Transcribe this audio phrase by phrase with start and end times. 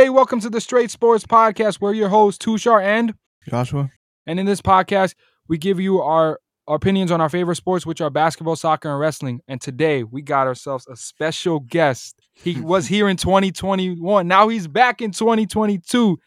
[0.00, 1.78] Hey, welcome to the Straight Sports Podcast.
[1.78, 3.12] We're your hosts, Tushar and
[3.46, 3.90] Joshua.
[4.26, 5.14] And in this podcast,
[5.46, 8.98] we give you our, our opinions on our favorite sports, which are basketball, soccer, and
[8.98, 9.42] wrestling.
[9.46, 12.18] And today we got ourselves a special guest.
[12.32, 14.26] He was here in 2021.
[14.26, 16.18] Now he's back in 2022.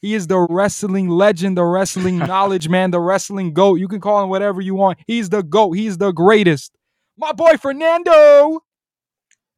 [0.00, 3.80] He is the wrestling legend, the wrestling knowledge man, the wrestling goat.
[3.80, 5.00] You can call him whatever you want.
[5.08, 5.72] He's the goat.
[5.72, 6.70] He's the greatest.
[7.16, 8.60] My boy Fernando.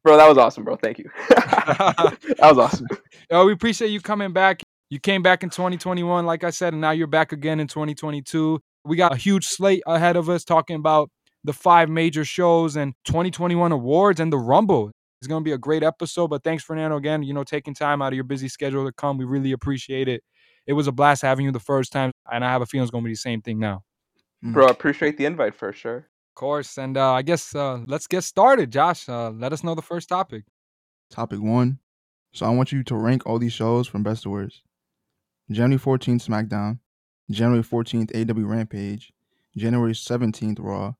[0.03, 0.75] Bro, that was awesome, bro.
[0.75, 1.09] Thank you.
[1.29, 2.87] that was awesome.
[3.29, 4.63] Yo, we appreciate you coming back.
[4.89, 8.59] You came back in 2021, like I said, and now you're back again in 2022.
[8.83, 11.09] We got a huge slate ahead of us talking about
[11.43, 14.91] the five major shows and 2021 awards and the Rumble.
[15.21, 18.01] It's going to be a great episode, but thanks, Fernando, again, you know, taking time
[18.01, 19.17] out of your busy schedule to come.
[19.17, 20.23] We really appreciate it.
[20.65, 22.91] It was a blast having you the first time, and I have a feeling it's
[22.91, 23.83] going to be the same thing now.
[24.43, 24.53] Mm.
[24.53, 26.07] Bro, appreciate the invite for sure.
[26.31, 26.77] Of course.
[26.77, 29.09] And uh, I guess uh, let's get started, Josh.
[29.09, 30.45] Uh, let us know the first topic.
[31.09, 31.79] Topic one.
[32.31, 34.61] So I want you to rank all these shows from best to worst.
[35.51, 36.79] January 14th, SmackDown.
[37.29, 39.11] January 14th, AEW Rampage.
[39.57, 40.93] January 17th, Raw.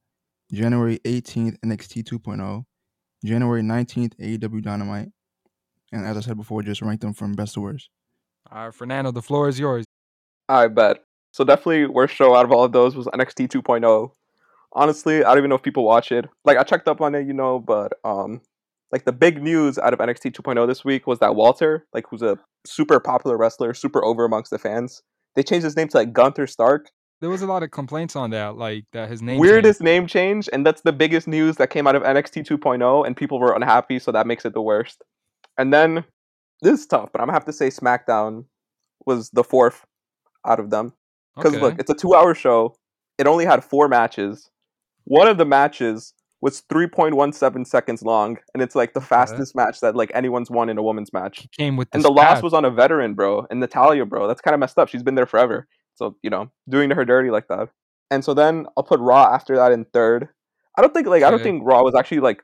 [0.51, 2.65] January 18th, NXT 2.0.
[3.23, 5.09] January 19th, AEW Dynamite.
[5.93, 7.89] And as I said before, just rank them from best to worst.
[8.51, 9.85] All right, Fernando, the floor is yours.
[10.49, 11.05] I bet.
[11.31, 14.11] So definitely worst show out of all of those was NXT 2.0.
[14.73, 16.25] Honestly, I don't even know if people watch it.
[16.45, 18.41] Like I checked up on it, you know, but um
[18.91, 22.21] like the big news out of NXT 2.0 this week was that Walter, like who's
[22.21, 25.01] a super popular wrestler, super over amongst the fans,
[25.35, 26.91] they changed his name to like Gunther Stark.
[27.21, 29.85] There was a lot of complaints on that, like that his name weirdest changed.
[29.85, 33.39] name change, and that's the biggest news that came out of NXT 2.0, and people
[33.39, 35.03] were unhappy, so that makes it the worst.
[35.57, 36.03] And then
[36.61, 38.45] this is tough, but I'm gonna have to say SmackDown
[39.05, 39.85] was the fourth
[40.45, 40.93] out of them
[41.35, 41.61] because Okay.
[41.61, 42.75] look, it's a two-hour show.
[43.17, 44.49] It only had four matches.
[45.05, 49.95] One of the matches was 3.17 seconds long, and it's like the fastest match that
[49.95, 51.47] like anyone's won in a women's match.
[51.51, 54.27] came with And the loss was on a veteran, bro, and Natalya, bro.
[54.27, 54.89] That's kind of messed up.
[54.89, 57.69] She's been there forever, so you know, doing her dirty like that.
[58.09, 60.29] And so then I'll put Raw after that in third.
[60.77, 62.43] I don't think like I don't think Raw was actually like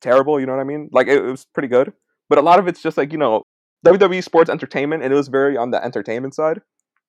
[0.00, 0.40] terrible.
[0.40, 0.88] You know what I mean?
[0.90, 1.92] Like it, it was pretty good,
[2.28, 3.42] but a lot of it's just like you know
[3.84, 6.62] WWE sports entertainment, and it was very on the entertainment side.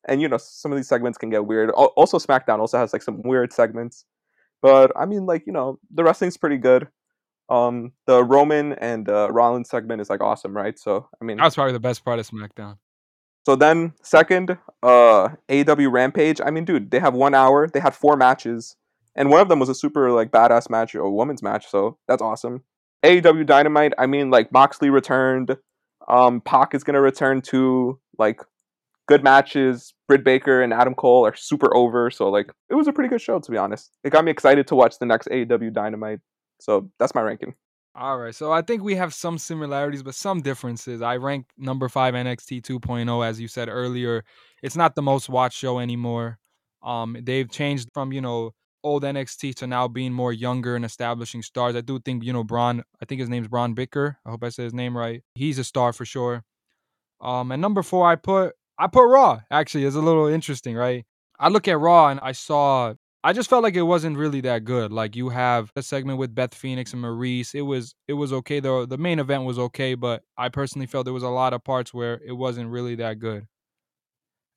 [0.07, 1.71] And you know some of these segments can get weird.
[1.71, 4.05] Also, SmackDown also has like some weird segments,
[4.65, 6.87] but I mean like you know the wrestling's pretty good.
[7.49, 10.77] Um, the Roman and uh, Rollins segment is like awesome, right?
[10.85, 12.77] So I mean, That was probably the best part of SmackDown.
[13.45, 16.41] so then second, uh AEW Rampage.
[16.43, 17.67] I mean, dude, they have one hour.
[17.67, 18.75] They had four matches,
[19.15, 21.67] and one of them was a super like badass match, a women's match.
[21.69, 22.63] So that's awesome.
[23.03, 23.93] AEW Dynamite.
[23.99, 25.57] I mean, like Moxley returned.
[26.07, 28.39] Um, Pac is gonna return to like
[29.07, 29.93] good matches.
[30.07, 32.11] Britt Baker and Adam Cole are super over.
[32.11, 33.91] So like, it was a pretty good show to be honest.
[34.03, 36.19] It got me excited to watch the next AEW Dynamite.
[36.59, 37.55] So that's my ranking.
[37.97, 41.01] All right, so I think we have some similarities, but some differences.
[41.01, 44.25] I ranked number five NXT 2.0, as you said earlier.
[44.61, 46.37] It's not the most watched show anymore.
[46.83, 48.51] Um, they've changed from you know
[48.83, 51.75] old NXT to now being more younger and establishing stars.
[51.75, 52.83] I do think you know Bron.
[53.01, 54.17] I think his name's Bron Bicker.
[54.25, 55.23] I hope I said his name right.
[55.33, 56.43] He's a star for sure.
[57.21, 59.41] Um, and number four, I put I put Raw.
[59.51, 61.05] Actually, it's a little interesting, right?
[61.39, 62.93] I look at Raw and I saw
[63.23, 64.91] I just felt like it wasn't really that good.
[64.91, 67.55] Like you have a segment with Beth Phoenix and Maryse.
[67.55, 68.85] It was it was okay though.
[68.85, 71.93] The main event was okay, but I personally felt there was a lot of parts
[71.93, 73.47] where it wasn't really that good.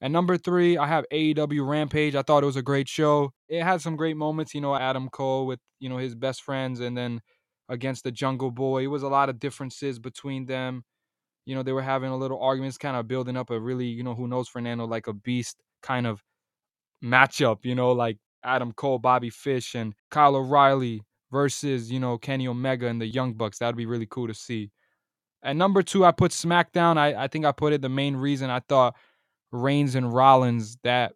[0.00, 2.14] And number three, I have AEW Rampage.
[2.14, 3.32] I thought it was a great show.
[3.48, 6.78] It had some great moments, you know, Adam Cole with, you know, his best friends
[6.80, 7.20] and then
[7.68, 8.84] against the Jungle Boy.
[8.84, 10.84] It was a lot of differences between them.
[11.48, 14.02] You know, they were having a little arguments, kind of building up a really, you
[14.02, 16.22] know, who knows Fernando, like a beast kind of
[17.02, 22.46] matchup, you know, like Adam Cole, Bobby Fish, and Kyle O'Reilly versus, you know, Kenny
[22.46, 23.58] Omega and the Young Bucks.
[23.58, 24.70] That'd be really cool to see.
[25.42, 26.98] And number two, I put SmackDown.
[26.98, 28.96] I, I think I put it the main reason I thought
[29.52, 31.12] Reigns and Rollins, that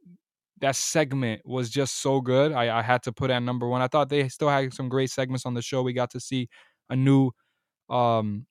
[0.61, 2.53] that segment was just so good.
[2.53, 3.83] I, I had to put at number one.
[3.83, 5.83] I thought they still had some great segments on the show.
[5.83, 6.49] We got to see
[6.89, 7.33] a new
[7.91, 8.47] um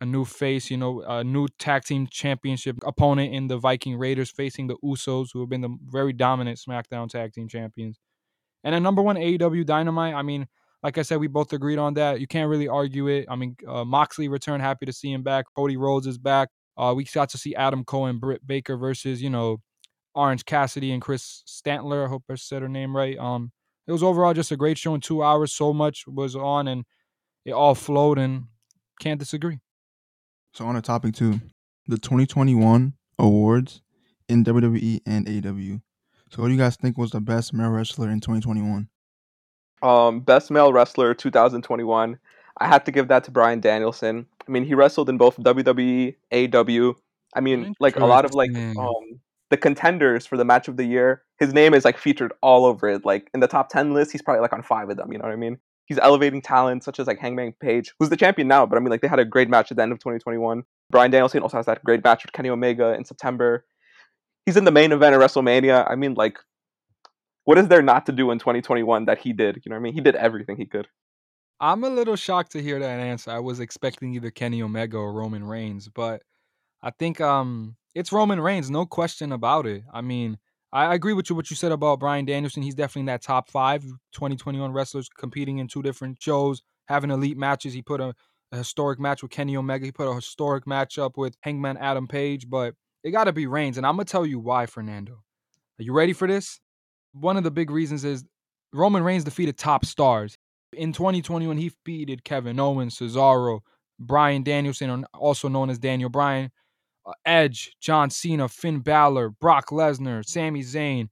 [0.00, 4.30] a new face, you know, a new tag team championship opponent in the Viking Raiders
[4.30, 7.98] facing the Usos, who have been the very dominant SmackDown tag team champions.
[8.64, 10.14] And a number one, AEW Dynamite.
[10.14, 10.46] I mean,
[10.82, 12.20] like I said, we both agreed on that.
[12.20, 13.26] You can't really argue it.
[13.28, 15.46] I mean, uh, Moxley returned, happy to see him back.
[15.56, 16.50] Cody Rhodes is back.
[16.76, 19.58] Uh, we got to see Adam Cole and Britt Baker versus, you know,
[20.14, 22.04] Orange Cassidy and Chris Stantler.
[22.04, 23.18] I hope I said her name right.
[23.18, 23.50] Um,
[23.86, 25.52] it was overall just a great show in two hours.
[25.52, 26.84] So much was on, and
[27.44, 28.44] it all flowed, and
[29.00, 29.58] can't disagree.
[30.52, 31.40] So on a topic two,
[31.86, 33.82] the 2021 awards
[34.28, 35.80] in WWE and AEW.
[36.30, 38.88] So what do you guys think was the best male wrestler in 2021?
[39.82, 42.18] Um, best male wrestler 2021.
[42.60, 44.26] I had to give that to Bryan Danielson.
[44.46, 46.94] I mean, he wrestled in both WWE, AEW.
[47.34, 50.84] I mean, like a lot of like um the contenders for the match of the
[50.84, 53.04] year, his name is like featured all over it.
[53.04, 55.12] Like in the top ten list, he's probably like on five of them.
[55.12, 55.58] You know what I mean?
[55.88, 58.90] He's elevating talent such as like Hangman Page, who's the champion now, but I mean
[58.90, 60.62] like they had a great match at the end of 2021.
[60.90, 63.64] Bryan Danielson also has that great match with Kenny Omega in September.
[64.44, 65.90] He's in the main event of WrestleMania.
[65.90, 66.38] I mean, like,
[67.44, 69.56] what is there not to do in 2021 that he did?
[69.56, 69.94] You know what I mean?
[69.94, 70.88] He did everything he could.
[71.60, 73.30] I'm a little shocked to hear that answer.
[73.30, 76.22] I was expecting either Kenny Omega or Roman Reigns, but
[76.82, 79.82] I think um it's Roman Reigns, no question about it.
[79.92, 80.38] I mean,
[80.72, 82.62] I agree with you what you said about Bryan Danielson.
[82.62, 87.38] He's definitely in that top five 2021 wrestlers competing in two different shows, having elite
[87.38, 87.72] matches.
[87.72, 88.14] He put a,
[88.52, 89.86] a historic match with Kenny Omega.
[89.86, 93.78] He put a historic matchup with Hangman Adam Page, but it got to be Reigns,
[93.78, 95.22] and I'm gonna tell you why, Fernando.
[95.78, 96.60] Are you ready for this?
[97.12, 98.24] One of the big reasons is
[98.72, 100.36] Roman Reigns defeated top stars.
[100.74, 103.60] In 2021, he defeated Kevin Owens, Cesaro,
[103.98, 106.50] Bryan Danielson, also known as Daniel Bryan,
[107.08, 111.08] uh, Edge, John Cena, Finn Balor, Brock Lesnar, Sami Zayn.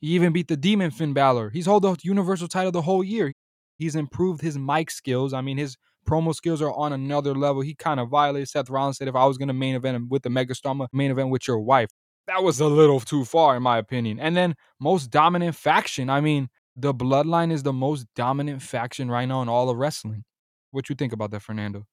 [0.00, 1.50] He even beat the Demon Finn Balor.
[1.50, 3.32] He's held the Universal title the whole year.
[3.76, 5.32] He's improved his mic skills.
[5.32, 7.62] I mean, his promo skills are on another level.
[7.62, 8.98] He kind of violated Seth Rollins.
[8.98, 11.60] Said, if I was going to main event with the Megastar, main event with your
[11.60, 11.90] wife.
[12.26, 14.20] That was a little too far, in my opinion.
[14.20, 16.08] And then most dominant faction.
[16.10, 20.24] I mean, the Bloodline is the most dominant faction right now in all of wrestling.
[20.70, 21.86] What you think about that, Fernando?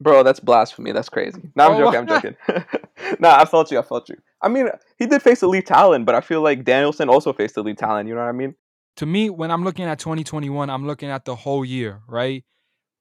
[0.00, 0.92] Bro, that's blasphemy.
[0.92, 1.40] That's crazy.
[1.54, 2.00] No, I'm Oh, joking.
[2.00, 2.36] I'm joking.
[3.20, 3.78] nah, I felt you.
[3.78, 4.16] I felt you.
[4.40, 4.68] I mean,
[4.98, 8.08] he did face elite talent, but I feel like Danielson also faced elite talent.
[8.08, 8.54] You know what I mean?
[8.96, 12.44] to me, when I'm looking at 2021, I'm looking at the whole year, right?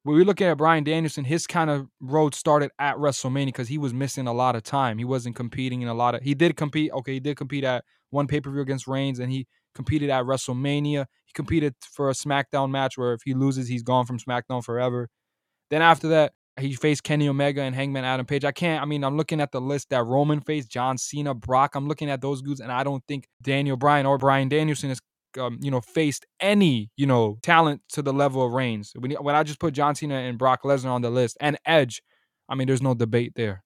[0.03, 3.77] When we look at Bryan Danielson, his kind of road started at WrestleMania because he
[3.77, 4.97] was missing a lot of time.
[4.97, 6.21] He wasn't competing in a lot of.
[6.21, 6.91] He did compete.
[6.93, 9.45] Okay, he did compete at one pay per view against Reigns, and he
[9.75, 11.05] competed at WrestleMania.
[11.25, 15.09] He competed for a SmackDown match where if he loses, he's gone from SmackDown forever.
[15.69, 18.45] Then after that, he faced Kenny Omega and Hangman Adam Page.
[18.45, 18.81] I can't.
[18.81, 21.75] I mean, I'm looking at the list that Roman faced, John Cena, Brock.
[21.75, 24.99] I'm looking at those dudes, and I don't think Daniel Bryan or Bryan Danielson is
[25.37, 28.93] um, you know, faced any, you know, talent to the level of Reigns.
[28.97, 32.01] When, when I just put John Cena and Brock Lesnar on the list and Edge,
[32.47, 33.63] I mean, there's no debate there.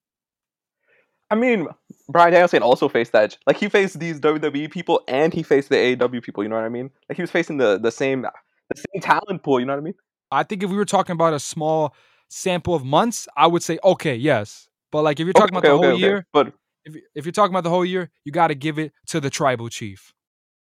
[1.30, 1.68] I mean,
[2.10, 3.38] Bryan Danielson also faced Edge.
[3.48, 6.44] Like he faced these WWE people and he faced the AEW people.
[6.44, 6.92] You know what I mean?
[7.10, 9.60] Like he was facing the the same the same talent pool.
[9.60, 9.96] You know what I mean?
[10.32, 11.96] I think if we were talking about a small
[12.34, 14.68] sample of months, I would say okay, yes.
[14.92, 16.00] But like if you're talking Okay, about okay, the whole okay.
[16.02, 16.54] year, But
[16.86, 19.30] if if you're talking about the whole year, you got to give it to the
[19.30, 20.14] tribal chief.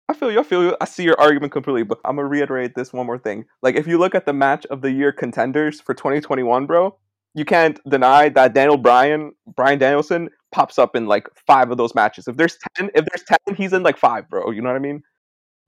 [0.08, 0.38] I feel you.
[0.40, 0.76] I feel you.
[0.80, 3.44] I see your argument completely, but I'm gonna reiterate this one more thing.
[3.62, 6.96] Like, if you look at the match of the year contenders for 2021, bro,
[7.34, 11.94] you can't deny that Daniel Bryan, Brian Danielson, pops up in like five of those
[11.94, 12.28] matches.
[12.28, 14.50] If there's ten, if there's ten, he's in like five, bro.
[14.52, 15.02] You know what I mean?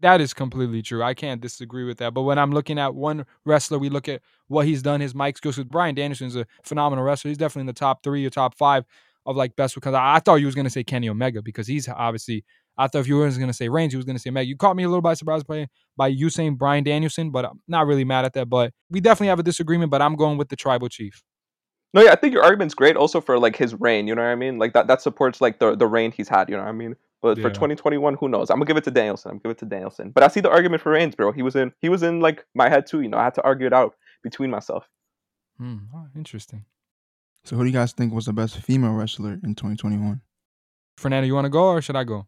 [0.01, 1.03] That is completely true.
[1.03, 2.15] I can't disagree with that.
[2.15, 5.37] But when I'm looking at one wrestler, we look at what he's done, his mic
[5.37, 5.59] skills.
[5.59, 7.31] With Bryan Danielson's a phenomenal wrestler.
[7.31, 8.85] He's definitely in the top three or top five
[9.27, 9.75] of like best.
[9.75, 12.45] Because I, I thought you was gonna say Kenny Omega because he's obviously.
[12.81, 14.47] I thought if you were gonna say Reigns, you was gonna say Omega.
[14.47, 15.67] You caught me a little by surprise by
[15.97, 18.49] by you saying Bryan Danielson, but I'm not really mad at that.
[18.49, 19.91] But we definitely have a disagreement.
[19.91, 21.25] But I'm going with the tribal chief.
[21.93, 24.07] No, yeah, I think your argument's great also for like his reign.
[24.07, 24.59] You know what I mean?
[24.59, 26.49] Like that that supports like the the reign he's had.
[26.49, 26.95] You know what I mean?
[27.21, 28.49] But for 2021, who knows?
[28.51, 29.31] I'm gonna give it to Danielson.
[29.31, 30.11] I'm gonna give it to Danielson.
[30.11, 31.33] But I see the argument for Reigns, bro.
[31.33, 33.01] He was in he was in like my head too.
[33.01, 34.89] You know, I had to argue it out between myself.
[35.59, 36.65] Hmm, oh, interesting.
[37.45, 40.21] So who do you guys think was the best female wrestler in 2021?
[40.97, 42.27] Fernando, you want to go or should I go?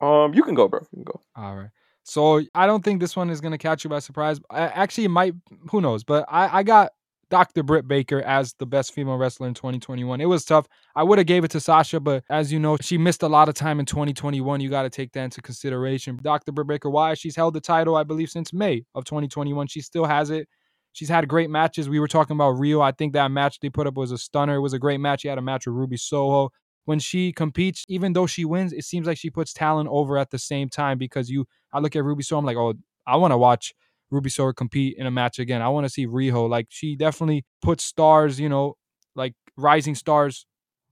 [0.00, 0.80] Um, you can go, bro.
[0.80, 1.20] You can go.
[1.36, 1.70] All right.
[2.04, 4.40] So I don't think this one is gonna catch you by surprise.
[4.48, 5.34] I, actually, it might.
[5.70, 6.04] Who knows?
[6.04, 6.92] But I, I got
[7.30, 7.62] Dr.
[7.62, 10.20] Britt Baker as the best female wrestler in 2021.
[10.20, 10.66] It was tough.
[10.94, 13.48] I would have gave it to Sasha, but as you know, she missed a lot
[13.48, 14.60] of time in 2021.
[14.60, 16.18] You got to take that into consideration.
[16.22, 16.52] Dr.
[16.52, 17.14] Britt Baker, why?
[17.14, 19.66] She's held the title, I believe, since May of 2021.
[19.66, 20.48] She still has it.
[20.92, 21.88] She's had great matches.
[21.88, 22.82] We were talking about Riho.
[22.82, 24.56] I think that match they put up was a stunner.
[24.56, 25.22] It was a great match.
[25.22, 26.50] She had a match with Ruby Soho
[26.88, 30.30] when she competes, even though she wins, it seems like she puts talent over at
[30.30, 32.72] the same time because you I look at Ruby Soho, I'm like, oh,
[33.06, 33.74] I want to watch
[34.10, 35.62] Ruby Soho compete in a match again.
[35.62, 36.48] I want to see Riho.
[36.48, 38.76] Like she definitely puts stars, you know,
[39.14, 40.46] like rising stars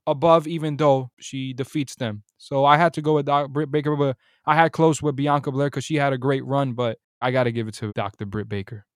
[0.06, 2.22] above, even though she defeats them.
[2.38, 5.50] So I had to go with Doc Britt Baker, but I had close with Bianca
[5.50, 8.26] Belair because she had a great run, but I got to give it to Dr.
[8.26, 8.86] Britt Baker.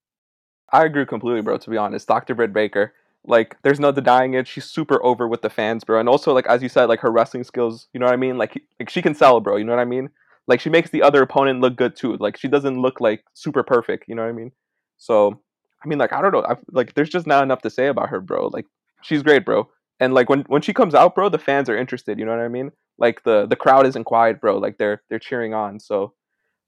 [0.73, 1.59] I agree completely, bro.
[1.59, 2.35] To be honest, Dr.
[2.35, 2.95] Britt Baker,
[3.27, 4.47] like, there's no denying it.
[4.47, 5.99] She's super over with the fans, bro.
[5.99, 7.89] And also, like as you said, like her wrestling skills.
[7.93, 8.39] You know what I mean?
[8.39, 9.57] Like, like she can sell, bro.
[9.57, 10.11] You know what I mean?
[10.47, 12.17] Like she makes the other opponent look good too.
[12.17, 14.05] Like she doesn't look like super perfect.
[14.09, 14.53] You know what I mean?
[14.97, 15.41] So,
[15.85, 16.45] I mean, like I don't know.
[16.45, 18.49] I, like there's just not enough to say about her, bro.
[18.49, 18.67] Like
[19.03, 19.69] she's great, bro.
[20.01, 22.19] And like when when she comes out, bro, the fans are interested.
[22.19, 22.71] You know what I mean?
[22.99, 24.59] Like the the crowd isn't quiet, bro.
[24.59, 25.81] Like they're they're cheering on.
[25.81, 26.15] So,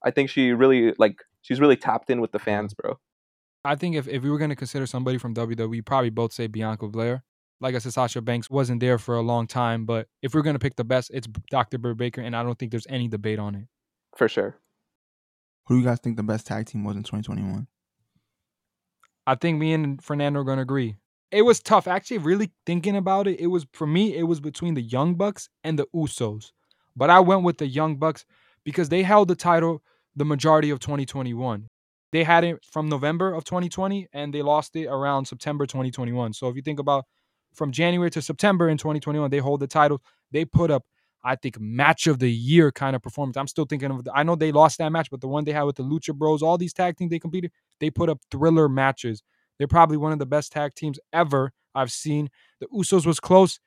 [0.03, 2.99] I think she really like she's really tapped in with the fans, bro.
[3.65, 6.47] I think if, if we were going to consider somebody from WWE, probably both say
[6.47, 7.23] Bianca Belair.
[7.63, 9.85] Like I said, Sasha Banks wasn't there for a long time.
[9.85, 11.77] But if we're gonna pick the best, it's Dr.
[11.77, 13.67] Britt Baker, and I don't think there's any debate on it.
[14.17, 14.57] For sure.
[15.67, 17.67] Who do you guys think the best tag team was in 2021?
[19.25, 20.97] I think me and Fernando are gonna agree.
[21.31, 21.87] It was tough.
[21.87, 25.47] Actually, really thinking about it, it was for me, it was between the Young Bucks
[25.63, 26.51] and the Usos.
[26.97, 28.25] But I went with the Young Bucks
[28.65, 29.81] because they held the title
[30.15, 31.69] the majority of 2021.
[32.11, 36.33] They had it from November of 2020 and they lost it around September 2021.
[36.33, 37.05] So if you think about
[37.53, 40.01] from January to September in 2021, they hold the title.
[40.31, 40.85] They put up,
[41.23, 43.37] I think, match of the year kind of performance.
[43.37, 45.51] I'm still thinking of, the, I know they lost that match, but the one they
[45.51, 48.67] had with the Lucha Bros, all these tag teams they competed, they put up thriller
[48.67, 49.23] matches.
[49.57, 52.29] They're probably one of the best tag teams ever I've seen.
[52.59, 53.59] The Usos was close,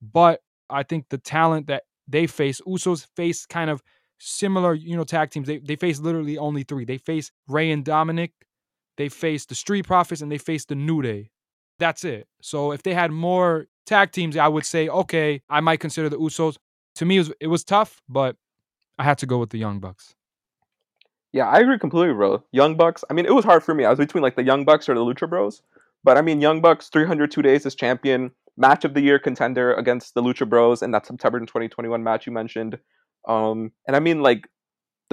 [0.00, 3.82] but I think the talent that they face, Usos face kind of
[4.18, 5.46] similar, you know, tag teams.
[5.46, 6.84] They they face literally only three.
[6.84, 8.32] They face Rey and Dominic,
[8.96, 11.30] they face the Street Profits, and they face the New Day.
[11.78, 12.28] That's it.
[12.40, 16.18] So if they had more tag teams, I would say, okay, I might consider the
[16.18, 16.56] Usos.
[16.96, 18.36] To me, it was, it was tough, but
[18.98, 20.14] I had to go with the Young Bucks.
[21.32, 22.44] Yeah, I agree completely, bro.
[22.52, 23.02] Young Bucks.
[23.10, 23.84] I mean, it was hard for me.
[23.84, 25.62] I was between like the Young Bucks or the Lucha Bros.
[26.04, 30.14] But I mean, Young Bucks, 302 days as champion, match of the year contender against
[30.14, 32.78] the Lucha Bros in that September 2021 match you mentioned.
[33.26, 34.48] Um, and I mean, like,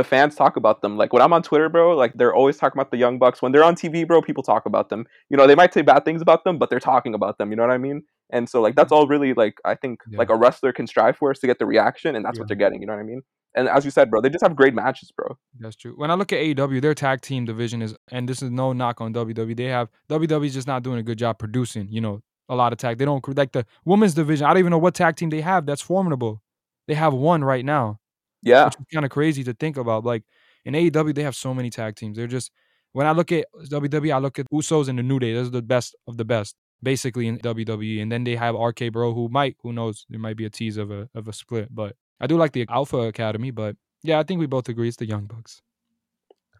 [0.02, 0.98] the fans talk about them.
[0.98, 3.40] Like when I'm on Twitter, bro, like they're always talking about the Young Bucks.
[3.40, 5.06] When they're on TV, bro, people talk about them.
[5.30, 7.52] You know, they might say bad things about them, but they're talking about them.
[7.52, 8.02] You know what I mean?
[8.32, 9.02] And so like that's mm-hmm.
[9.02, 10.18] all really like I think Yeah.
[10.18, 12.42] like a wrestler can strive for is to get the reaction, and that's Yeah.
[12.42, 12.82] what they're getting.
[12.82, 13.22] You know what I mean?
[13.54, 15.38] And as you said, bro, they just have great matches, bro.
[15.60, 15.94] That's true.
[15.98, 19.02] When I look at AEW, their tag team division is, and this is no knock
[19.02, 19.56] on WWE.
[19.56, 21.88] They have WWE's just not doing a good job producing.
[21.90, 22.98] You know, a lot of tag.
[22.98, 24.46] They don't like the women's division.
[24.46, 26.42] I don't even know what tag team they have that's formidable.
[26.88, 28.01] They have one right now,
[28.42, 30.04] Yeah, which is kind of crazy to think about.
[30.04, 30.24] Like
[30.66, 32.18] in AEW, they have so many tag teams.
[32.18, 32.52] They're just
[32.94, 35.34] when I look at WWE, I look at Usos and the New Day.
[35.34, 38.02] Those are the best of the best, basically in WWE.
[38.02, 40.78] And then they have RK Bro, who might, who knows, there might be a tease
[40.78, 41.74] of a of a split.
[41.74, 43.52] But I do like the Alpha Academy.
[43.52, 45.62] But yeah, I think we both agree it's the Young Bucks.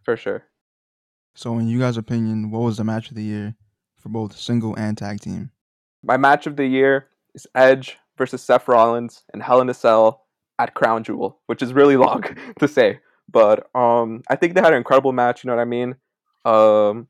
[0.04, 0.46] for sure.
[1.34, 3.56] So, in you guys' opinion, what was the match of the year
[3.98, 5.52] for both single and tag team?
[6.04, 10.21] My match of the year is Edge versus Seth Rollins and Hell in a Cell
[10.62, 12.24] at Crown Jewel, which is really long
[12.60, 13.00] to say,
[13.30, 15.44] but um, I think they had an incredible match.
[15.44, 15.96] You know what I mean?
[16.46, 17.08] Um,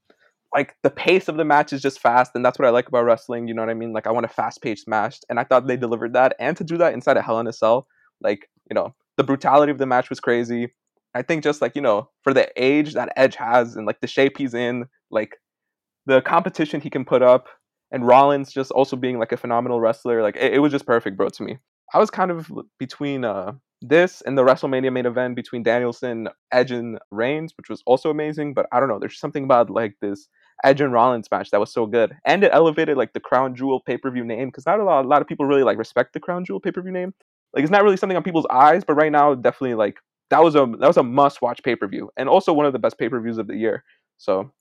[0.54, 3.06] like the pace of the match is just fast, and that's what I like about
[3.06, 3.48] wrestling.
[3.48, 3.94] You know what I mean?
[3.94, 6.36] Like I want a fast-paced match, and I thought they delivered that.
[6.40, 7.88] And to do that inside a Hell in a Cell,
[8.22, 10.74] like you know, the brutality of the match was crazy.
[11.14, 14.08] I think just like you know, for the age that Edge has and like the
[14.08, 15.38] shape he's in, like
[16.06, 17.48] the competition he can put up,
[17.92, 20.22] and Rollins just also being like a phenomenal wrestler.
[20.22, 21.58] Like it, it was just perfect, bro, to me.
[21.94, 26.72] I was kind of between uh this and the WrestleMania main event between Danielson, Edge,
[26.72, 28.54] and Reigns, which was also amazing.
[28.54, 30.28] But I don't know, there's something about like this
[30.64, 33.82] Edge and Rollins match that was so good, and it elevated like the Crown Jewel
[33.82, 36.14] pay per view name because not a lot, a lot of people really like respect
[36.14, 37.14] the Crown Jewel pay per view name.
[37.54, 39.98] Like it's not really something on people's eyes, but right now, definitely like
[40.30, 42.74] that was a that was a must watch pay per view, and also one of
[42.74, 43.84] the best pay per views of the year.
[44.18, 44.52] So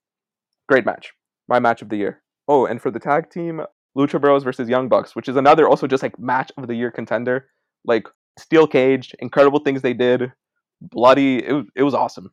[0.69, 1.13] great match,
[1.49, 2.23] my match of the year.
[2.49, 3.63] Oh, and for the tag team,
[3.97, 6.91] Lucha Bros versus Young Bucks, which is another also just like match of the year
[6.91, 7.49] contender.
[7.85, 8.07] Like
[8.39, 10.33] steel cage, incredible things they did,
[10.81, 11.45] bloody.
[11.45, 12.31] It was, it was awesome.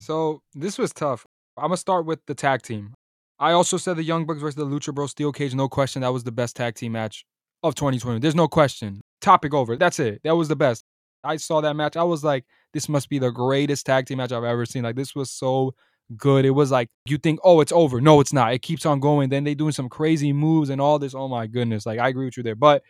[0.00, 1.26] So this was tough.
[1.56, 2.94] I'm gonna start with the tag team.
[3.38, 5.54] I also said the Young Bucks versus the Lucha Bros Steel Cage.
[5.54, 7.24] No question, that was the best tag team match
[7.62, 8.20] of 2020.
[8.20, 9.00] There's no question.
[9.20, 9.76] Topic over.
[9.76, 10.20] That's it.
[10.24, 10.84] That was the best.
[11.24, 11.96] I saw that match.
[11.96, 14.84] I was like, this must be the greatest tag team match I've ever seen.
[14.84, 15.74] Like this was so
[16.16, 16.44] good.
[16.44, 18.00] It was like you think, oh, it's over.
[18.00, 18.52] No, it's not.
[18.52, 19.28] It keeps on going.
[19.28, 21.14] Then they doing some crazy moves and all this.
[21.14, 21.86] Oh my goodness.
[21.86, 22.54] Like I agree with you there.
[22.54, 22.82] But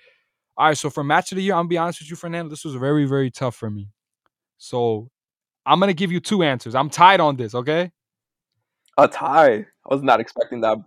[0.56, 2.50] all right, so for match of the year, I'm gonna be honest with you, Fernando.
[2.50, 3.88] This was very, very tough for me.
[4.58, 5.08] So
[5.64, 6.74] I'm gonna give you two answers.
[6.74, 7.92] I'm tied on this, okay?
[8.96, 9.54] A tie.
[9.54, 10.78] I was not expecting that.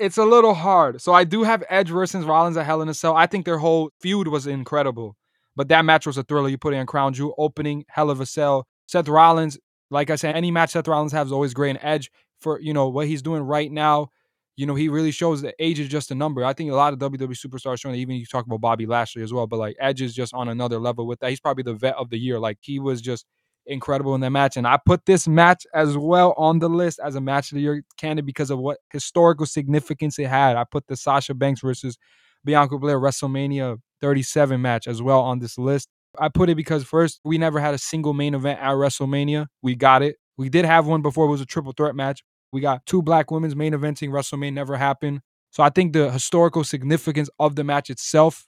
[0.00, 1.00] It's a little hard.
[1.00, 3.14] So I do have Edge versus Rollins at Hell in a Cell.
[3.14, 5.16] I think their whole feud was incredible.
[5.54, 6.48] But that match was a thriller.
[6.48, 8.66] You put it in Crown Jewel, opening Hell of a Cell.
[8.86, 9.58] Seth Rollins,
[9.90, 11.70] like I said, any match Seth Rollins has is always great.
[11.70, 14.10] And Edge, for you know what he's doing right now,
[14.56, 16.44] you know he really shows that age is just a number.
[16.44, 18.00] I think a lot of WWE superstars showing that.
[18.00, 20.78] Even you talk about Bobby Lashley as well, but like Edge is just on another
[20.78, 21.30] level with that.
[21.30, 22.38] He's probably the vet of the year.
[22.38, 23.24] Like he was just
[23.68, 24.56] incredible in that match.
[24.56, 27.62] And I put this match as well on the list as a match of the
[27.62, 30.56] year candidate because of what historical significance it had.
[30.56, 31.96] I put the Sasha Banks versus
[32.44, 35.88] Bianca Belair WrestleMania 37 match as well on this list.
[36.18, 39.46] I put it because first, we never had a single main event at WrestleMania.
[39.62, 40.16] We got it.
[40.36, 42.22] We did have one before it was a triple threat match.
[42.52, 45.20] We got two black women's main eventing WrestleMania never happened.
[45.50, 48.46] So I think the historical significance of the match itself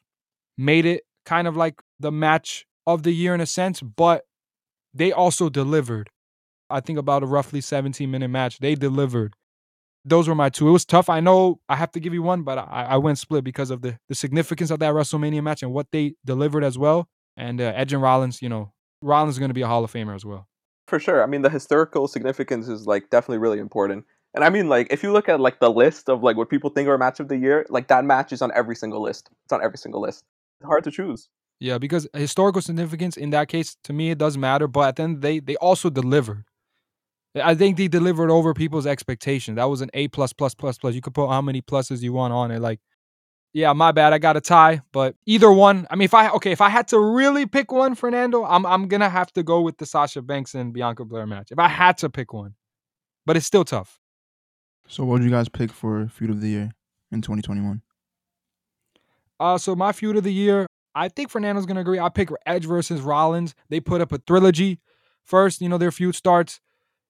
[0.56, 4.24] made it kind of like the match of the year in a sense, but
[4.94, 6.10] they also delivered.
[6.68, 8.58] I think about a roughly 17 minute match.
[8.58, 9.34] They delivered.
[10.04, 10.68] Those were my two.
[10.68, 11.08] It was tough.
[11.10, 13.82] I know I have to give you one, but I, I went split because of
[13.82, 17.08] the, the significance of that WrestleMania match and what they delivered as well.
[17.40, 18.70] And uh, Edge and Rollins, you know,
[19.00, 20.46] Rollins is going to be a Hall of Famer as well.
[20.88, 21.22] For sure.
[21.22, 24.04] I mean, the historical significance is like definitely really important.
[24.34, 26.68] And I mean, like, if you look at like the list of like what people
[26.68, 29.30] think are a match of the year, like that match is on every single list.
[29.44, 30.22] It's on every single list.
[30.60, 31.30] It's hard to choose.
[31.60, 34.68] Yeah, because historical significance in that case, to me, it does matter.
[34.68, 36.44] But at the end of the day, they also delivered.
[37.34, 39.56] I think they delivered over people's expectations.
[39.56, 40.94] That was an A plus plus plus plus.
[40.94, 42.60] You could put how many pluses you want on it.
[42.60, 42.80] Like,
[43.52, 44.12] yeah, my bad.
[44.12, 45.86] I got a tie, but either one.
[45.90, 48.86] I mean, if I okay, if I had to really pick one, Fernando, I'm I'm
[48.86, 51.50] gonna have to go with the Sasha Banks and Bianca Belair match.
[51.50, 52.54] If I had to pick one,
[53.26, 53.98] but it's still tough.
[54.86, 56.70] So, what would you guys pick for feud of the year
[57.10, 57.82] in 2021?
[59.38, 61.98] Uh, so my feud of the year, I think Fernando's gonna agree.
[61.98, 63.54] I pick Edge versus Rollins.
[63.68, 64.80] They put up a trilogy.
[65.24, 66.60] First, you know, their feud starts.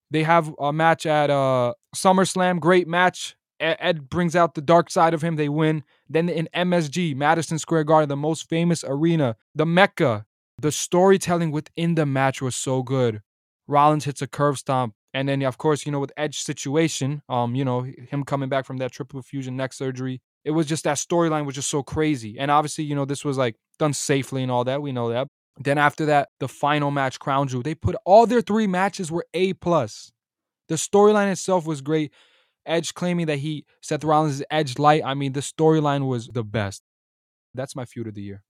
[0.09, 3.35] They have a match at uh SummerSlam, great match.
[3.61, 5.35] Ed brings out the dark side of him.
[5.35, 5.83] They win.
[6.13, 10.25] Then in MSG, Madison Square Garden, the most famous arena, the Mecca,
[10.61, 13.21] the storytelling within the match was so good.
[13.67, 14.93] Rollins hits a Curb Stomp.
[15.13, 18.65] And then, of course, you know, with Edge situation, um, you know, him coming back
[18.65, 22.39] from that triple fusion neck surgery, it was just that storyline was just so crazy.
[22.39, 24.81] And obviously, you know, this was like done safely and all that.
[24.81, 25.27] We know that.
[25.59, 29.25] Then after that, the final match, Crown Jewel, they put all their three matches were
[29.33, 30.13] A plus.
[30.69, 32.13] The storyline itself was great.
[32.65, 35.01] Edge claiming that he Seth Rollins is Edge light.
[35.05, 36.81] I mean, the storyline was the best.
[37.53, 38.43] That's my feud of the year.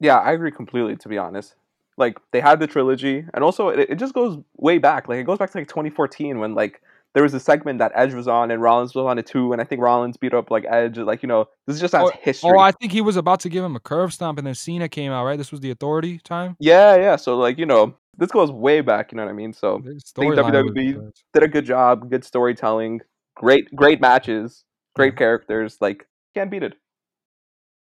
[0.00, 0.96] Yeah, I agree completely.
[0.96, 1.54] To be honest,
[1.96, 5.08] like they had the trilogy, and also it, it just goes way back.
[5.08, 6.82] Like it goes back to like 2014 when like
[7.14, 9.60] there was a segment that Edge was on and Rollins was on it too, and
[9.60, 10.98] I think Rollins beat up like Edge.
[10.98, 12.50] Like you know, this is just as Oh, history.
[12.54, 14.88] oh, I think he was about to give him a Curb Stomp, and then Cena
[14.88, 15.24] came out.
[15.24, 16.56] Right, this was the Authority time.
[16.60, 17.16] yeah, yeah.
[17.16, 19.12] So like you know, this goes way back.
[19.12, 19.54] You know what I mean?
[19.54, 23.00] So The think WWE did a good job, good storytelling,
[23.36, 24.64] great, great matches,
[24.94, 25.78] great characters.
[25.80, 26.74] Like can't beat it.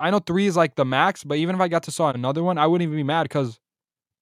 [0.00, 2.42] I know three is like the max, but even if I got to saw another
[2.42, 3.60] one, I wouldn't even be mad because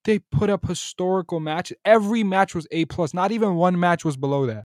[0.05, 1.79] they put up historical matches.
[1.85, 3.15] Every match was A plus.
[3.15, 4.65] Not even one match was below that.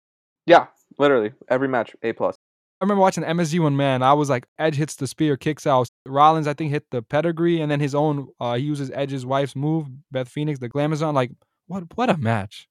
[0.46, 0.68] Yeah,
[1.00, 2.36] literally every match A plus.
[2.80, 4.04] I remember watching the MSG one, man.
[4.04, 5.88] I was like, Edge hits the spear, kicks out.
[6.06, 8.28] Rollins, I think, hit the pedigree, and then his own.
[8.40, 11.16] Uh, he uses Edge's wife's move, Beth Phoenix, the Glamazon.
[11.16, 11.32] Like,
[11.66, 11.86] what?
[11.96, 12.68] What a match!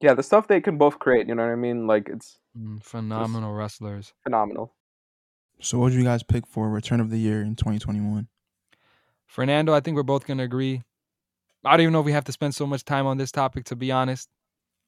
[0.00, 1.26] Yeah, the stuff they can both create.
[1.26, 1.88] You know what I mean?
[1.88, 4.12] Like it's Mm, phenomenal wrestlers.
[4.22, 4.72] phenomenal.
[5.60, 8.28] So, what would you guys pick for return of the year in 2021?
[9.26, 10.82] Fernando, I think we're both gonna agree.
[11.64, 13.64] I don't even know if we have to spend so much time on this topic.
[13.66, 14.28] To be honest,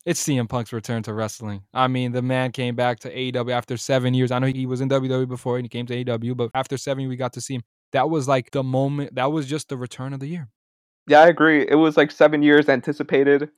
[0.05, 1.63] it's CM Punk's return to wrestling.
[1.73, 4.31] I mean, the man came back to AEW after seven years.
[4.31, 7.09] I know he was in WWE before and he came to AEW, but after seven,
[7.09, 7.63] we got to see him.
[7.93, 9.15] That was like the moment.
[9.15, 10.49] That was just the return of the year.
[11.09, 11.67] Yeah, I agree.
[11.69, 13.49] It was like seven years anticipated,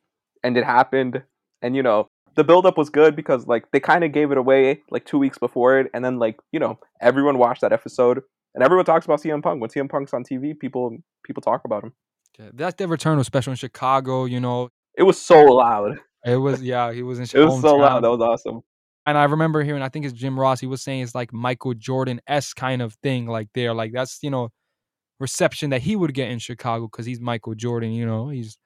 [0.43, 1.23] and it happened.
[1.61, 2.09] And you know,
[2.39, 5.39] the buildup was good because like they kind of gave it away like two weeks
[5.39, 8.23] before it, and then like you know everyone watched that episode,
[8.55, 9.61] and everyone talks about CM Punk.
[9.61, 11.93] When CM Punk's on TV, people people talk about him.
[12.39, 14.25] Yeah, That that return was special in Chicago.
[14.25, 15.99] You know, It was so loud.
[16.25, 16.93] it was yeah.
[16.93, 17.25] He was in.
[17.35, 17.81] It was so hometown.
[17.81, 18.05] loud.
[18.05, 18.61] That was awesome.
[19.05, 20.61] And I remember hearing, I think it's Jim Ross.
[20.61, 23.27] He was saying it's like Michael Jordan s kind of thing.
[23.27, 24.51] Like there, like that's you know,
[25.19, 27.91] reception that he would get in Chicago because he's Michael Jordan.
[27.91, 28.59] You know, he's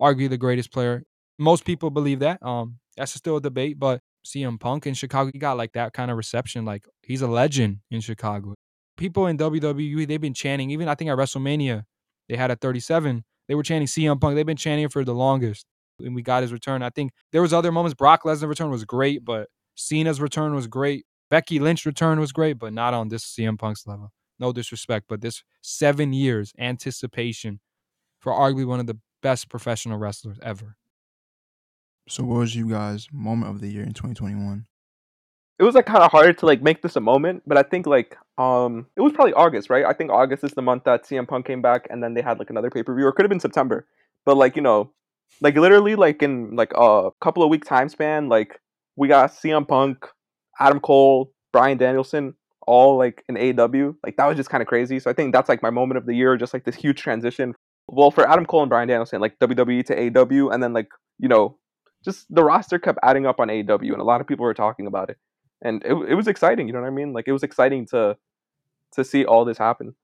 [0.00, 1.02] arguably the greatest player.
[1.40, 2.40] Most people believe that.
[2.42, 6.10] Um, that's still a debate, but CM Punk in Chicago, he got like that kind
[6.10, 6.64] of reception.
[6.64, 8.54] Like he's a legend in Chicago.
[8.96, 10.70] People in WWE, they've been chanting.
[10.70, 11.84] Even I think at WrestleMania,
[12.28, 14.36] they had a 37, they were chanting CM Punk.
[14.36, 15.66] They've been chanting for the longest.
[15.98, 16.82] And we got his return.
[16.82, 17.94] I think there was other moments.
[17.94, 21.04] Brock Lesnar return was great, but Cena's return was great.
[21.30, 24.12] Becky Lynch return was great, but not on this CM Punk's level.
[24.38, 27.60] No disrespect, but this seven years anticipation
[28.20, 30.76] for arguably one of the best professional wrestlers ever.
[32.10, 34.66] So, what was you guys' moment of the year in 2021?
[35.60, 37.86] It was like kind of hard to like make this a moment, but I think
[37.86, 39.84] like um it was probably August, right?
[39.84, 42.40] I think August is the month that CM Punk came back, and then they had
[42.40, 43.86] like another pay per view, or could have been September.
[44.26, 44.90] But like you know,
[45.40, 48.58] like literally like in like a couple of week time span, like
[48.96, 50.04] we got CM Punk,
[50.58, 52.34] Adam Cole, Bryan Danielson,
[52.66, 53.94] all like in AEW.
[54.04, 54.98] Like that was just kind of crazy.
[54.98, 57.54] So I think that's like my moment of the year, just like this huge transition.
[57.86, 60.88] Well, for Adam Cole and Bryan Danielson, like WWE to AEW, and then like
[61.20, 61.58] you know,
[62.04, 64.86] just the roster kept adding up on AEW, and a lot of people were talking
[64.86, 65.18] about it,
[65.62, 66.66] and it it was exciting.
[66.66, 67.12] You know what I mean?
[67.12, 68.16] Like it was exciting to
[68.92, 69.94] to see all this happen.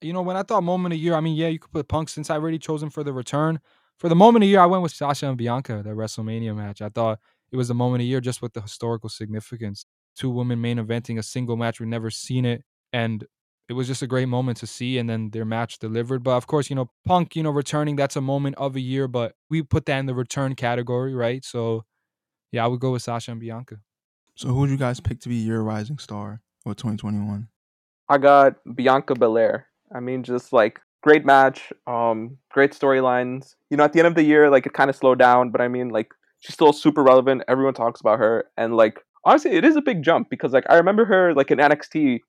[0.00, 2.08] You know, when I thought moment of year, I mean, yeah, you could put Punk
[2.08, 3.60] since I already chosen for the return.
[3.98, 6.82] For the moment of year, I went with Sasha and Bianca, the WrestleMania match.
[6.82, 7.20] I thought
[7.52, 9.86] it was the moment of year just with the historical significance.
[10.16, 11.78] Two women main eventing a single match.
[11.78, 12.64] We've never seen it.
[12.92, 13.24] And
[13.68, 14.98] it was just a great moment to see.
[14.98, 16.22] And then their match delivered.
[16.22, 19.08] But of course, you know, Punk, you know, returning, that's a moment of a year,
[19.08, 21.44] but we put that in the return category, right?
[21.44, 21.84] So
[22.50, 23.76] yeah, I would go with Sasha and Bianca.
[24.34, 27.48] So who would you guys pick to be your rising star for 2021?
[28.08, 29.66] I got Bianca Belair.
[29.94, 33.54] I mean, just like great match, um, great storylines.
[33.70, 35.60] You know, at the end of the year, like it kind of slowed down, but
[35.60, 37.42] I mean, like she's still super relevant.
[37.48, 40.76] Everyone talks about her, and like honestly, it is a big jump because like I
[40.76, 42.20] remember her like in NXT,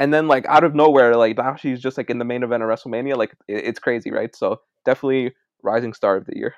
[0.00, 2.62] and then like out of nowhere, like now she's just like in the main event
[2.62, 3.16] of WrestleMania.
[3.16, 4.34] Like it, it's crazy, right?
[4.34, 5.32] So definitely
[5.62, 6.54] rising star of the year.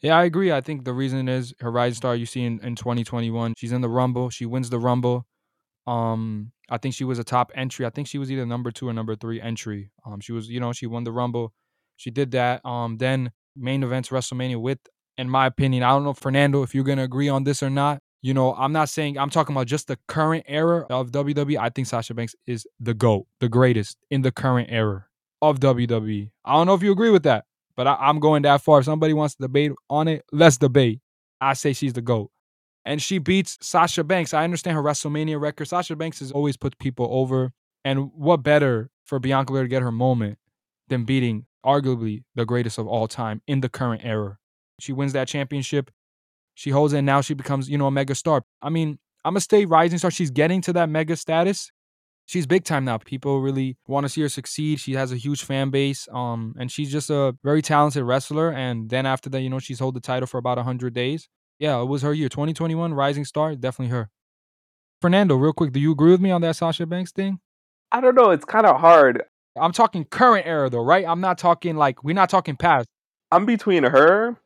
[0.00, 0.52] Yeah, I agree.
[0.52, 3.54] I think the reason is her rising star you see in, in 2021.
[3.56, 4.30] She's in the Rumble.
[4.30, 5.26] She wins the Rumble.
[5.86, 7.86] Um, I think she was a top entry.
[7.86, 9.90] I think she was either number two or number three entry.
[10.06, 11.54] Um, she was, you know, she won the Rumble.
[11.96, 12.64] She did that.
[12.64, 14.78] Um, then main events WrestleMania with,
[15.16, 18.02] in my opinion, I don't know, Fernando, if you're gonna agree on this or not.
[18.20, 21.56] You know, I'm not saying I'm talking about just the current era of WWE.
[21.58, 25.06] I think Sasha Banks is the GOAT, the greatest in the current era
[25.40, 26.30] of WWE.
[26.44, 27.44] I don't know if you agree with that,
[27.76, 28.80] but I, am going that far.
[28.80, 31.00] If somebody wants to debate on it, let's debate.
[31.40, 32.30] I say she's the GOAT.
[32.84, 34.34] And she beats Sasha Banks.
[34.34, 35.66] I understand her WrestleMania record.
[35.66, 37.52] Sasha Banks has always put people over.
[37.84, 40.38] And what better for Bianca Belair to get her moment
[40.88, 44.38] than beating arguably the greatest of all time in the current era?
[44.80, 45.90] She wins that championship
[46.58, 48.42] she holds it and now she becomes, you know, a mega star.
[48.60, 50.10] I mean, I'm gonna stay rising star.
[50.10, 51.70] She's getting to that mega status.
[52.26, 52.98] She's big time now.
[52.98, 54.80] People really want to see her succeed.
[54.80, 56.08] She has a huge fan base.
[56.12, 58.52] Um, and she's just a very talented wrestler.
[58.52, 61.28] And then after that, you know, she's hold the title for about hundred days.
[61.60, 62.28] Yeah, it was her year.
[62.28, 64.10] 2021, rising star, definitely her.
[65.00, 67.38] Fernando, real quick, do you agree with me on that Sasha Banks thing?
[67.92, 68.30] I don't know.
[68.32, 69.22] It's kind of hard.
[69.56, 71.06] I'm talking current era though, right?
[71.06, 72.88] I'm not talking like we're not talking past.
[73.30, 74.36] I'm between her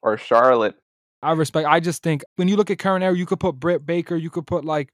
[0.00, 0.76] or Charlotte.
[1.22, 1.66] I respect.
[1.68, 4.30] I just think when you look at current era, you could put Britt Baker, you
[4.30, 4.92] could put like,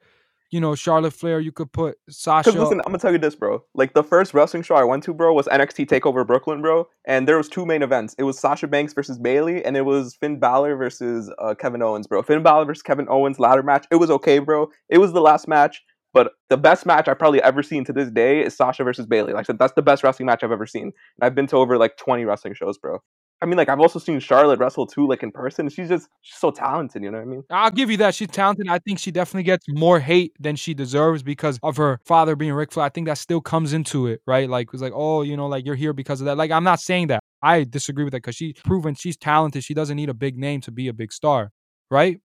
[0.51, 2.51] you know, Charlotte Flair, you could put Sasha.
[2.51, 3.63] Because listen, I'm gonna tell you this, bro.
[3.75, 7.29] Like the first wrestling show I went to, bro, was NXT Takeover Brooklyn, bro, and
[7.29, 8.15] there was two main events.
[8.19, 12.07] It was Sasha Banks versus Bayley, and it was Finn Balor versus uh, Kevin Owens,
[12.07, 12.23] bro.
[12.23, 13.87] Finn Balor versus Kevin Owens ladder match.
[13.91, 14.71] It was okay, bro.
[14.89, 15.83] It was the last match,
[16.15, 19.33] but the best match I've probably ever seen to this day is Sasha versus Bayley.
[19.33, 20.85] Like I said, that's the best wrestling match I've ever seen.
[20.85, 23.01] And I've been to over like 20 wrestling shows, bro.
[23.45, 25.69] I mean, like I've also seen Charlotte wrestle too, like in person.
[25.69, 27.03] She's just she's so talented.
[27.03, 27.43] You know what I mean?
[27.51, 28.15] I'll give you that.
[28.15, 28.69] She's talented.
[28.71, 32.55] I think she definitely gets more hate than she deserves because of her father being
[32.55, 32.87] Ric Flair.
[32.87, 34.49] I think that still comes into it, right?
[34.49, 36.39] Like it's like, oh, you know, like you're here because of that.
[36.39, 37.21] Like I'm not saying that.
[37.43, 39.63] I disagree with that because she's proven she's talented.
[39.63, 41.53] She doesn't need a big name to be a big star,
[41.91, 42.21] right?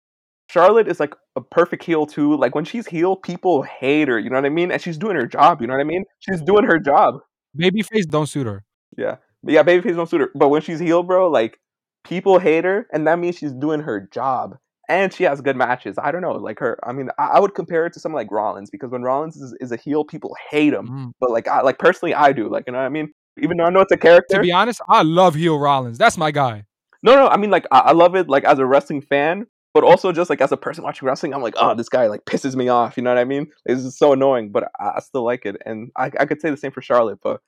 [0.51, 2.37] Charlotte is like a perfect heel too.
[2.37, 4.19] Like when she's heel, people hate her.
[4.19, 4.69] You know what I mean?
[4.71, 5.61] And she's doing her job.
[5.61, 6.03] You know what I mean?
[6.19, 7.21] She's doing her job.
[7.59, 8.63] Babyface don't suit her.
[8.95, 10.31] Yeah, but yeah, babyface don't suit her.
[10.35, 11.59] But when she's heel, bro, like
[12.03, 14.57] people hate her, and that means she's doing her job.
[14.89, 15.97] And she has good matches.
[16.01, 16.79] I don't know, like her.
[16.87, 19.53] I mean, I, I would compare it to someone like Rollins because when Rollins is,
[19.59, 20.87] is a heel, people hate him.
[20.87, 21.11] Mm.
[21.19, 22.47] But like, I, like personally, I do.
[22.47, 23.11] Like, you know what I mean?
[23.37, 24.35] Even though I know it's a character.
[24.35, 25.97] To be honest, I love heel Rollins.
[25.97, 26.63] That's my guy.
[27.03, 29.83] No, no, I mean, like, I, I love it, like as a wrestling fan, but
[29.83, 32.55] also just like as a person watching wrestling, I'm like, oh, this guy like pisses
[32.55, 32.95] me off.
[32.95, 33.47] You know what I mean?
[33.65, 36.49] This is so annoying, but I, I still like it, and I, I could say
[36.49, 37.19] the same for Charlotte.
[37.21, 37.41] But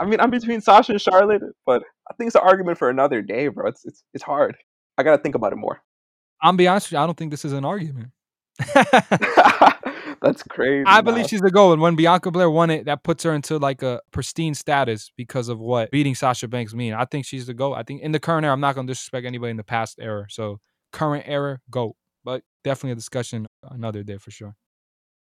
[0.00, 3.20] I mean, I'm between Sasha and Charlotte, but I think it's an argument for another
[3.20, 3.68] day, bro.
[3.68, 4.56] It's it's it's hard.
[4.96, 5.82] I gotta think about it more.
[6.42, 8.08] I'm be honest with you, I don't think this is an argument.
[10.22, 10.84] That's crazy.
[10.86, 13.58] I believe she's the goal, and when Bianca Belair won it, that puts her into
[13.58, 16.94] like a pristine status because of what beating Sasha Banks mean.
[16.94, 17.74] I think she's the goal.
[17.74, 20.26] I think in the current era, I'm not gonna disrespect anybody in the past era.
[20.30, 20.60] So
[20.92, 21.96] current era, go.
[22.24, 24.56] But definitely a discussion another day for sure.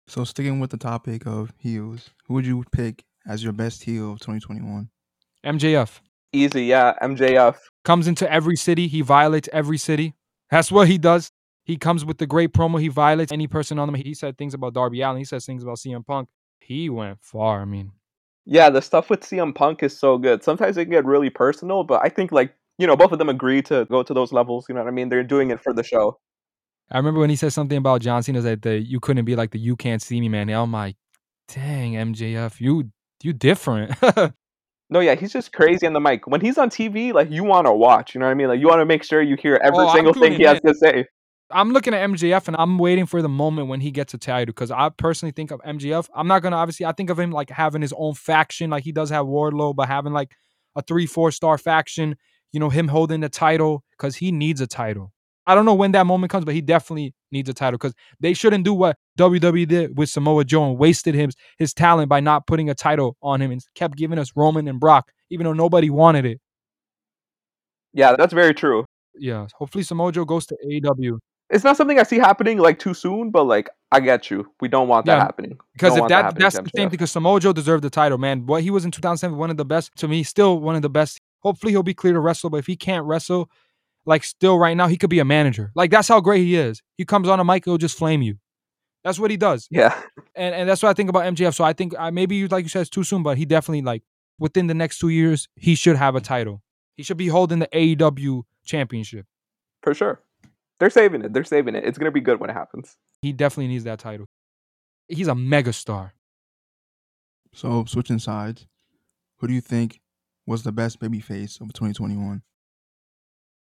[0.09, 4.13] So sticking with the topic of heels, who would you pick as your best heel
[4.13, 4.89] of 2021?
[5.45, 6.01] MJF.
[6.33, 7.57] Easy, yeah, MJF.
[7.85, 10.15] Comes into every city, he violates every city.
[10.51, 11.31] That's what he does.
[11.65, 12.81] He comes with the great promo.
[12.81, 13.95] He violates any person on him.
[13.95, 15.19] He said things about Darby Allin.
[15.19, 16.29] He says things about CM Punk.
[16.61, 17.63] He went far.
[17.63, 17.93] I mean,
[18.45, 20.43] yeah, the stuff with CM Punk is so good.
[20.43, 23.29] Sometimes it can get really personal, but I think like you know both of them
[23.29, 24.67] agree to go to those levels.
[24.69, 25.09] You know what I mean?
[25.09, 26.19] They're doing it for the show.
[26.91, 29.53] I remember when he said something about John Cena that the, you couldn't be like
[29.53, 30.51] the you can't see me man.
[30.51, 30.97] I'm like,
[31.49, 32.91] dang MJF, you
[33.25, 33.95] you different.
[34.91, 36.27] no, yeah, he's just crazy on the mic.
[36.27, 38.15] When he's on TV, like you want to watch.
[38.15, 38.49] You know what I mean?
[38.49, 40.75] Like you want to make sure you hear every oh, single thing he has to
[40.75, 41.07] say.
[41.51, 44.47] I'm looking at MJF and I'm waiting for the moment when he gets a title
[44.47, 46.09] because I personally think of MJF.
[46.15, 48.93] I'm not gonna obviously I think of him like having his own faction, like he
[48.93, 50.33] does have Wardlow, but having like
[50.77, 52.17] a three, four star faction,
[52.53, 55.13] you know, him holding the title because he needs a title.
[55.47, 58.35] I don't know when that moment comes, but he definitely needs a title because they
[58.35, 62.47] shouldn't do what WWE did with Samoa Joe and wasted his his talent by not
[62.47, 65.91] putting a title on him and kept giving us Roman and Brock, even though nobody
[65.91, 66.41] wanted it.
[67.93, 68.85] Yeah, that's very true.
[69.15, 71.19] Yeah, hopefully Samoa Joe goes to AEW.
[71.51, 74.51] It's not something I see happening like too soon, but like I get you.
[74.61, 75.59] We don't want that yeah, happening.
[75.75, 76.89] Because if that, that that's the same thing.
[76.89, 78.47] Because Samoa Joe deserved the title, man.
[78.47, 80.89] What he was in 2007, one of the best to me, still one of the
[80.89, 81.21] best.
[81.41, 83.51] Hopefully he'll be clear to wrestle, but if he can't wrestle,
[84.05, 85.73] like still right now, he could be a manager.
[85.75, 86.83] Like that's how great he is.
[86.97, 88.37] He comes on a mic, he'll just flame you.
[89.05, 89.69] That's what he does.
[89.71, 90.01] Yeah.
[90.35, 91.55] and and that's what I think about MJF.
[91.55, 93.83] So I think I, maybe you like you said it's too soon, but he definitely
[93.83, 94.03] like
[94.39, 96.63] within the next two years he should have a title.
[96.97, 99.27] He should be holding the AEW championship.
[99.83, 100.21] For sure.
[100.79, 101.33] They're saving it.
[101.33, 101.85] They're saving it.
[101.85, 102.97] It's gonna be good when it happens.
[103.21, 104.27] He definitely needs that title.
[105.09, 106.13] He's a megastar.
[107.55, 108.67] So switching sides,
[109.39, 110.01] who do you think
[110.47, 112.43] was the best babyface of 2021?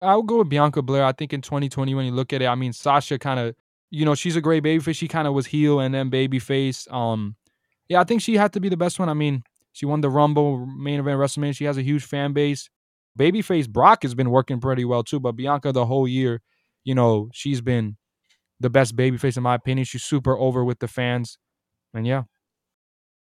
[0.02, 1.06] I would go with Bianca Belair.
[1.06, 3.56] I think in 2020, when you look at it, I mean Sasha kind of,
[3.90, 4.96] you know, she's a great babyface.
[4.96, 6.92] She kind of was heel and then babyface.
[6.94, 7.36] Um,
[7.90, 9.10] yeah, I think she had to be the best one.
[9.10, 11.56] I mean, she won the Rumble main event WrestleMania.
[11.56, 12.70] She has a huge fan base.
[13.18, 16.42] Babyface Brock has been working pretty well too, but Bianca the whole year,
[16.84, 17.98] you know, she's been
[18.60, 19.86] the best babyface in my opinion.
[19.86, 21.38] She's super over with the fans,
[21.94, 22.24] and yeah,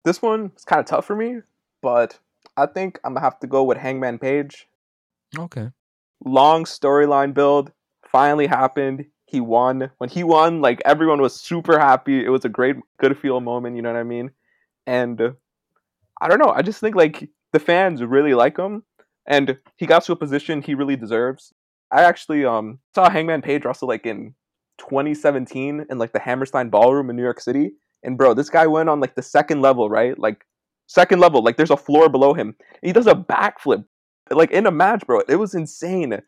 [0.04, 1.40] This one is kind of tough for me,
[1.82, 2.18] but
[2.56, 4.66] I think I'm gonna have to go with Hangman Page.
[5.38, 5.70] okay.
[6.24, 7.72] Long storyline build
[8.10, 9.04] finally happened.
[9.26, 9.90] He won.
[9.98, 12.24] When he won like everyone was super happy.
[12.24, 14.30] It was a great good feel moment you know what i mean?
[14.86, 15.20] And
[16.20, 18.84] i don't know i just think like the fans really like him
[19.26, 21.52] and he got to a position he really deserves.
[21.90, 24.34] I actually um saw hangman page wrestle like in
[24.78, 27.72] 2017 in like the hammerstein ballroom in new york city.
[28.02, 30.18] And bro this guy went on like the second level right?
[30.18, 30.44] Like
[30.86, 31.42] second level.
[31.42, 32.54] Like there's a floor below him.
[32.82, 33.84] He does a backflip
[34.30, 35.20] like in a match, bro.
[35.28, 36.20] It was insane.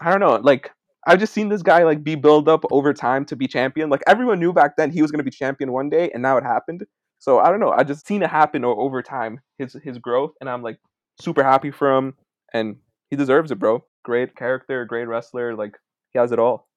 [0.00, 0.36] I don't know.
[0.36, 0.70] Like
[1.06, 3.90] I've just seen this guy like be built up over time to be champion.
[3.90, 6.44] Like everyone knew back then he was gonna be champion one day, and now it
[6.44, 6.84] happened.
[7.18, 7.70] So I don't know.
[7.70, 9.40] I just seen it happen over time.
[9.58, 10.78] His his growth, and I'm like
[11.20, 12.14] super happy for him,
[12.52, 12.76] and
[13.10, 13.84] he deserves it, bro.
[14.04, 15.54] Great character, great wrestler.
[15.54, 15.76] Like
[16.12, 16.68] he has it all.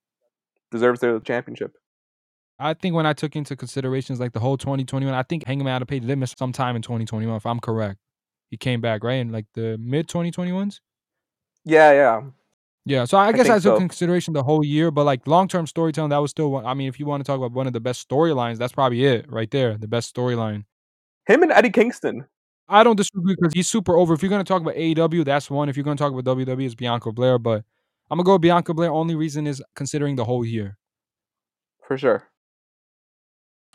[0.72, 1.74] Deserves the championship.
[2.60, 5.88] I think when I took into considerations like the whole 2021, I think Hangman Adam
[5.88, 8.00] Page did miss some time in 2021, if I'm correct.
[8.54, 10.80] He came back right in like the mid 2021s.
[11.66, 12.22] Yeah, yeah.
[12.86, 13.76] Yeah, so I, guess think I took so.
[13.78, 16.64] in consideration the whole year, but like long term storytelling, that was still one.
[16.64, 19.06] I mean, if you want to talk about one of the best storylines, that's probably
[19.06, 20.66] it right there, the best storyline.
[21.26, 22.28] Him and Eddie Kingston.
[22.70, 24.14] I don't disagree because he's super over.
[24.14, 25.68] If you're gonna talk about AEW, that's one.
[25.68, 27.40] If you're gonna talk about WWE, it's Bianca Belair.
[27.40, 27.64] But
[28.12, 28.92] I'm gonna go with Bianca Belair.
[28.92, 30.78] Only reason is considering the whole year.
[31.88, 32.30] For sure.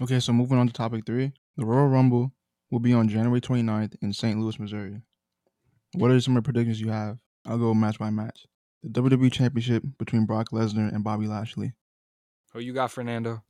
[0.00, 1.32] Okay, so moving on to topic three.
[1.56, 2.30] The Royal Rumble
[2.70, 4.38] will be on January 29th in St.
[4.38, 5.00] Louis, Missouri.
[5.94, 7.18] What are some of the predictions you have?
[7.46, 8.46] I'll go match by match.
[8.82, 11.72] The WWE Championship between Brock Lesnar and Bobby Lashley.
[12.52, 13.42] Who you got, Fernando?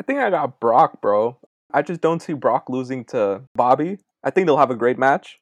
[0.00, 1.38] I think I got Brock, bro.
[1.72, 3.98] I just don't see Brock losing to Bobby.
[4.22, 5.38] I think they'll have a great match,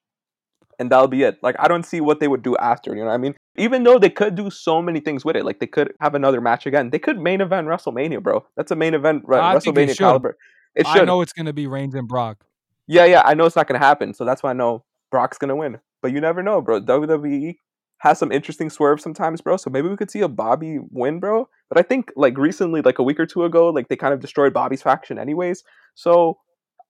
[0.78, 1.38] and that'll be it.
[1.42, 2.94] Like I don't see what they would do after.
[2.94, 3.34] You know what I mean?
[3.56, 6.40] Even though they could do so many things with it, like they could have another
[6.40, 6.90] match again.
[6.90, 8.44] They could main event WrestleMania, bro.
[8.56, 9.98] That's a main event re- I think they WrestleMania should.
[9.98, 10.36] caliber.
[10.74, 11.02] It should.
[11.02, 12.44] I know it's gonna be Reigns and Brock.
[12.86, 13.22] Yeah, yeah.
[13.24, 15.78] I know it's not gonna happen, so that's why I know Brock's gonna win.
[16.00, 16.80] But you never know, bro.
[16.80, 17.56] WWE
[17.98, 19.56] has some interesting swerves sometimes, bro.
[19.56, 21.48] So maybe we could see a Bobby win, bro.
[21.68, 24.20] But I think like recently, like a week or two ago, like they kind of
[24.20, 25.62] destroyed Bobby's faction, anyways.
[25.94, 26.38] So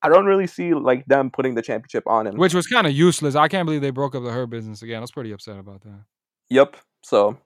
[0.02, 2.36] I don't really see like them putting the championship on him.
[2.36, 3.34] Which was kind of useless.
[3.34, 4.98] I can't believe they broke up the Hurt business again.
[4.98, 6.04] I was pretty upset about that.
[6.48, 6.76] Yep.
[7.04, 7.38] So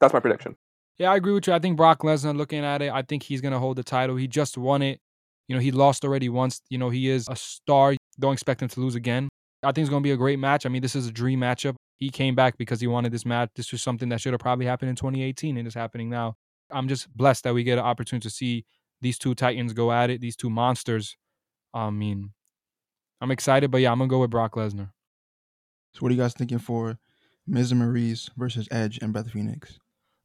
[0.00, 0.56] that's my prediction.
[0.98, 1.52] Yeah, I agree with you.
[1.52, 4.16] I think Brock Lesnar, looking at it, I think he's gonna hold the title.
[4.16, 5.00] He just won it.
[5.48, 6.60] You know, he lost already once.
[6.70, 7.94] You know, he is a star.
[8.18, 9.28] Don't expect him to lose again.
[9.62, 10.66] I think it's gonna be a great match.
[10.66, 11.76] I mean, this is a dream matchup.
[11.98, 13.50] He came back because he wanted this match.
[13.54, 16.34] This was something that should have probably happened in 2018 and it's happening now.
[16.70, 18.64] I'm just blessed that we get an opportunity to see
[19.00, 21.16] these two titans go at it, these two monsters.
[21.74, 22.32] I mean,
[23.20, 24.90] I'm excited, but yeah, I'm gonna go with Brock Lesnar.
[25.94, 26.98] So what are you guys thinking for
[27.46, 29.78] Miz and Maryse versus Edge and Beth Phoenix?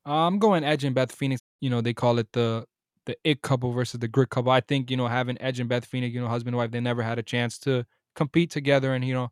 [0.06, 1.42] I'm going Edge and Beth Phoenix.
[1.60, 2.66] You know, they call it the
[3.08, 4.52] the it couple versus the grit couple.
[4.52, 6.80] I think you know having Edge and Beth Phoenix, you know, husband and wife, they
[6.80, 9.32] never had a chance to compete together and you know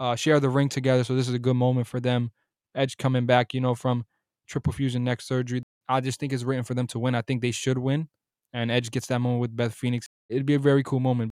[0.00, 1.04] uh, share the ring together.
[1.04, 2.30] So this is a good moment for them.
[2.74, 4.06] Edge coming back, you know, from
[4.46, 5.62] triple fusion neck surgery.
[5.88, 7.14] I just think it's written for them to win.
[7.14, 8.08] I think they should win,
[8.54, 10.06] and Edge gets that moment with Beth Phoenix.
[10.30, 11.32] It'd be a very cool moment.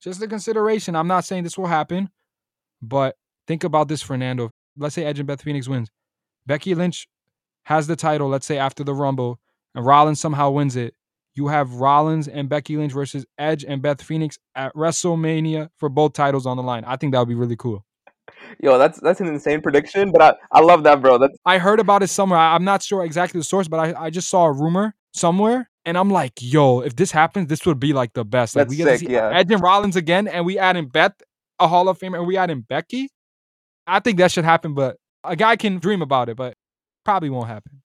[0.00, 0.94] Just a consideration.
[0.94, 2.10] I'm not saying this will happen,
[2.80, 4.50] but think about this, Fernando.
[4.76, 5.88] Let's say Edge and Beth Phoenix wins.
[6.46, 7.08] Becky Lynch
[7.64, 9.40] has the title, let's say after the Rumble,
[9.74, 10.94] and Rollins somehow wins it.
[11.38, 16.12] You have Rollins and Becky Lynch versus Edge and Beth Phoenix at WrestleMania for both
[16.14, 16.82] titles on the line.
[16.84, 17.84] I think that would be really cool.
[18.60, 21.16] Yo, that's that's an insane prediction, but I, I love that, bro.
[21.16, 22.40] That's I heard about it somewhere.
[22.40, 25.70] I, I'm not sure exactly the source, but I, I just saw a rumor somewhere,
[25.84, 28.56] and I'm like, yo, if this happens, this would be like the best.
[28.56, 29.30] Like That's we get to sick, see yeah.
[29.32, 31.14] Edge and Rollins again, and we add in Beth,
[31.60, 33.10] a Hall of Famer, and we add in Becky.
[33.86, 36.54] I think that should happen, but a guy can dream about it, but
[37.04, 37.82] probably won't happen.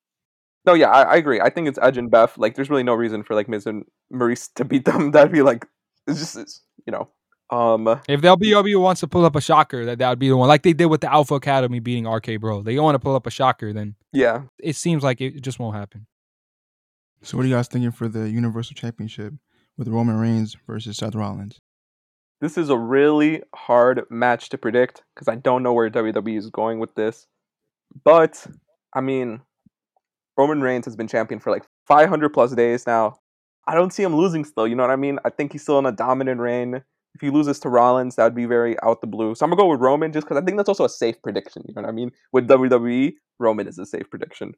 [0.66, 1.42] No, yeah, I, I agree.
[1.42, 2.38] I think it's Edge and Beth.
[2.38, 5.12] Like, there's really no reason for like Miz and Maryse to beat them.
[5.12, 5.66] That'd be like,
[6.08, 7.10] it's just, it's, you know,
[7.50, 10.38] um, If the LBW wants to pull up a shocker, that that would be the
[10.38, 12.64] one, like they did with the Alpha Academy beating RK Bro.
[12.64, 14.44] They want to pull up a shocker, then yeah.
[14.60, 16.08] it seems like it just won't happen.
[17.22, 19.34] So what are you guys thinking for the Universal Championship
[19.78, 21.60] with Roman Reigns versus Seth Rollins.
[22.42, 26.50] This is a really hard match to predict because I don't know where WWE is
[26.50, 27.28] going with this.
[28.04, 28.46] But
[28.94, 29.42] I mean,
[30.38, 33.18] Roman Reigns has been champion for like 500 plus days now.
[33.68, 34.68] I don't see him losing still.
[34.68, 35.20] You know what I mean?
[35.24, 36.84] I think he's still in a dominant reign.
[37.16, 39.36] If he loses to Rollins, that would be very out the blue.
[39.36, 41.64] So I'm gonna go with Roman just because I think that's also a safe prediction.
[41.68, 42.12] You know what I mean?
[42.32, 44.54] With WWE, Roman is a safe prediction.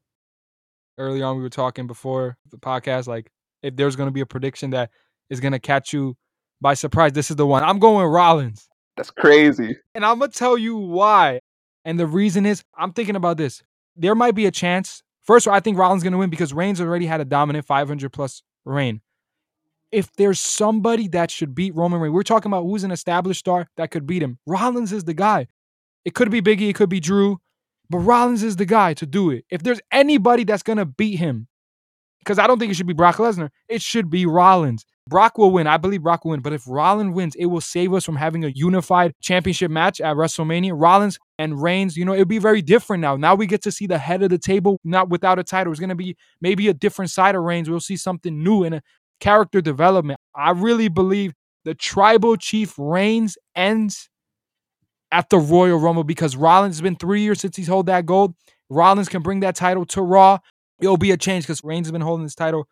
[0.98, 3.30] Early on, we were talking before the podcast, like
[3.62, 4.90] if there's gonna be a prediction that
[5.30, 6.16] is gonna catch you
[6.62, 7.64] by surprise, this is the one.
[7.64, 8.70] I'm going with Rollins.
[8.96, 9.76] That's crazy.
[9.94, 11.42] And I'm gonna tell you why.
[11.84, 13.62] And the reason is I'm thinking about this.
[13.98, 15.04] There might be a chance.
[15.26, 18.44] First, I think Rollins is gonna win because Reigns already had a dominant 500 plus
[18.64, 19.02] reign.
[19.92, 23.68] If there's somebody that should beat Roman Reigns, we're talking about who's an established star
[23.78, 24.40] that could beat him.
[24.46, 25.48] Rollins is the guy.
[26.04, 27.40] It could be Biggie, it could be Drew,
[27.90, 29.46] but Rollins is the guy to do it.
[29.50, 31.48] If there's anybody that's gonna beat him,
[32.20, 34.86] because I don't think it should be Brock Lesnar, it should be Rollins.
[35.08, 35.68] Brock will win.
[35.68, 36.40] I believe Brock will win.
[36.40, 40.16] But if Rollins wins, it will save us from having a unified championship match at
[40.16, 40.74] WrestleMania.
[40.76, 43.16] Rollins and Reigns, you know, it'll be very different now.
[43.16, 45.72] Now we get to see the head of the table, not without a title.
[45.72, 47.70] It's going to be maybe a different side of Reigns.
[47.70, 48.82] We'll see something new in a
[49.20, 50.20] character development.
[50.36, 51.34] I really believe
[51.66, 54.10] the tribal chief Reigns ends
[55.12, 58.34] at the Royal Rumble because Rollins has been three years since he's held that gold.
[58.70, 60.40] Rollins can bring that title to Raw.
[60.82, 62.68] It'll be a change because Reigns has been holding this title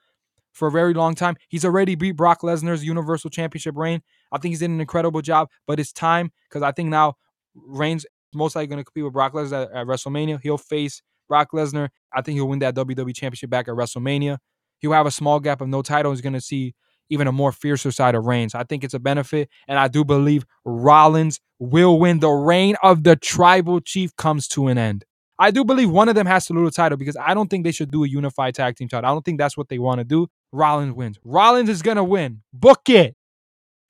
[0.53, 1.35] for a very long time.
[1.49, 4.01] He's already beat Brock Lesnar's Universal Championship reign.
[4.31, 7.15] I think he's did an incredible job, but it's time because I think now
[7.55, 10.39] Reigns most likely going to compete with Brock Lesnar at, at, WrestleMania.
[10.41, 11.89] He'll face Brock Lesnar.
[12.13, 14.37] I think he'll win that WWE Championship back at WrestleMania.
[14.79, 16.11] He'll have a small gap of no title.
[16.11, 16.73] He's going to see
[17.09, 18.55] even a more fiercer side of Reigns.
[18.55, 22.19] I think it's a benefit, and I do believe Rollins will win.
[22.19, 25.05] The reign of the tribal chief comes to an end.
[25.39, 27.63] I do believe one of them has to lose the title because I don't think
[27.63, 29.09] they should do a unified tag team title.
[29.09, 30.27] I don't think that's what they want to do.
[30.53, 31.19] Rollins wins.
[31.25, 32.41] Rollins is gonna win.
[32.53, 33.15] Book it.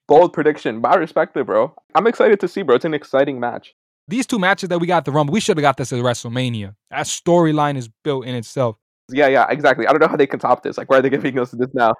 [0.08, 1.74] Bold prediction, but I respect it, bro.
[1.94, 2.74] I'm excited to see, bro.
[2.74, 3.74] It's an exciting match.
[4.08, 5.98] These two matches that we got at the Rumble, we should have got this at
[5.98, 6.74] WrestleMania.
[6.90, 8.76] That storyline is built in itself.
[9.10, 9.86] Yeah, yeah, exactly.
[9.86, 10.76] I don't know how they can top this.
[10.76, 11.94] Like, why are they giving us this now?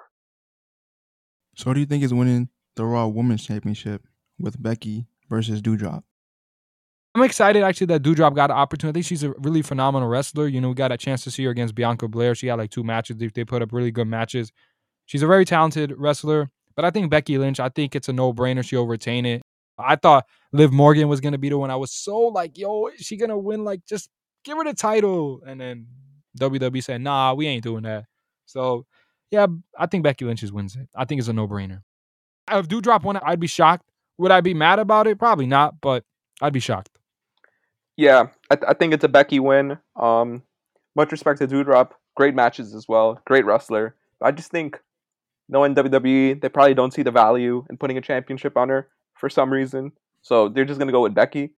[1.55, 4.03] So, who do you think is winning the Raw Women's Championship
[4.39, 6.03] with Becky versus Doudrop?
[7.15, 8.91] I'm excited actually that Doudrop got an opportunity.
[8.91, 10.49] I think she's a really phenomenal wrestler.
[10.49, 12.35] You know, we got a chance to see her against Bianca Belair.
[12.35, 13.15] She had like two matches.
[13.15, 14.51] They, put up really good matches.
[15.05, 16.49] She's a very talented wrestler.
[16.75, 18.65] But I think Becky Lynch, I think it's a no brainer.
[18.65, 19.41] She'll retain it.
[19.77, 21.71] I thought Liv Morgan was gonna be the one.
[21.71, 23.63] I was so like, yo, is she gonna win?
[23.63, 24.09] Like, just
[24.43, 25.41] give her the title.
[25.47, 25.87] And then
[26.37, 28.05] WWE said, nah, we ain't doing that.
[28.45, 28.85] So
[29.31, 29.47] yeah,
[29.77, 30.89] I think Becky Lynch wins it.
[30.93, 31.81] I think it's a no brainer.
[32.51, 33.89] If Doudrop won I'd be shocked.
[34.17, 35.17] Would I be mad about it?
[35.17, 36.03] Probably not, but
[36.41, 36.89] I'd be shocked.
[37.97, 39.77] Yeah, I, th- I think it's a Becky win.
[39.95, 40.43] Um,
[40.95, 41.91] much respect to Doudrop.
[42.15, 43.21] Great matches as well.
[43.25, 43.95] Great wrestler.
[44.21, 44.79] I just think
[45.49, 49.29] knowing WWE, they probably don't see the value in putting a championship on her for
[49.29, 49.91] some reason.
[50.21, 51.51] So they're just gonna go with Becky.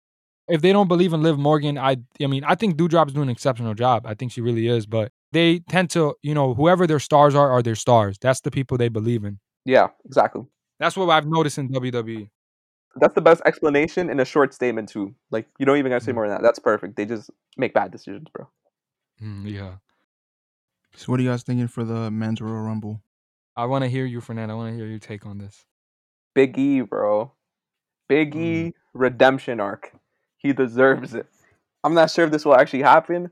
[0.48, 3.32] If they don't believe in Liv Morgan, I I mean I think Doudrop's doing an
[3.32, 4.06] exceptional job.
[4.06, 7.50] I think she really is, but they tend to, you know, whoever their stars are
[7.50, 8.18] are their stars.
[8.20, 9.40] That's the people they believe in.
[9.66, 10.44] Yeah, exactly.
[10.80, 12.30] That's what I've noticed in WWE.
[12.96, 15.14] That's the best explanation in a short statement too.
[15.30, 16.16] Like you don't even gotta say Mm.
[16.16, 16.44] more than that.
[16.44, 16.96] That's perfect.
[16.96, 18.48] They just make bad decisions, bro.
[19.22, 19.76] Mm, yeah.
[20.96, 23.02] So, what are you guys thinking for the men's Royal Rumble?
[23.56, 24.54] I want to hear you, Fernando.
[24.54, 25.66] I want to hear your take on this.
[26.34, 27.34] Big E, bro.
[28.08, 29.92] Big E redemption arc.
[30.38, 31.28] He deserves it.
[31.84, 33.32] I'm not sure if this will actually happen,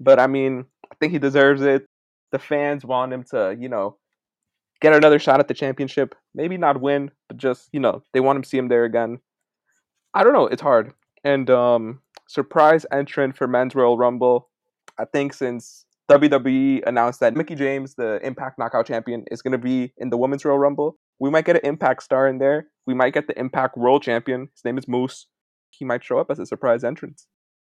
[0.00, 1.86] but I mean, I think he deserves it.
[2.32, 3.96] The fans want him to, you know,
[4.80, 6.14] get another shot at the championship.
[6.34, 9.18] Maybe not win, but just, you know, they want to see him there again.
[10.12, 10.46] I don't know.
[10.46, 10.92] It's hard.
[11.22, 14.48] And um surprise entrant for men's Royal Rumble.
[14.98, 19.58] I think since WWE announced that Mickie James, the Impact Knockout Champion, is going to
[19.58, 22.66] be in the Women's Royal Rumble, we might get an Impact star in there.
[22.86, 24.48] We might get the Impact World Champion.
[24.54, 25.26] His name is Moose.
[25.70, 27.26] He might show up as a surprise entrance.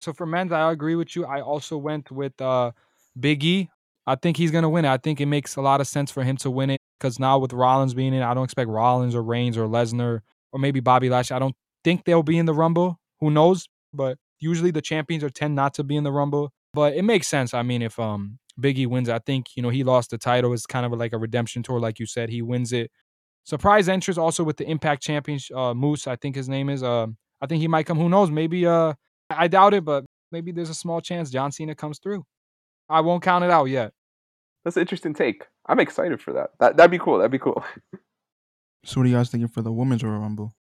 [0.01, 1.25] So for men's, I agree with you.
[1.25, 2.71] I also went with uh,
[3.19, 3.69] Big E.
[4.09, 4.89] I think he's gonna win it.
[4.89, 7.37] I think it makes a lot of sense for him to win it because now
[7.37, 10.21] with Rollins being in, I don't expect Rollins or Reigns or Lesnar
[10.51, 11.35] or maybe Bobby Lashley.
[11.35, 12.99] I don't think they'll be in the Rumble.
[13.19, 13.67] Who knows?
[13.93, 16.51] But usually the champions are tend not to be in the Rumble.
[16.73, 17.53] But it makes sense.
[17.53, 20.53] I mean, if um Big E wins, I think you know he lost the title.
[20.53, 22.29] It's kind of like a redemption tour, like you said.
[22.29, 22.89] He wins it.
[23.43, 26.07] Surprise entrance also with the Impact Champion uh, Moose.
[26.07, 26.81] I think his name is.
[26.81, 27.99] Um, I think he might come.
[27.99, 28.31] Who knows?
[28.31, 28.65] Maybe.
[28.65, 28.93] Uh,
[29.29, 32.23] I doubt it, but maybe there's a small chance John Cena comes through.
[32.89, 33.93] I won't count it out yet.
[34.63, 35.45] That's an interesting take.
[35.67, 36.51] I'm excited for that.
[36.59, 37.17] That that'd be cool.
[37.17, 37.63] That'd be cool.
[38.85, 40.55] So, what are you guys thinking for the women's Royal Rumble?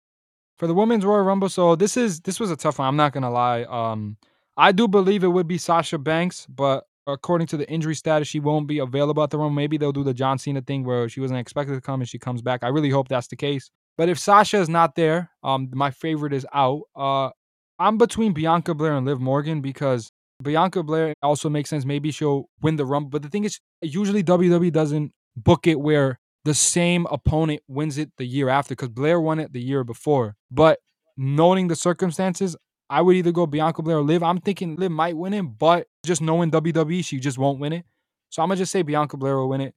[0.56, 2.88] For the women's Royal Rumble, so this is this was a tough one.
[2.88, 3.62] I'm not gonna lie.
[3.62, 4.16] Um,
[4.56, 8.40] I do believe it would be Sasha Banks, but according to the injury status, she
[8.40, 9.54] won't be available at the Rumble.
[9.54, 12.18] Maybe they'll do the John Cena thing where she wasn't expected to come and she
[12.18, 12.64] comes back.
[12.64, 13.70] I really hope that's the case.
[13.96, 16.82] But if Sasha is not there, um, my favorite is out.
[16.96, 17.30] Uh,
[17.78, 20.10] I'm between Bianca Belair and Liv Morgan because
[20.42, 21.84] Bianca Belair also makes sense.
[21.84, 23.10] Maybe she'll win the Rumble.
[23.10, 28.10] But the thing is, usually WWE doesn't book it where the same opponent wins it
[28.16, 30.36] the year after because Belair won it the year before.
[30.50, 30.78] But
[31.16, 32.56] knowing the circumstances,
[32.88, 34.22] I would either go Bianca Belair or Liv.
[34.22, 37.84] I'm thinking Liv might win it, but just knowing WWE, she just won't win it.
[38.30, 39.74] So I'm gonna just say Bianca Belair will win it.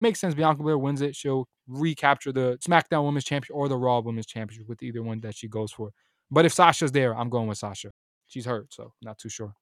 [0.00, 0.34] Makes sense.
[0.34, 1.16] Bianca Belair wins it.
[1.16, 5.36] She'll recapture the SmackDown Women's Championship or the Raw Women's Championship with either one that
[5.36, 5.90] she goes for.
[6.30, 7.90] But if Sasha's there, I'm going with Sasha.
[8.26, 9.54] She's hurt, so not too sure.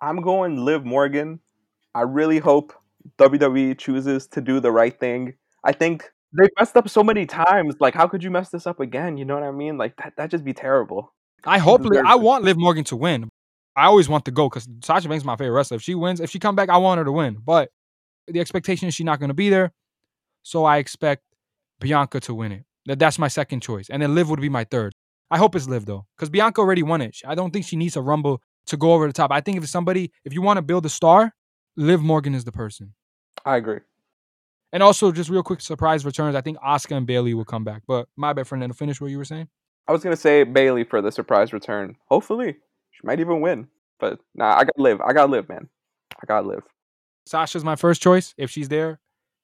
[0.00, 1.40] I'm going Liv Morgan.
[1.94, 2.72] I really hope
[3.18, 5.34] WWE chooses to do the right thing.
[5.64, 7.76] I think they messed up so many times.
[7.80, 9.16] Like, how could you mess this up again?
[9.16, 9.76] You know what I mean?
[9.78, 11.12] Like that that just be terrible.
[11.44, 13.28] I hope I want Liv Morgan to win.
[13.76, 15.76] I always want to go because Sasha Banks is my favorite wrestler.
[15.76, 17.38] If she wins, if she come back, I want her to win.
[17.42, 17.70] But
[18.26, 19.72] the expectation is she's not going to be there,
[20.42, 21.22] so I expect
[21.78, 22.64] Bianca to win it.
[22.86, 24.92] That that's my second choice, and then Liv would be my third.
[25.30, 27.16] I hope it's Liv though, because Bianca already won it.
[27.26, 29.30] I don't think she needs a Rumble to go over the top.
[29.30, 31.34] I think if somebody, if you want to build a star,
[31.76, 32.94] Liv Morgan is the person.
[33.44, 33.80] I agree.
[34.72, 36.36] And also, just real quick surprise returns.
[36.36, 37.82] I think Asuka and Bayley will come back.
[37.88, 38.74] But my bad, Fernando.
[38.74, 39.48] Finish what you were saying.
[39.88, 41.96] I was gonna say Bayley for the surprise return.
[42.06, 42.56] Hopefully,
[42.90, 43.66] she might even win.
[43.98, 45.00] But nah, I gotta live.
[45.00, 45.68] I gotta live, man.
[46.22, 46.62] I gotta live.
[47.26, 49.00] Sasha's my first choice if she's there.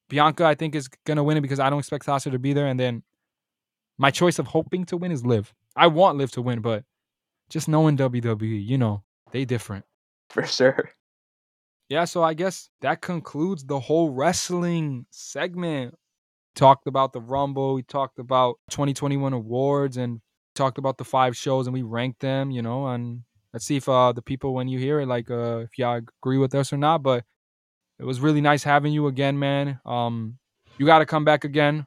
[0.09, 2.67] Bianca, I think, is gonna win it because I don't expect Sasha to be there.
[2.67, 3.03] And then
[3.97, 5.53] my choice of hoping to win is Liv.
[5.75, 6.85] I want Liv to win, but
[7.49, 9.85] just knowing WWE, you know, they different.
[10.29, 10.89] For sure.
[11.89, 15.95] Yeah, so I guess that concludes the whole wrestling segment.
[16.55, 20.21] Talked about the Rumble, we talked about 2021 awards, and
[20.55, 22.51] talked about the five shows, and we ranked them.
[22.51, 23.21] You know, and
[23.53, 26.39] let's see if uh, the people when you hear it, like, uh, if y'all agree
[26.39, 27.03] with us or not.
[27.03, 27.23] But
[27.99, 29.79] it was really nice having you again, man.
[29.85, 30.39] Um,
[30.77, 31.85] you got to come back again.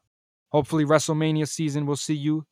[0.50, 2.46] Hopefully, WrestleMania season, we'll see you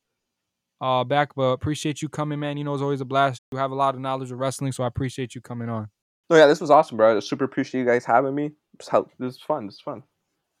[0.81, 1.35] uh back.
[1.35, 2.57] But appreciate you coming, man.
[2.57, 3.41] You know, it's always a blast.
[3.51, 5.87] You have a lot of knowledge of wrestling, so I appreciate you coming on.
[6.29, 7.17] No, yeah, this was awesome, bro.
[7.17, 8.51] I super appreciate you guys having me.
[8.77, 9.11] Just help.
[9.17, 9.65] This is fun.
[9.65, 10.03] This is fun.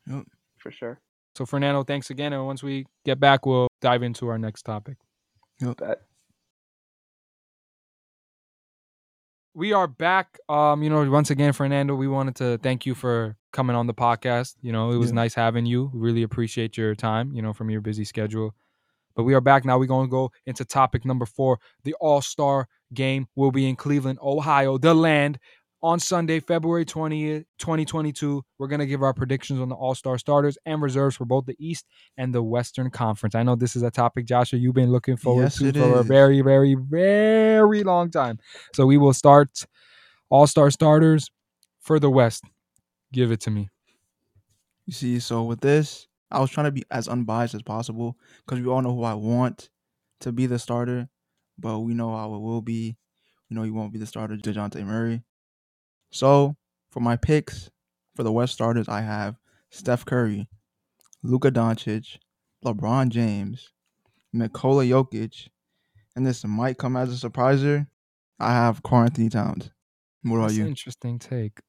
[0.07, 0.25] Yep.
[0.57, 0.99] For sure.
[1.37, 2.33] So Fernando, thanks again.
[2.33, 4.97] And once we get back, we'll dive into our next topic.
[5.61, 6.01] Bet.
[9.53, 10.39] We are back.
[10.47, 13.93] Um, you know, once again, Fernando, we wanted to thank you for coming on the
[13.93, 14.55] podcast.
[14.61, 15.15] You know, it was Yeah.
[15.15, 15.91] nice having you.
[15.93, 18.55] We really appreciate your time, you know, from your busy schedule.
[19.19, 19.77] But we are back now.
[19.77, 21.59] We're going to go into topic number four.
[21.83, 25.39] The All Star game will be in Cleveland, Ohio, the land,
[25.83, 28.41] on Sunday, February 20th, 2022.
[28.57, 31.45] We're going to give our predictions on the All Star starters and reserves for both
[31.47, 33.35] the East and the Western Conference.
[33.35, 35.99] I know this is a topic, Joshua, you've been looking forward Yes, to for a
[35.99, 36.07] is.
[36.07, 38.39] very, very, very long time.
[38.73, 39.65] So we will start
[40.29, 41.29] All Star starters
[41.81, 42.45] for the West.
[43.11, 43.67] Give it to me.
[44.85, 48.61] You see, so with this, I was trying to be as unbiased as possible because
[48.61, 49.69] we all know who I want
[50.21, 51.09] to be the starter,
[51.57, 52.97] but we know how it will be.
[53.49, 55.23] We know he won't be the starter, DeJounte Murray.
[56.11, 56.55] So
[56.91, 57.71] for my picks
[58.15, 59.37] for the West starters, I have
[59.71, 60.47] Steph Curry,
[61.23, 62.17] Luka Doncic,
[62.63, 63.69] LeBron James,
[64.33, 65.49] Nikola Jokic,
[66.15, 67.87] and this might come as a surpriser.
[68.39, 69.71] I have Karl Anthony Towns.
[70.23, 70.67] What about That's you?
[70.67, 71.59] interesting take.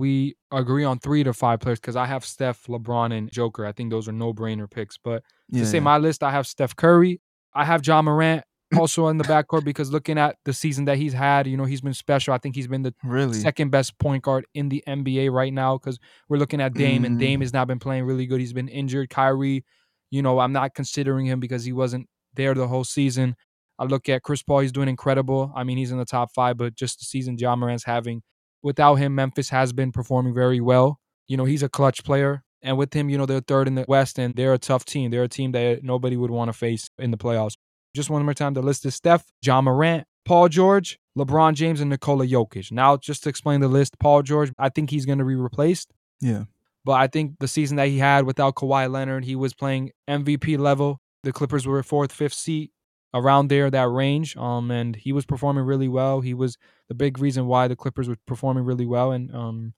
[0.00, 3.66] We agree on three to five players because I have Steph, LeBron, and Joker.
[3.66, 4.96] I think those are no brainer picks.
[4.96, 7.20] But Yeah, to say my list, I have Steph Curry.
[7.54, 8.42] I have Ja Morant
[8.78, 11.82] also in the backcourt because looking at the season that he's had, you know, he's
[11.82, 12.32] been special.
[12.32, 13.38] I think he's been the really.
[13.38, 15.98] second best point guard in the NBA right now because
[16.30, 17.20] we're looking at Dame, and Mhm.
[17.20, 18.40] Dame has not been playing really good.
[18.40, 19.10] He's been injured.
[19.10, 19.64] Kyrie,
[20.10, 23.36] you know, I'm not considering him because he wasn't there the whole season.
[23.78, 25.52] I look at Chris Paul, he's doing incredible.
[25.54, 28.22] I mean, he's in the top five, but just the season Ja Morant's having.
[28.62, 31.00] Without him, Memphis has been performing very well.
[31.28, 32.42] You know, he's a clutch player.
[32.62, 35.10] And with him, you know, they're third in the West and they're a tough team.
[35.10, 37.56] They're a team that nobody would want to face in the playoffs.
[37.94, 41.90] Just one more time, the list is Steph, John Morant, Paul George, LeBron James, and
[41.90, 42.70] Nikola Jokic.
[42.70, 45.92] Now, just to explain the list, Paul George, I think he's going to be replaced.
[46.20, 46.44] Yeah.
[46.84, 50.58] But I think the season that he had without Kawhi Leonard, he was playing MVP
[50.58, 51.00] level.
[51.24, 52.70] The Clippers were fourth, fifth seat,
[53.12, 54.36] around there, that range.
[54.36, 56.20] Um, and he was performing really well.
[56.20, 56.56] He was
[56.90, 59.12] the big reason why the Clippers were performing really well.
[59.12, 59.72] And um,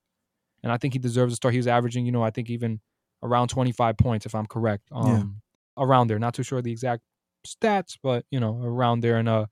[0.65, 1.53] and I think he deserves a start.
[1.53, 2.81] He was averaging, you know, I think even
[3.23, 4.89] around 25 points, if I'm correct.
[4.91, 5.43] Um,
[5.77, 6.19] around there.
[6.19, 7.03] Not too sure the exact
[7.47, 9.17] stats, but you know, around there.
[9.17, 9.47] And uh,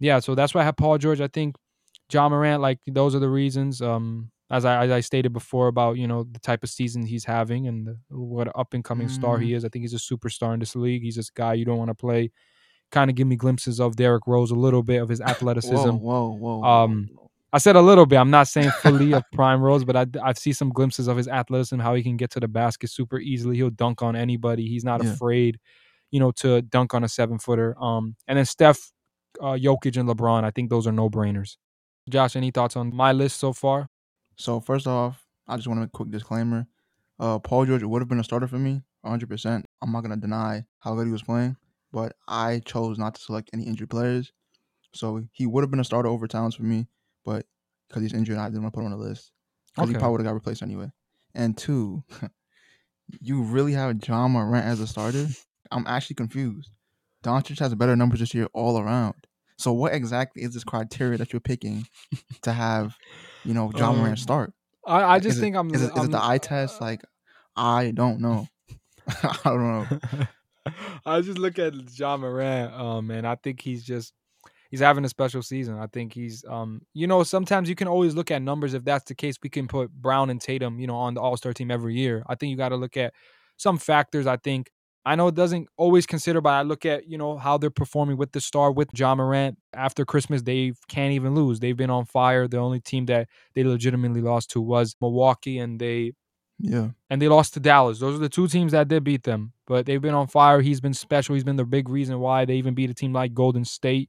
[0.00, 1.20] yeah, so that's why I have Paul George.
[1.20, 1.56] I think
[2.12, 3.82] Ja Morant, like those are the reasons.
[3.82, 7.24] Um, as I as I stated before about you know the type of season he's
[7.24, 9.64] having and the, what up and coming star he is.
[9.64, 11.02] I think he's a superstar in this league.
[11.02, 12.30] He's this guy you don't want to play.
[12.94, 15.74] Kind of give me glimpses of Derrick Rose a little bit of his athleticism.
[15.74, 16.58] Whoa, whoa, whoa.
[16.58, 17.10] whoa, Um.
[17.52, 18.16] I said a little bit.
[18.16, 21.28] I'm not saying fully of prime Rose, but I I see some glimpses of his
[21.28, 23.54] athleticism, how he can get to the basket super easily.
[23.56, 24.66] He'll dunk on anybody.
[24.66, 25.12] He's not Yeah.
[25.12, 25.60] afraid,
[26.10, 27.76] you know, to dunk on a seven footer.
[27.80, 28.90] Um, and then Steph,
[29.40, 30.42] uh, Jokic, and LeBron.
[30.42, 31.56] I think those are no brainers.
[32.10, 33.88] Josh, any thoughts on my list so far?
[34.36, 36.66] So first off, I just want to make a quick disclaimer.
[37.20, 39.28] Uh, Paul George would have been a starter for me, 100.
[39.28, 41.56] percent I'm not gonna deny how good he was playing,
[41.94, 44.32] but I chose not to select any injured players.
[44.94, 46.88] So he would have been a starter over Towns for me,
[47.24, 47.46] but
[47.88, 49.30] because he's injured, I didn't want to put him on the list
[49.74, 50.90] because he probably would have got replaced anyway.
[51.34, 52.02] And two,
[53.20, 55.28] you really have Ja Morant as a starter?
[55.70, 56.70] I'm actually confused.
[57.24, 59.14] Doncic has better numbers this year all around.
[59.56, 61.86] So what exactly is this criteria that you're picking
[62.42, 62.96] to have,
[63.44, 64.52] you know, John Um, Morant start?
[64.86, 65.74] I, I just is think it, I'm.
[65.74, 66.80] Is it, is I'm it the eye test?
[66.80, 67.02] Like,
[67.56, 68.48] I don't know.
[69.08, 70.26] I don't know.
[71.06, 74.12] I just look at Ja Morant, um, and I think he's just
[74.70, 75.78] he's having a special season.
[75.78, 78.74] I think he's, um, you know, sometimes you can always look at numbers.
[78.74, 81.36] If that's the case, we can put Brown and Tatum, you know, on the All
[81.36, 82.24] Star team every year.
[82.26, 83.12] I think you got to look at
[83.56, 84.26] some factors.
[84.26, 84.70] I think
[85.06, 88.16] I know it doesn't always consider, but I look at you know how they're performing
[88.16, 89.58] with the star with Ja Morant.
[89.74, 91.60] After Christmas, they can't even lose.
[91.60, 92.48] They've been on fire.
[92.48, 96.12] The only team that they legitimately lost to was Milwaukee, and they
[96.58, 96.90] Yeah.
[97.10, 97.98] and they lost to Dallas.
[97.98, 100.60] Those are the two teams that did beat them, but they've been on fire.
[100.60, 101.34] He's been special.
[101.34, 104.08] He's been the big reason why they even beat a team like Golden State.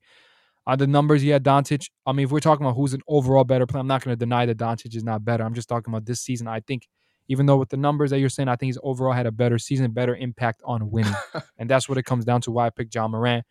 [0.68, 1.89] On the numbers, yeah, Doncic.
[2.06, 4.20] I mean, if we're talking about who's an overall better player, I'm not going to
[4.20, 5.43] deny that Doncic is not better.
[5.43, 6.48] I'm just talking about this season.
[6.48, 6.88] I think,
[7.28, 9.60] even though with the numbers that you're saying, I think he's overall had a better
[9.60, 11.14] season, better impact on winning,
[11.58, 12.52] and that's what it comes down to.
[12.52, 13.46] Why I picked Ja Morant.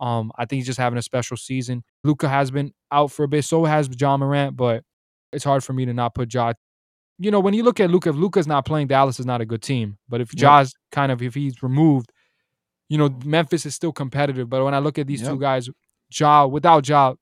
[0.00, 1.82] Um, I think he's just having a special season.
[2.04, 4.84] Luka has been out for a bit, so has John Morant, but
[5.32, 6.52] it's hard for me to not put Ja
[7.18, 9.46] you know, when you look at Luka, if Luka's not playing, Dallas is not a
[9.46, 9.98] good team.
[10.08, 10.38] But if Yep.
[10.40, 12.12] Ja's kind of if he's removed,
[12.88, 14.48] you know, Memphis is still competitive.
[14.48, 15.68] But when I look at these two guys,
[16.18, 17.14] Ja without Ja,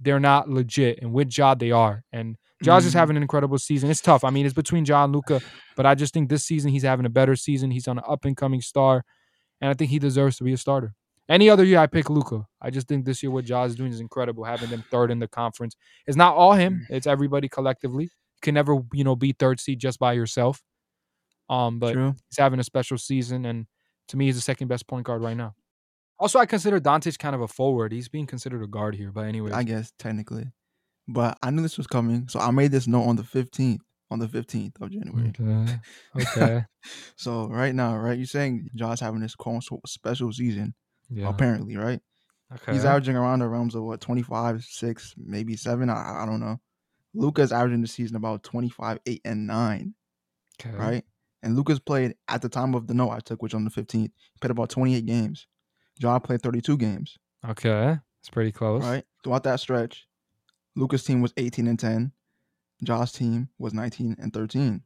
[0.00, 2.02] they're not legit, and with Ja, they are.
[2.12, 2.98] And Ja's just Mm.
[3.00, 3.90] having an incredible season.
[3.90, 4.24] It's tough.
[4.24, 5.40] I mean, it's between Ja and Luka,
[5.76, 7.70] but I just think this season he's having a better season.
[7.70, 9.04] He's on an up and coming star,
[9.60, 10.94] and I think he deserves to be a starter.
[11.28, 12.46] Any other year, I pick Luka.
[12.60, 14.44] I just think this year what Ja is doing is incredible.
[14.44, 15.76] Having them third in the conference,
[16.06, 18.10] it's not all him; it's everybody collectively.
[18.42, 20.62] Can never, you know, be third seed just by yourself.
[21.48, 22.14] Um, but True.
[22.28, 23.66] he's having a special season, and
[24.08, 25.54] to me, he's the second best point guard right now.
[26.18, 27.92] Also, I consider Dante's kind of a forward.
[27.92, 30.46] He's being considered a guard here, but anyway, I guess technically.
[31.08, 33.80] But I knew this was coming, so I made this note on the 15th,
[34.10, 35.32] on the 15th of January.
[35.40, 35.80] okay,
[36.20, 36.64] okay,
[37.16, 40.74] So right now, right, you're saying Josh having this quote special season,
[41.10, 42.00] yeah, apparently, right?
[42.54, 42.72] okay.
[42.72, 45.90] He's averaging around the realms of what 25, 6, maybe 7.
[45.90, 46.60] I, I don't know.
[47.14, 49.94] Luka's averaging the season about 25, 8, and 9,
[50.60, 50.76] okay.
[50.76, 51.04] right?
[51.42, 53.92] And Luka's played at the time of the note I took, which on the 15th,
[53.94, 54.10] he
[54.40, 55.46] played about 28 games.
[55.98, 58.82] Ja played 32 games, Okay, it's pretty close.
[58.82, 59.04] right?
[59.22, 60.06] Throughout that stretch,
[60.74, 62.12] Luka's team was 18 and 10.
[62.82, 64.82] Josh's team was 19 and 13,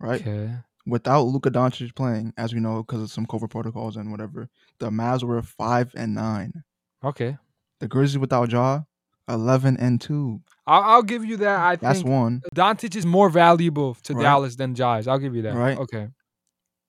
[0.00, 0.20] right?
[0.20, 0.54] Okay.
[0.86, 4.48] Without Luka Doncic playing, as we know, because of some COVID protocols and whatever,
[4.78, 6.64] the Mavs were 5 and 9.
[7.04, 7.36] Okay.
[7.78, 8.80] The Grizzlies without Ja,
[9.28, 10.40] 11 and 2.
[10.66, 11.58] I'll, I'll give you that.
[11.58, 12.42] I That's think one.
[12.54, 14.22] Doncic is more valuable to Right.
[14.22, 15.06] Dallas than Jais.
[15.08, 15.54] I'll give you that.
[15.54, 15.78] Right.
[15.78, 16.08] Okay.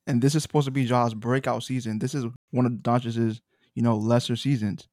[0.07, 1.99] And this is supposed to be Ja's breakout season.
[1.99, 3.41] This is one of Doncic's,
[3.73, 4.87] you know, lesser seasons.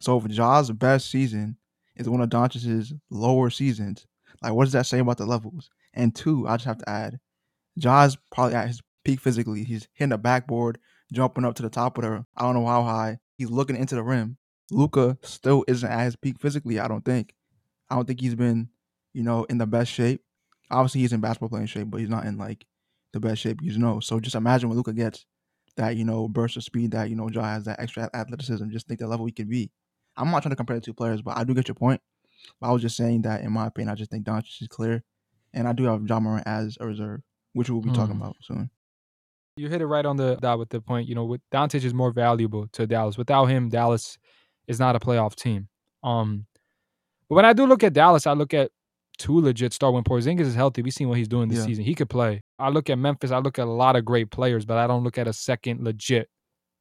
[0.00, 1.56] So if Ja's best season
[1.96, 4.06] is one of Doncic's lower seasons,
[4.42, 5.70] like what does that say about the levels?
[5.94, 7.20] And two, I just have to add,
[7.78, 9.64] Ja's probably at his peak physically.
[9.64, 10.78] He's hitting the backboard,
[11.12, 13.18] jumping up to the top of the I don't know how high.
[13.36, 14.36] He's looking into the rim.
[14.72, 17.34] Luka still isn't at his peak physically, I don't think.
[17.90, 18.68] I don't think he's been,
[19.12, 20.22] you know, in the best shape.
[20.70, 22.64] Obviously he's in basketball playing shape, but he's not in like
[23.12, 24.00] the best shape you know.
[24.00, 25.26] So just imagine when Luka gets
[25.76, 28.70] that, you know, burst of speed that, you know, Ja has that extra athleticism.
[28.70, 29.70] Just think the level he can be.
[30.16, 32.00] I'm not trying to compare the two players, but I do get your point.
[32.60, 35.02] But I was just saying that in my opinion, I just think Doncic is clear.
[35.54, 37.20] And I do have Ja Morant as a reserve,
[37.52, 38.22] which we'll be talking Hmm.
[38.22, 38.70] about soon.
[39.56, 41.08] You hit it right on the dot with the point.
[41.08, 43.18] You know, with Doncic is more valuable to Dallas.
[43.18, 44.16] Without him, Dallas
[44.72, 45.68] is not a playoff team.
[46.02, 46.46] Um,
[47.28, 48.70] but when I do look at Dallas, I look at
[49.18, 49.92] two legit star.
[49.92, 51.66] When Porzingis is healthy, we've seen what he's doing this Yeah.
[51.66, 51.84] season.
[51.84, 52.40] He could play.
[52.58, 53.30] I look at Memphis.
[53.30, 55.82] I look at a lot of great players, but I don't look at a second
[55.84, 56.28] legit,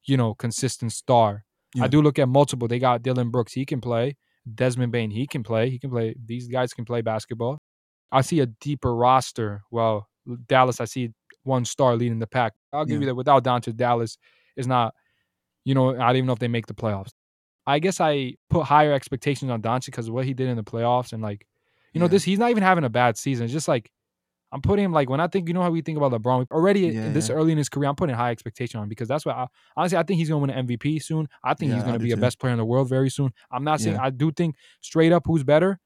[0.05, 1.43] you know, consistent star.
[1.75, 1.83] Yeah.
[1.83, 2.67] I do look at multiple.
[2.67, 3.53] They got Dillon Brooks.
[3.53, 4.17] He can play.
[4.55, 5.11] Desmond Bane.
[5.11, 5.69] He can play.
[5.69, 6.15] He can play.
[6.25, 7.59] These guys can play basketball.
[8.11, 9.61] I see a deeper roster.
[9.71, 10.07] Well,
[10.47, 11.11] Dallas, I see
[11.43, 12.53] one star leading the pack.
[12.73, 12.99] I'll give Yeah.
[13.01, 13.15] you that.
[13.15, 14.17] Without Doncic, Dallas
[14.57, 14.93] is not.
[15.63, 17.11] You know, I don't even know if they make the playoffs.
[17.67, 20.63] I guess I put higher expectations on Doncic because of what he did in the
[20.63, 21.45] playoffs and like,
[21.93, 22.09] you know, Yeah.
[22.11, 23.43] this he's not even having a bad season.
[23.45, 23.91] It's just like
[24.53, 26.81] I'm putting him like when I think you know how we think about LeBron already
[26.87, 27.35] Yeah, this yeah.
[27.35, 27.87] early in his career.
[27.87, 29.47] I'm putting high expectation on him because that's what I,
[29.77, 31.27] honestly I think he's going to win an MVP soon.
[31.43, 33.31] I think he's gonna be a best player in the world very soon.
[33.51, 34.03] I'm not saying Yeah.
[34.03, 35.79] I do think straight up who's better.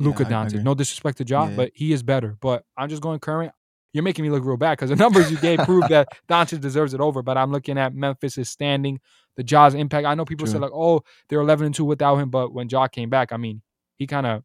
[0.00, 0.62] Luka I Doncic.
[0.62, 1.56] No disrespect to Ja, Yeah.
[1.56, 2.36] but he is better.
[2.40, 3.52] But I'm just going current.
[3.92, 6.94] You're making me look real bad because the numbers you gave prove that Doncic deserves
[6.94, 7.22] it over.
[7.22, 9.00] But I'm looking at Memphis' standing,
[9.36, 10.06] the Ja's impact.
[10.06, 10.62] I know people say True.
[10.62, 13.62] like, oh, they're 11 and two without him, but when Ja came back, I mean,
[13.96, 14.42] he kind of,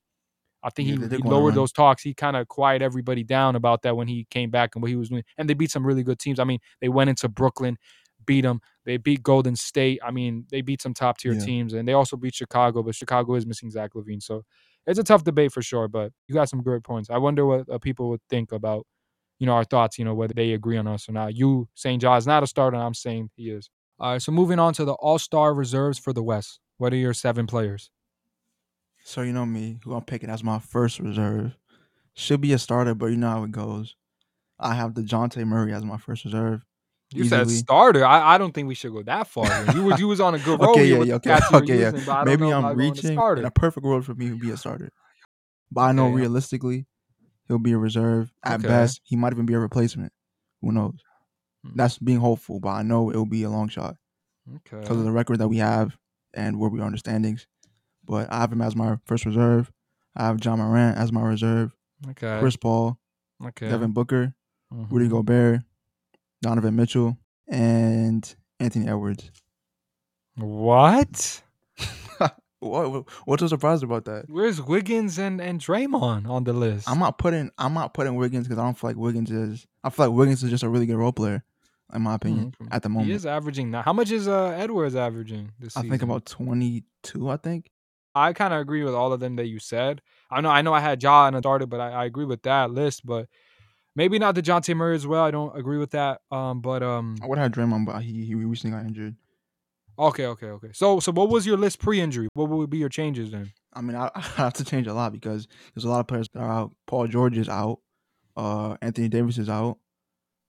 [0.64, 2.04] I think Yeah, he, he go on a lowered those talks.
[2.04, 4.96] He kind of quieted everybody down about that when he came back and what he
[4.96, 5.24] was doing.
[5.38, 6.40] And they beat some really good teams.
[6.40, 7.78] I mean, they went into Brooklyn,
[8.26, 8.62] beat them.
[8.86, 10.00] They beat Golden State.
[10.04, 11.40] I mean, they beat some top tier Yeah.
[11.40, 12.82] teams, and they also beat Chicago.
[12.84, 14.44] But Chicago is missing Zach LaVine, so
[14.88, 15.88] it's a tough debate for sure.
[15.90, 17.10] But you got some great points.
[17.10, 18.86] I wonder what uh, people would think about,
[19.44, 20.00] you know, our thoughts.
[20.00, 21.36] You know, whether they agree on us or not.
[21.36, 23.70] You saying Ja is not a starter, and I'm saying he is.
[24.00, 24.22] All right.
[24.22, 26.62] So moving on to the All Star reserves for the West.
[26.78, 27.92] What are your seven players?
[29.04, 31.58] So you know me, who I'm picking as my first reserve.
[32.16, 33.98] Should be a starter, but you know how it goes.
[34.58, 36.64] I have DeJounte Murray as my first reserve.
[37.12, 38.06] You said starter.
[38.06, 39.50] I, I don't think we should go that far.
[39.76, 41.64] You was you was on a good roll Okay, yeah, yeah, okay, cats you were
[41.64, 41.92] okay, yeah.
[41.92, 43.40] using, but I don't Maybe I'm about going to reaching.
[43.40, 44.90] In a perfect world for me, he'd be a starter.
[45.70, 46.16] But I know Okay.
[46.16, 46.86] realistically,
[47.54, 48.34] he'll be a reserve.
[48.44, 48.68] At Okay.
[48.68, 50.12] best, he might even be a replacement.
[50.62, 50.96] Who knows?
[51.64, 51.72] Hmm.
[51.76, 53.96] That's being hopeful, but I know it'll be a long shot
[54.50, 54.80] Okay.
[54.82, 55.98] because of the record that we have
[56.34, 57.48] and where we are in the standings.
[58.06, 59.72] But I have him as my first reserve.
[60.16, 61.74] I have Ja Morant as my reserve.
[62.10, 62.40] Okay.
[62.40, 62.98] Chris Paul,
[63.46, 63.70] okay.
[63.70, 64.34] Devin Booker,
[64.74, 64.92] Mhm.
[64.92, 65.62] Rudy Gobert,
[66.42, 69.32] Donovan Mitchell, and Anthony Edwards.
[70.36, 71.43] What?
[72.64, 74.26] What, what- what's so surprised about that?
[74.30, 76.90] Where's Wiggins and and Draymond on the list?
[76.90, 79.68] I'm not putting I'm not putting Wiggins because I don't feel like Wiggins is.
[79.84, 81.44] I feel like Wiggins is just a really good role player,
[81.94, 82.68] in my opinion, Mhm.
[82.72, 83.12] at the He moment.
[83.12, 83.82] is averaging now.
[83.82, 85.90] How much is uh Edwards averaging this I season?
[85.92, 87.30] think about 22.
[87.30, 87.70] I think.
[88.16, 90.02] I kind of agree with all of them that you said.
[90.30, 92.44] I know I know I had Ja and a starter, but I, I agree with
[92.44, 93.06] that list.
[93.06, 93.28] But
[93.96, 95.24] maybe not the DeJounte Murray as well.
[95.24, 96.22] I don't agree with that.
[96.32, 99.16] Um, but um, I would have Draymond, but he he recently got injured.
[99.98, 100.70] Okay, okay, okay.
[100.74, 102.28] So so what was your list pre-injury?
[102.34, 103.52] What would be your changes then?
[103.74, 106.28] I mean, I, I have to change a lot because there's a lot of players
[106.34, 106.72] that are out.
[106.88, 107.80] Paul George is out.
[108.36, 109.78] Uh, Anthony Davis is out.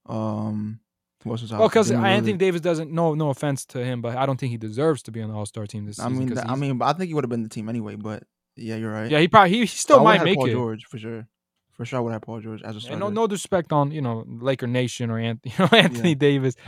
[0.07, 0.81] Um,
[1.23, 1.61] who else is out?
[1.61, 2.39] Oh, because Anthony Lillard.
[2.39, 2.91] Davis doesn't.
[2.91, 5.35] No, no offense to him, but I don't think he deserves to be on the
[5.35, 6.19] All Star team this I season.
[6.19, 7.97] mean, that- I mean, I think he would have been the team anyway.
[7.97, 8.25] But
[8.57, 9.11] yeah, you're right.
[9.11, 10.53] yeah, he probably he, he still might make Paul it.
[10.53, 11.27] George for sure.
[11.73, 12.93] For sure, I would have Paul George as a starter.
[12.93, 16.55] And no, no disrespect on you know Laker Nation or Anthony, you know, Anthony Davis.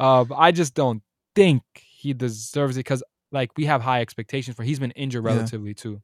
[0.00, 1.02] Uh, but I just don't
[1.34, 1.62] think
[1.98, 4.62] he deserves it because like we have high expectations for.
[4.62, 5.32] He's been injured Yeah.
[5.34, 6.00] relatively too.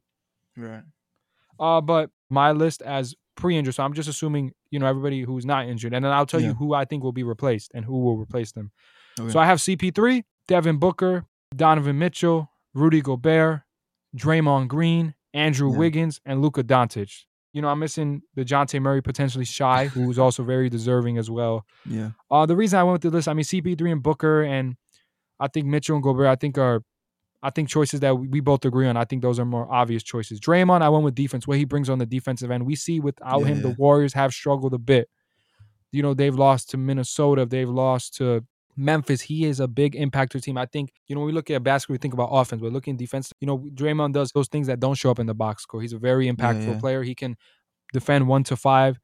[0.57, 0.83] Right.
[1.59, 5.67] Uh, but my list as pre-injured, so I'm just assuming you know everybody who's not
[5.67, 6.49] injured, and then I'll tell Yeah.
[6.49, 8.71] you who I think will be replaced and who will replace them.
[9.19, 9.31] Okay.
[9.31, 11.25] So I have CP3, Devin Booker,
[11.55, 13.61] Donovan Mitchell, Rudy Gobert,
[14.15, 15.77] Draymond Green, Andrew Yeah.
[15.77, 17.25] Wiggins, and Luka Doncic.
[17.53, 21.65] You know, I'm missing Dejounte Murray potentially Shai, who's also very deserving as well.
[21.85, 22.11] Yeah.
[22.29, 24.75] Uh, the reason I went with the list, I mean, CP3 and Booker, and
[25.39, 26.81] I think Mitchell and Gobert, I think are,
[27.43, 28.97] I think choices that we both agree on.
[28.97, 30.39] I think those are more obvious choices.
[30.39, 31.47] Draymond, I went with defense.
[31.47, 33.69] What he brings on the defensive end, we see without Yeah, him, the.
[33.77, 35.09] Warriors have struggled a bit.
[35.91, 39.21] You know, they've lost to Minnesota, they've lost to Memphis.
[39.21, 40.57] He is a big impactor team.
[40.57, 42.95] I think, you know, when we look at basketball, we think about offense, but looking
[42.95, 45.63] at defense, you know, Draymond does those things that don't show up in the box
[45.63, 45.81] score.
[45.81, 46.79] He's a very impactful yeah.
[46.79, 47.03] player.
[47.03, 47.37] He can
[47.93, 48.99] defend one to five.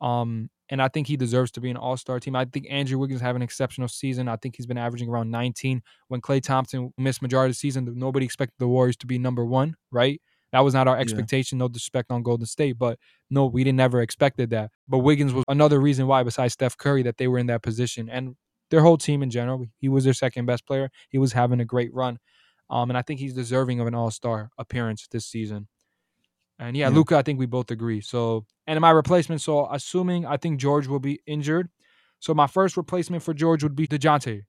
[0.00, 2.36] Um, and I think he deserves to be an all star team.
[2.36, 4.28] I think Andrew Wiggins have an exceptional season.
[4.28, 5.82] I think he's been averaging around 19.
[6.08, 9.44] When Klay Thompson missed majority of the season, nobody expected the Warriors to be number
[9.44, 10.22] one, right?
[10.52, 11.58] That was not our expectation.
[11.58, 12.98] No disrespect on Golden State, but
[13.30, 14.70] no, we didn't never expected that.
[14.88, 18.08] But Wiggins was another reason why, besides Steph Curry, that they were in that position
[18.08, 18.36] and
[18.70, 19.66] their whole team in general.
[19.78, 20.90] He was their second best player.
[21.08, 22.18] He was having a great run,
[22.68, 25.68] um, and I think he's deserving of an All Star appearance this season.
[26.60, 26.94] And yeah, Yeah.
[26.94, 28.00] Luka, I think we both agree.
[28.00, 31.68] So, and my replacement, so assuming I think George will be injured,
[32.20, 34.42] so my first replacement for George would be Dejounte.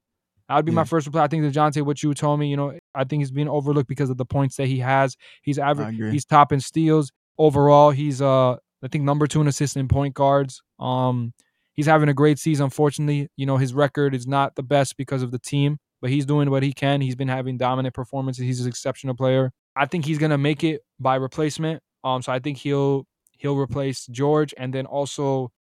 [0.50, 1.24] That would be my first reply.
[1.24, 4.10] I think Dejounte, what you told me, you know, I think he's being overlooked because
[4.10, 5.16] of the points that he has.
[5.42, 5.96] He's average.
[6.12, 7.92] He's top in steals overall.
[7.92, 10.62] He's uh, I think number two in assists in point guards.
[10.78, 11.34] Um,
[11.72, 12.66] he's having a great season.
[12.66, 16.26] Unfortunately, you know, his record is not the best because of the team, but he's
[16.26, 17.00] doing what he can.
[17.00, 18.44] He's been having dominant performances.
[18.44, 19.54] He's an exceptional player.
[19.78, 21.82] I think he's gonna make it by replacement.
[22.04, 23.06] Um, so I think he'll
[23.38, 25.52] he'll replace George, and then also,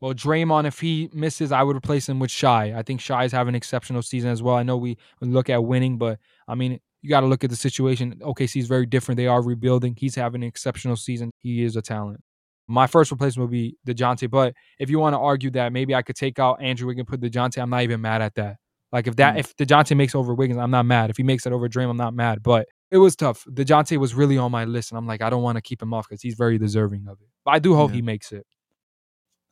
[0.00, 0.66] well, Draymond.
[0.66, 2.72] If he misses, I would replace him with Shai.
[2.76, 4.56] I think Shai is having an exceptional season as well.
[4.56, 7.56] I know we look at winning, but I mean, you got to look at the
[7.56, 8.14] situation.
[8.22, 9.16] OKC is very different.
[9.16, 9.96] They are rebuilding.
[9.98, 11.30] He's having an exceptional season.
[11.38, 12.20] He is a talent.
[12.68, 14.30] My first replacement would be DeJounte.
[14.30, 17.20] But if you want to argue that maybe I could take out Andrew Wiggins and
[17.20, 18.56] put DeJounte, I'm not even mad at that.
[18.92, 19.38] Like if that Mm.
[19.40, 21.10] if DeJounte makes over Wiggins, I'm not mad.
[21.10, 22.42] If he makes it over Draymond, I'm not mad.
[22.42, 23.44] But it was tough.
[23.50, 25.94] DeJounte was really on my list, and I'm like, I don't want to keep him
[25.94, 27.28] off because he's very deserving of it.
[27.44, 27.96] But I do hope Yeah.
[27.96, 28.46] he makes it.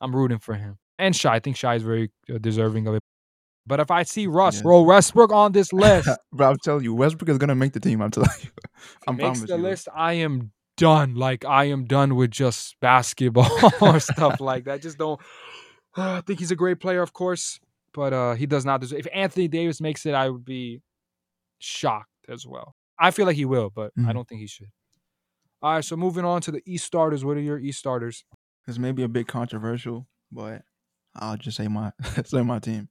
[0.01, 0.77] I'm rooting for him.
[0.97, 3.03] And Shai, I think Shai is very uh, deserving of it.
[3.67, 4.67] But if I see Russ, Yeah.
[4.69, 8.01] roll Westbrook on this list, Bro, I'm telling you, Westbrook is gonna make the team.
[8.01, 8.49] I'm telling you.
[8.57, 9.61] If he I'm makes the you.
[9.61, 11.15] list, I am done.
[11.15, 13.49] Like I am done with just basketball
[13.81, 14.81] or stuff like that.
[14.81, 15.19] Just don't.
[15.95, 17.59] I think he's a great player, of course,
[17.93, 18.99] but uh, he does not deserve.
[18.99, 20.81] If Anthony Davis makes it, I would be
[21.59, 22.75] shocked as well.
[22.99, 24.13] I feel like he will, but I Mhm.
[24.13, 24.71] don't think he should.
[25.61, 27.23] All right, so moving on to the East starters.
[27.25, 28.23] What are your East starters?
[28.65, 30.63] This may be a bit controversial, but
[31.15, 31.91] I'll just say my
[32.25, 32.89] say my team.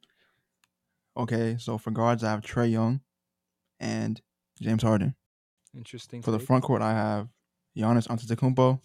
[1.17, 3.01] Okay, so for guards I have Trae Young
[3.81, 4.21] and
[4.61, 5.15] James Harden.
[5.75, 6.23] Interesting.
[6.23, 7.29] For the front court I have
[7.77, 8.81] Giannis Antetokounmpo,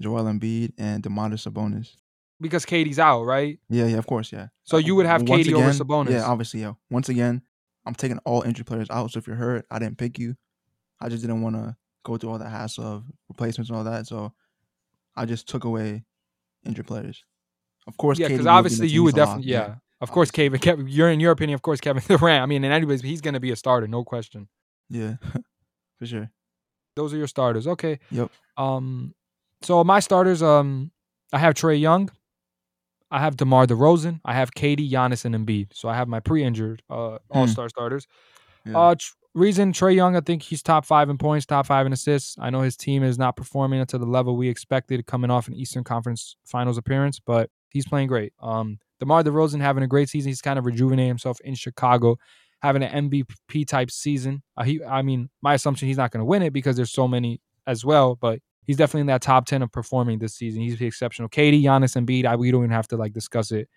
[0.00, 1.96] Joel Embiid, and Domantas Sabonis.
[2.40, 3.58] because KD's out, right?
[3.70, 4.48] Yeah, yeah, of course, yeah.
[4.64, 6.10] So you would have KD over Sabonis.
[6.10, 6.74] Yeah, obviously, yeah.
[6.90, 7.42] Once again,
[7.86, 9.12] I'm taking all injured players out.
[9.12, 10.36] So if you're hurt, I didn't pick you.
[11.00, 14.06] I just didn't want to go through all the hassle of replacements and all that.
[14.06, 14.32] So
[15.14, 16.04] I just took away
[16.64, 17.24] injured players.
[17.86, 19.76] Of course, yeah, because will be obviously you would definitely, yeah.
[20.00, 22.42] Of course, Kevin, Kevin, you're in your opinion, of course, Kevin Durant.
[22.42, 24.48] I mean, in anyways, he's going to be a starter, no question.
[24.90, 25.14] yeah,
[25.98, 26.30] for sure.
[26.96, 27.66] Those are your starters.
[27.66, 27.98] Okay.
[28.10, 28.30] Yep.
[28.56, 29.14] Um,
[29.62, 30.90] so my starters, um,
[31.32, 32.10] I have Trae Young,
[33.10, 35.68] I have DeMar DeRozan, I have KD, Giannis, and Embiid.
[35.72, 38.06] So I have my pre-injured uh, all-star starters.
[38.64, 38.76] Yeah.
[38.76, 41.92] Uh, tr- reason Trae Young, I think he's top five in points, top five in
[41.92, 42.36] assists.
[42.40, 45.54] I know his team is not performing to the level we expected coming off an
[45.54, 48.32] Eastern Conference Finals appearance, but he's playing great.
[48.42, 50.30] Um, DeMar DeRozan having a great season.
[50.30, 52.16] He's kind of rejuvenating himself in Chicago,
[52.62, 54.42] having an MVP type season.
[54.56, 57.06] Uh, he, I mean, my assumption he's not going to win it because there's so
[57.06, 60.60] many as well, but he's definitely in that top ten of performing this season.
[60.60, 61.28] He's exceptional.
[61.28, 62.26] KD, Giannis, and Embiid.
[62.26, 63.68] I, we don't even have to like discuss it.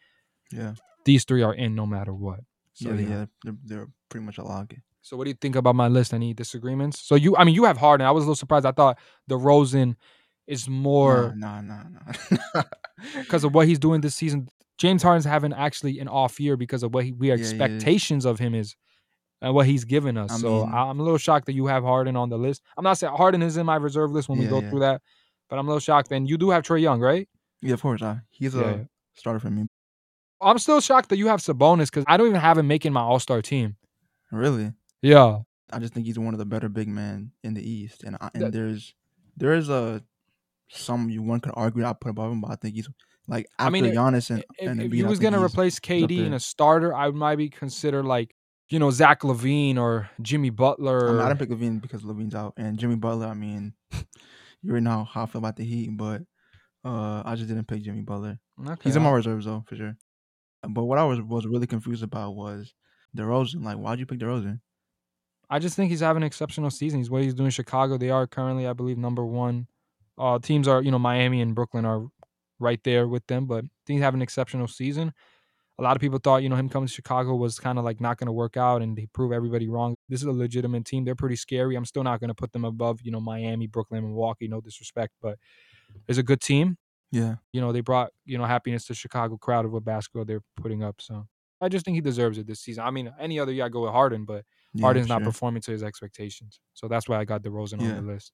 [0.51, 0.73] yeah,
[1.05, 2.39] These three are in no matter what.
[2.73, 3.09] So, yeah, yeah.
[3.09, 3.25] yeah.
[3.43, 4.73] They're, they're pretty much a lock.
[5.01, 6.13] So what do you think about my list?
[6.13, 6.99] Any disagreements?
[6.99, 8.05] So you, I mean, you have Harden.
[8.05, 8.65] I was a little surprised.
[8.65, 9.95] I thought DeRozan
[10.45, 12.13] is more nah, nah, nah,
[12.53, 12.63] nah.
[13.17, 14.49] because of what he's doing this season.
[14.77, 18.39] James Harden's having actually an off year because of what he, we Yeah, expectations of
[18.39, 18.75] him is
[19.41, 20.31] and what he's given us.
[20.31, 22.61] I so mean- I'm a little shocked that you have Harden on the list.
[22.77, 24.69] I'm not saying Harden is in my reserve list when we go yeah.
[24.69, 25.01] through that,
[25.49, 26.11] but I'm a little shocked.
[26.11, 27.27] And you do have Trae Young, right?
[27.61, 28.01] yeah, of course.
[28.29, 29.67] He's a starter for me.
[30.41, 33.01] I'm still shocked that you have Sabonis because I don't even have him making my
[33.01, 33.75] All Star team.
[34.31, 34.71] Really,
[35.01, 35.39] Yeah,
[35.71, 38.29] I just think he's one of the better big men in the East, and I,
[38.33, 38.93] and That- there's
[39.35, 40.03] there is a
[40.69, 42.87] some you one could argue I put above him, but I think he's
[43.27, 46.25] like after I mean, Giannis and, if, and if Embiid, I was gonna replace KD
[46.25, 48.35] in a starter, I would be consider like
[48.69, 51.09] you know Zach LaVine or Jimmy Butler.
[51.09, 53.27] I, mean, I didn't pick LaVine because LaVine's out, and Jimmy Butler.
[53.27, 56.21] I mean, you already know how I feel about the Heat, but
[56.85, 58.39] uh, I just didn't pick Jimmy Butler.
[58.61, 59.97] Okay, He's in my reserves though, for sure.
[60.67, 62.73] But what I was was really confused about was
[63.17, 63.63] DeRozan.
[63.63, 64.59] Like, why'd you pick DeRozan?
[65.49, 66.99] I just think he's having an exceptional season.
[66.99, 67.97] He's what he's doing in Chicago.
[67.97, 69.67] They are currently, I believe, number one.
[70.17, 72.05] Uh, teams are, you know, Miami and Brooklyn are
[72.59, 75.13] right there with them, but he's having an exceptional season.
[75.79, 78.01] A lot of people thought, you know, him coming to Chicago was kind of like
[78.01, 79.95] not going to work out, and he proved everybody wrong.
[80.09, 81.05] This is a legitimate team.
[81.05, 81.75] They're pretty scary.
[81.75, 84.47] I'm still not going to put them above, you know, Miami, Brooklyn, Milwaukee.
[84.47, 85.37] No disrespect, but
[86.07, 86.77] it's a good team.
[87.11, 90.43] Yeah, You know, they brought, you know, happiness to Chicago crowd of what basketball they're
[90.57, 91.01] putting up.
[91.01, 91.27] So
[91.59, 92.83] I just think he deserves it this season.
[92.83, 95.61] I mean, any other year I go with Harden, but yeah Harden's for not performing
[95.63, 96.59] to his expectations.
[96.75, 97.93] So that's why I got DeRozan Yeah.
[97.97, 98.31] on the list.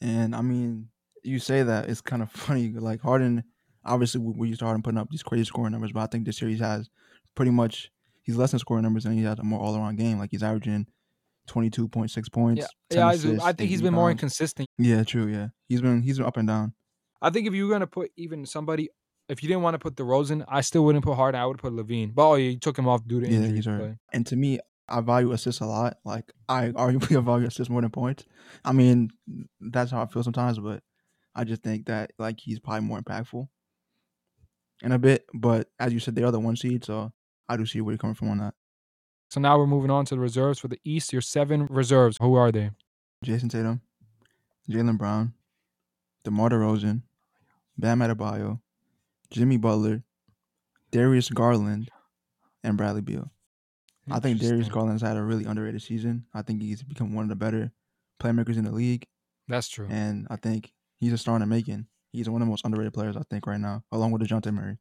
[0.00, 0.90] And I mean,
[1.24, 2.68] you say that it's kind of funny.
[2.68, 3.42] Like Harden,
[3.84, 6.26] obviously we, we used to Harden putting up these crazy scoring numbers, but I think
[6.26, 6.88] this series has
[7.34, 7.90] pretty much
[8.22, 10.18] he's less than scoring numbers and he has a more all around game.
[10.18, 10.86] Like he's averaging
[11.46, 12.66] twenty two point six points.
[12.90, 13.06] Yeah, yeah.
[13.06, 14.68] I, assists, I think he's been more inconsistent.
[14.78, 15.26] Yeah, true.
[15.26, 16.74] Yeah, he's been he's been up and down.
[17.20, 18.90] I think if you were gonna put even somebody,
[19.28, 21.40] if you didn't want to put the DeRozan, I still wouldn't put Harden.
[21.40, 22.14] I would put LaVine.
[22.14, 23.54] But oh, yeah, you took him off due to Yeah, injuries.
[23.54, 23.96] he's hurt.
[24.12, 24.58] And to me,
[24.88, 25.98] I value assists a lot.
[26.04, 28.24] Like I arguably value assists more than points.
[28.64, 29.10] I mean,
[29.60, 30.82] that's how I feel sometimes, but
[31.34, 33.48] I just think that like he's probably more impactful
[34.82, 35.26] in a bit.
[35.32, 37.12] But as you said, they are the one seed, so
[37.48, 38.54] I do see where you're coming from on that.
[39.30, 41.12] So now we're moving on to the reserves for the East.
[41.12, 42.18] Your seven reserves.
[42.20, 42.70] Who are they?
[43.24, 43.80] Jayson Tatum,
[44.68, 45.32] Jaylen Brown,
[46.24, 47.02] DeMar DeRozan,
[47.78, 48.60] Bam Adebayo,
[49.30, 50.02] Jimmy Butler,
[50.90, 51.88] Darius Garland,
[52.64, 53.30] and Bradley Beal.
[54.10, 54.74] I think Darius Interesting.
[54.74, 56.26] Garland has had a really underrated season.
[56.34, 57.70] I think he's become one of the better
[58.20, 59.06] playmakers in the league,
[59.48, 59.86] That's true.
[59.88, 61.86] and I think he's a star in the making.
[62.12, 64.78] He's one of the most underrated players I think right now, along with Dejounte Murray.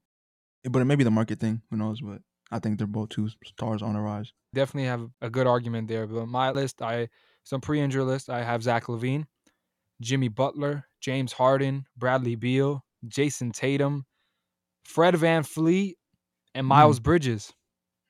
[0.69, 1.61] But it may be the market thing.
[1.69, 2.01] Who knows?
[2.01, 2.21] But
[2.51, 4.33] I think they're both two stars on the rise.
[4.53, 6.05] Definitely have a good argument there.
[6.05, 7.07] But my list, I
[7.43, 8.29] some pre-injury list.
[8.29, 9.25] I have Zach LaVine,
[10.01, 14.05] Jimmy Butler, James Harden, Bradley Beal, Jayson Tatum,
[14.85, 15.93] Fred VanVleet,
[16.53, 17.53] and Miles Bridges.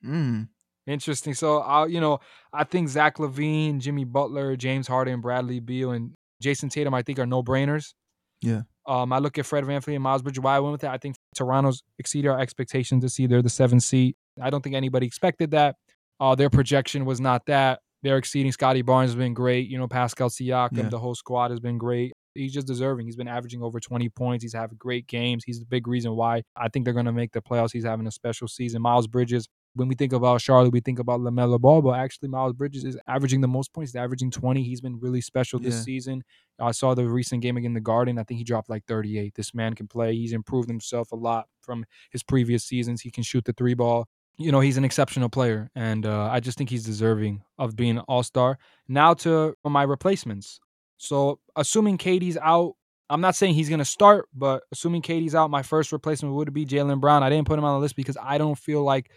[0.04, 0.48] Mm.
[0.86, 1.34] Interesting.
[1.34, 2.18] So I, you know,
[2.52, 6.12] I think Zach LaVine, Jimmy Butler, James Harden, Bradley Beal, and
[6.42, 7.94] Jayson Tatum, I think are no brainers.
[8.40, 8.62] Yeah.
[8.86, 10.40] Um, I look at Fred VanVleet and Miles Bridges.
[10.42, 13.48] Why I went with that, I think Toronto's exceeded our expectations to see they're the
[13.50, 14.14] seven seed.
[14.40, 15.76] I don't think anybody expected that.
[16.20, 17.80] Uh, their projection was not that.
[18.02, 18.50] They're exceeding.
[18.52, 19.68] Scottie Barnes has been great.
[19.68, 20.88] You know, Pascal Siakam, Yeah.
[20.88, 22.12] the whole squad has been great.
[22.34, 23.06] He's just deserving.
[23.06, 24.42] He's been averaging over 20 points.
[24.42, 25.44] He's having great games.
[25.44, 27.72] He's the big reason why I think they're going to make the playoffs.
[27.72, 28.80] He's having a special season.
[28.82, 32.52] Miles Bridges, when we think about Charlotte, we think about LaMelo Ball, but actually Miles
[32.52, 33.92] Bridges is averaging the most points.
[33.92, 34.62] He's averaging 20.
[34.62, 35.80] He's been really special this Yeah.
[35.82, 36.24] season.
[36.60, 38.18] I saw the recent game against the Garden.
[38.18, 39.34] I think he dropped like 38.
[39.34, 40.14] This man can play.
[40.14, 43.00] He's improved himself a lot from his previous seasons.
[43.00, 44.06] He can shoot the three ball.
[44.38, 47.98] You know, he's an exceptional player, and uh, I just think he's deserving of being
[47.98, 48.58] an all star.
[48.88, 50.58] Now to my replacements.
[50.96, 52.74] So, assuming KD's out,
[53.10, 56.52] I'm not saying he's going to start, but assuming KD's out, my first replacement would
[56.54, 57.22] be Jaylen Brown.
[57.22, 59.10] I didn't put him on the list because I don't feel like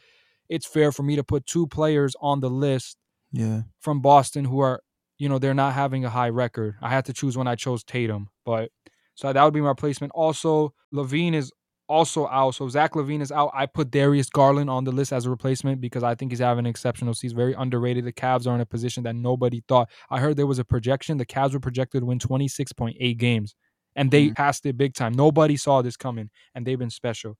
[0.49, 2.97] it's fair for me to put two players on the list
[3.31, 3.63] Yeah.
[3.79, 4.81] from Boston who are,
[5.17, 6.75] you know, they're not having a high record.
[6.81, 8.69] I had to choose when I chose Tatum, but
[9.15, 10.11] so that would be my replacement.
[10.13, 11.51] Also, LaVine is
[11.87, 12.55] also out.
[12.55, 13.51] So Zach LaVine is out.
[13.53, 16.65] I put Darius Garland on the list as a replacement because I think he's having
[16.65, 17.37] an exceptional season.
[17.37, 18.05] Very underrated.
[18.05, 19.89] The Cavs are in a position that nobody thought.
[20.09, 21.17] I heard there was a projection.
[21.17, 23.55] The Cavs were projected to win 26.8 games,
[23.95, 24.35] and they Mhm.
[24.35, 25.13] passed it big time.
[25.13, 27.37] Nobody saw this coming, and they've been special.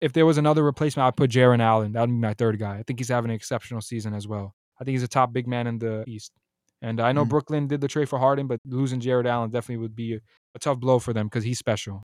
[0.00, 1.92] If there was another replacement, I'd put Jarrett Allen.
[1.92, 2.78] That would be my third guy.
[2.78, 4.54] I think he's having an exceptional season as well.
[4.80, 6.32] I think he's a top big man in the East.
[6.80, 7.28] And I know Mm.
[7.28, 10.20] Brooklyn did the trade for Harden, but losing Jarrett Allen definitely would be a,
[10.54, 12.02] a tough blow for them because he's special.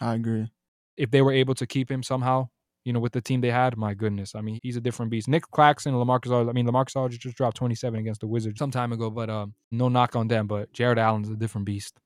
[0.00, 0.50] I agree.
[0.96, 2.48] If they were able to keep him somehow,
[2.86, 4.34] you know, with the team they had, my goodness.
[4.34, 5.28] I mean, he's a different beast.
[5.28, 6.48] Nic Claxton, Lamarcus Aldridge.
[6.48, 9.52] I mean, Lamarcus Aldridge just dropped 27 against the Wizards some time ago, but um,
[9.70, 10.46] no knock on them.
[10.46, 11.98] But Jarrett Allen's a different beast.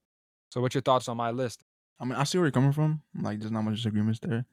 [0.50, 1.62] So, what's your thoughts on my list?
[2.00, 3.02] I mean, I see where you're coming from.
[3.20, 4.44] Like, there's not much disagreements there,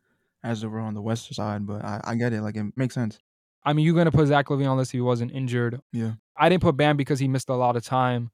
[0.46, 1.66] as if we're on the west side.
[1.66, 2.42] But I, I get it.
[2.42, 3.20] Like, it makes sense.
[3.64, 5.82] I mean, you're gonna put Zach LaVine on this if he wasn't injured.
[5.92, 6.14] Yeah.
[6.38, 8.30] I didn't put Bam because he missed a lot of time.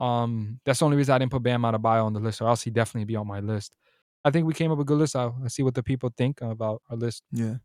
[0.00, 2.62] Um, that's the only reason I didn't put Bam Adebayo on the list, or else
[2.62, 3.76] he'd definitely be on my list.
[4.24, 5.14] I think we came up with a good list.
[5.14, 7.22] I'll, I'll see what the people think about our list.
[7.30, 7.56] Yeah.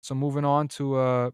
[0.00, 1.30] So moving on to uh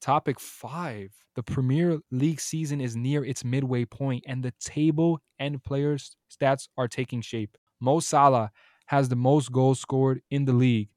[0.00, 1.12] topic five.
[1.36, 6.68] The Premier League season is near its midway point, and the table and players' stats
[6.78, 7.56] are taking shape.
[7.78, 8.50] Mo Salah
[8.86, 10.88] has the most goals scored in the league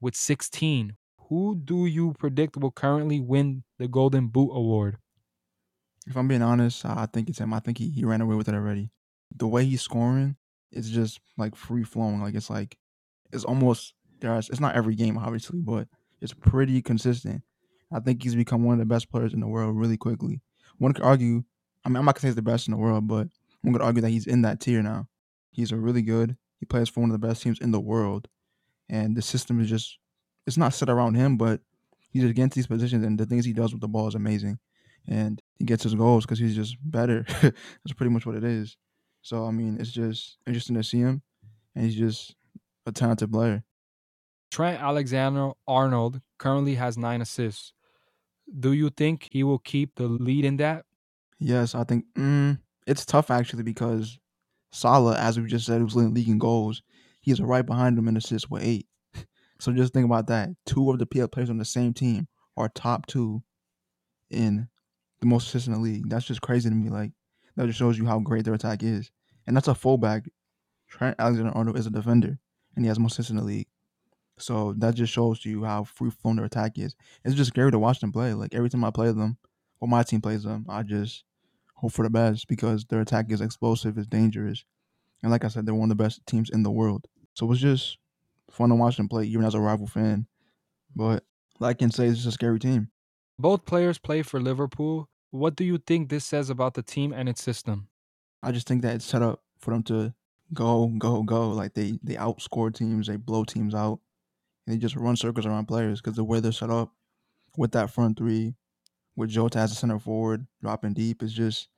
[0.00, 0.96] with 16.
[1.28, 4.98] Who do you predict will currently win the Golden Boot Award?
[6.06, 7.52] If I'm being honest, I think it's him.
[7.52, 8.90] I think he, he ran away with it already.
[9.36, 10.36] The way he's scoring,
[10.72, 12.20] is just like free flowing.
[12.20, 12.76] Like it's like
[13.32, 15.88] it's almost there's it's not every game obviously, but
[16.20, 17.42] it's pretty consistent.
[17.92, 20.42] I think he's become one of the best players in the world really quickly.
[20.78, 21.44] One could argue,
[21.84, 23.28] I mean, I'm not gonna say he's the best in the world, but
[23.62, 25.08] one could argue that he's in that tier now.
[25.50, 26.36] He's a really good.
[26.58, 28.28] He plays for one of the best teams in the world,
[28.88, 29.98] and the system is just
[30.46, 31.60] it's not set around him, but
[32.10, 34.58] he's against these positions, and the things he does with the ball is amazing,
[35.06, 37.24] and he gets his goals because he's just better.
[37.42, 38.76] That's pretty much what it is.
[39.22, 41.22] So I mean, it's just interesting to see him,
[41.74, 42.34] and he's just
[42.86, 43.64] a talented player.
[44.50, 47.72] Trent Alexander Arnold currently has nine assists.
[48.58, 50.86] Do you think he will keep the lead in that?
[51.38, 54.18] Yes, I think mm, it's tough actually because
[54.72, 56.82] Salah, as we just said, was leading league in goals.
[57.28, 58.86] He's right behind him in assists with eight.
[59.60, 60.48] So just think about that.
[60.64, 62.26] Two of the PL players on the same team
[62.56, 63.42] are top two
[64.30, 64.68] in
[65.20, 66.08] the most assists in the league.
[66.08, 66.88] That's just crazy to me.
[66.88, 67.12] Like
[67.56, 69.10] that just shows you how great their attack is.
[69.46, 70.24] And that's a fullback.
[70.88, 72.38] Trent Alexander Arnold is a defender,
[72.74, 73.68] and he has most assists in the league.
[74.38, 76.96] So that just shows you how free flowing their attack is.
[77.26, 78.32] It's just scary to watch them play.
[78.32, 79.36] Like every time I play them,
[79.80, 81.24] or my team plays them, I just
[81.74, 84.64] hope for the best because their attack is explosive, it's dangerous,
[85.22, 87.06] and like I said, they're one of the best teams in the world.
[87.38, 87.98] So it's just
[88.50, 90.26] fun to watch them play, even as a rival fan.
[90.96, 91.22] But
[91.60, 92.90] like I can say, it's just a scary team.
[93.38, 95.08] Both players play for Liverpool.
[95.30, 97.86] What do you think this says about the team and its system?
[98.42, 100.12] I just think that it's set up for them to
[100.52, 101.50] go, go, go.
[101.50, 104.00] Like they they outscore teams, they blow teams out,
[104.66, 106.92] and they just run circles around players because the way they're set up
[107.56, 108.56] with that front three,
[109.14, 111.68] with Jota as a center forward, dropping deep, is just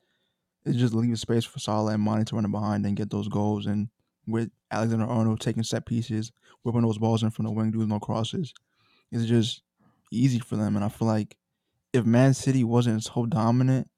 [0.65, 3.67] it just leaves space for Salah and Mane to run behind and get those goals.
[3.67, 3.91] And
[4.27, 7.99] with Alexander Arnold taking set pieces, whipping those balls in from the wing, doing no
[7.99, 8.53] crosses,
[9.11, 9.63] it's just
[10.13, 10.77] easy for them.
[10.77, 11.37] And I feel like
[11.93, 13.91] if Man City wasn't so dominant,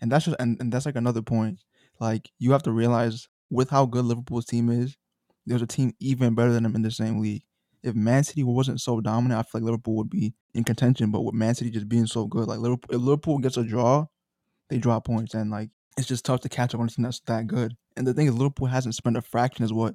[0.00, 1.60] and that's just and, and that's like another point.
[1.98, 4.96] Like you have to realize with how good Liverpool's team is,
[5.46, 7.44] there's a team even better than them in the same league.
[7.82, 11.10] If Man City wasn't so dominant, I feel like Liverpool would be in contention.
[11.10, 14.06] But with Man City just being so good, like Liverpool, if Liverpool gets a draw,
[14.68, 17.20] they drop points, and like it's just tough to catch up on a team that's
[17.20, 17.76] that good.
[17.96, 19.94] And the thing is, Liverpool hasn't spent a fraction as what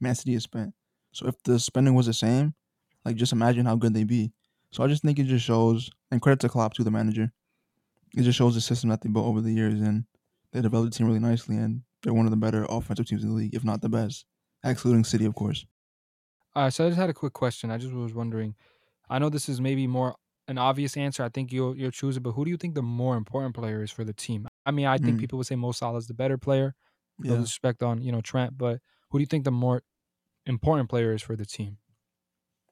[0.00, 0.74] Man City has spent.
[1.12, 2.54] So if the spending was the same,
[3.04, 4.32] like just imagine how good they'd be.
[4.70, 7.32] So I just think it just shows, and credit to Klopp to the manager.
[8.16, 10.04] It just shows the system that they built over the years, and
[10.52, 13.30] they developed the team really nicely, and they're one of the better offensive teams in
[13.30, 14.26] the league, if not the best,
[14.64, 15.64] excluding City, of course.
[16.54, 17.70] All right, so I just had a quick question.
[17.70, 18.54] I just was wondering.
[19.08, 20.16] I know this is maybe more
[20.48, 21.22] an obvious answer.
[21.22, 23.82] I think you'll you'll choose it, but who do you think the more important player
[23.82, 24.47] is for the team?
[24.68, 25.20] I mean, I think Mm.
[25.20, 26.76] people would say Mo Salah is the better player,
[27.18, 27.40] No Yeah.
[27.42, 29.82] disrespect on you know Trent, but who do you think the more
[30.46, 31.78] important player is for the team?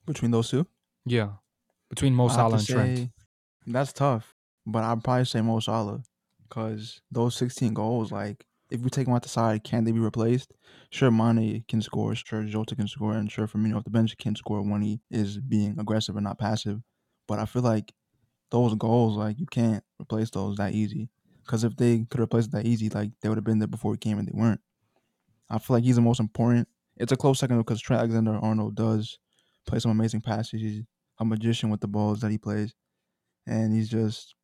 [0.07, 0.67] Between those two,
[1.05, 1.37] Yeah,
[1.91, 3.11] between Mo Salah and Trent.
[3.67, 4.35] that's tough.
[4.67, 6.03] But I'd probably say Mo Salah
[6.43, 9.99] because those 16 goals, like if we take them out the side, can they be
[10.01, 10.53] replaced?
[10.91, 12.15] Sure, Mane can score.
[12.15, 15.39] Sure, Jota can score, and sure, Firmino off the bench can score when he is
[15.39, 16.81] being aggressive and not passive.
[17.29, 17.93] But I feel like
[18.51, 21.11] those goals, like you can't replace those that easy.
[21.47, 23.93] Because if they could replace it that easy, like they would have been there before
[23.93, 24.61] he came, and they weren't.
[25.49, 26.69] I feel like he's the most important.
[26.97, 29.19] It's a close second because Trent Alexander Arnold does
[29.67, 30.61] play some amazing passes.
[30.61, 30.83] He's
[31.21, 32.75] a magician with the balls that he plays,
[33.47, 34.35] and he's just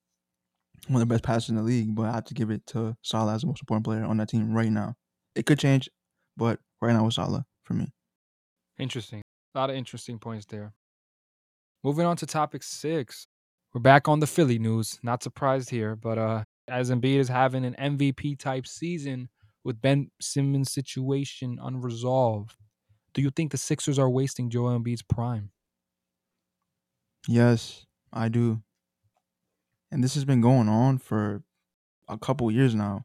[0.87, 1.95] one of the best passers in the league.
[1.95, 4.29] But I have to give it to Salah as the most important player on that
[4.29, 4.95] team right now.
[5.35, 5.91] It could change,
[6.37, 7.93] but right now it's Salah for me.
[8.79, 9.23] Interesting.
[9.55, 10.73] A lot of interesting points there.
[11.83, 13.27] Moving on to topic six.
[13.75, 14.99] We're back on the Philly news.
[15.03, 19.29] Not surprised here, but uh as Embiid is having an MVP type season
[19.65, 22.57] with Ben Simmons' situation unresolved,
[23.15, 25.51] do you think the Sixers are wasting Joel Embiid's prime?
[27.29, 28.63] Yes, I do.
[29.91, 31.43] And this has been going on for
[32.09, 33.05] a couple years now.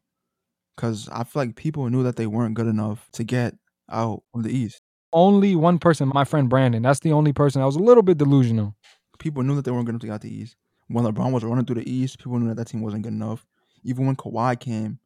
[0.77, 3.55] Cause I feel like people knew that they weren't good enough to get
[3.89, 4.81] out of the East.
[5.11, 6.83] Only one person, my friend Brandon.
[6.83, 8.75] That's the only person I was a little bit delusional.
[9.17, 10.55] People knew that they weren't good enough to get out the East.
[10.89, 13.45] When LeBron was running through the East, people knew that that team wasn't good enough.
[13.83, 14.99] Even when Kawhi came,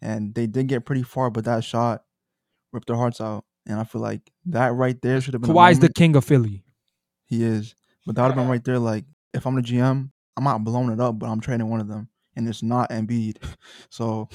[0.00, 2.04] and they did get pretty far, but that shot
[2.72, 3.44] ripped their hearts out.
[3.66, 5.50] And I feel like that right there should have been.
[5.50, 6.64] a Kawhi's the king of Philly.
[7.26, 7.74] He is.
[8.04, 8.78] But that would have been right there.
[8.78, 11.88] Like, if I'm the GM, I'm not blowing it up, but I'm trading one of
[11.88, 12.08] them.
[12.34, 13.36] And it's not Embiid.
[13.90, 14.28] So,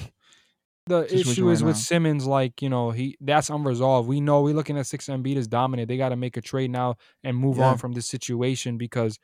[0.86, 1.80] The situation issue right is with now.
[1.80, 4.08] Simmons, like, you know, he that's unresolved.
[4.08, 5.88] We know we're looking at six Embiid is dominant.
[5.88, 7.66] They got to make a trade now and move Yeah.
[7.66, 9.18] on from this situation because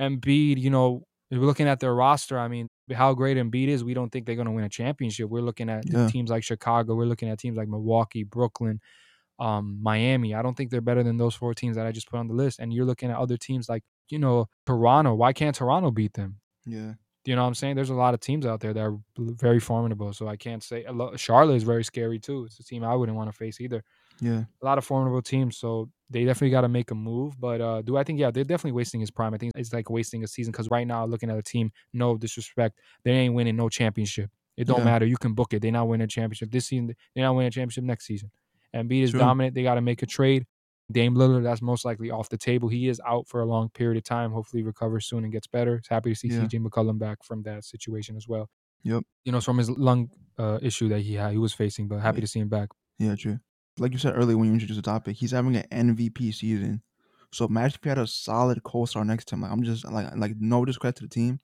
[0.00, 2.38] Embiid, you know, we're looking at their roster.
[2.38, 5.28] I mean, how great Embiid is, we don't think they're going to win a championship.
[5.28, 6.08] We're looking at Yeah.
[6.08, 6.94] teams like Chicago.
[6.94, 8.80] We're looking at teams like Milwaukee, Brooklyn,
[9.38, 10.34] um, Miami.
[10.34, 12.34] I don't think they're better than those four teams that I just put on the
[12.34, 12.58] list.
[12.60, 15.14] And you're looking at other teams like, you know, Toronto.
[15.14, 16.40] Why can't Toronto beat them?
[16.64, 16.94] yeah.
[17.24, 17.74] You know what I'm saying?
[17.74, 20.12] There's a lot of teams out there that are very formidable.
[20.12, 20.86] So I can't say
[21.16, 22.44] Charlotte is very scary too.
[22.44, 23.82] It's a team I wouldn't want to face either.
[24.20, 24.44] Yeah.
[24.62, 25.56] A lot of formidable teams.
[25.56, 27.38] So they definitely got to make a move.
[27.40, 29.34] But uh, do I think, yeah, they're definitely wasting his prime.
[29.34, 32.16] I think it's like wasting a season because right now, looking at a team, no
[32.16, 34.30] disrespect, they ain't winning no championship.
[34.56, 34.84] It don't Yeah.
[34.84, 35.06] matter.
[35.06, 35.60] You can book it.
[35.62, 36.94] They're not winning a championship this season.
[37.14, 38.30] They're not winning a championship next season.
[38.72, 39.20] And Embiid is True.
[39.20, 39.54] dominant.
[39.54, 40.46] They got to make a trade.
[40.90, 42.68] Dame Lillard, that's most likely off the table.
[42.68, 44.30] He is out for a long period of time.
[44.30, 45.74] Hopefully, he recovers soon and gets better.
[45.76, 46.42] It's happy to see Yeah.
[46.42, 48.48] CJ McCollum back from that situation as well.
[48.84, 49.02] Yep.
[49.24, 51.98] You know, it's from his lung uh, issue that he had, he was facing, but
[51.98, 52.20] happy Yeah.
[52.20, 52.68] to see him back.
[52.98, 53.40] Yeah, true.
[53.78, 56.82] Like you said earlier when you introduced the topic, he's having an MVP season.
[57.32, 59.42] So imagine if he had a solid co-star next to him.
[59.42, 61.40] Like I'm just like like no discredit to the team,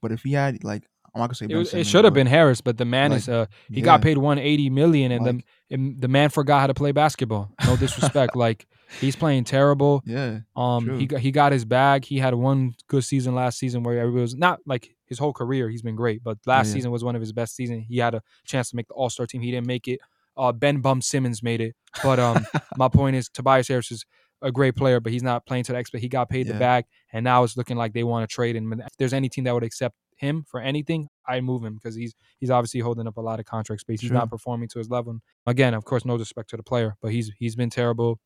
[0.00, 2.26] but if he had like I'm not gonna say It, was, it should have been
[2.26, 5.36] Harris, but the man like, is uh he yeah, got paid 180 million, and like,
[5.68, 7.50] the and the man forgot how to play basketball.
[7.66, 8.66] No disrespect, like
[9.00, 10.02] he's playing terrible.
[10.04, 12.04] Yeah, Um, he got he got his bag.
[12.04, 15.70] He had one good season last season where everybody was not like his whole career.
[15.70, 16.74] He's been great, but last yeah.
[16.74, 17.86] season was one of his best seasons.
[17.88, 19.40] He had a chance to make the All Star team.
[19.40, 20.00] He didn't make it.
[20.36, 22.44] Uh, Ben Bum Simmons made it, but um,
[22.76, 24.04] my point is Tobias Harris is
[24.42, 26.02] a great player, but he's not playing to the expect.
[26.02, 26.58] He got paid the Yeah.
[26.58, 28.70] bag, and now it's looking like they want to trade him.
[28.72, 31.94] And if there's any team that would accept him for anything, I move him because
[31.94, 34.00] he's he's obviously holding up a lot of contract space.
[34.02, 35.18] He's not performing to his level.
[35.46, 38.18] Again, of course, no disrespect to the player, but he's he's been terrible.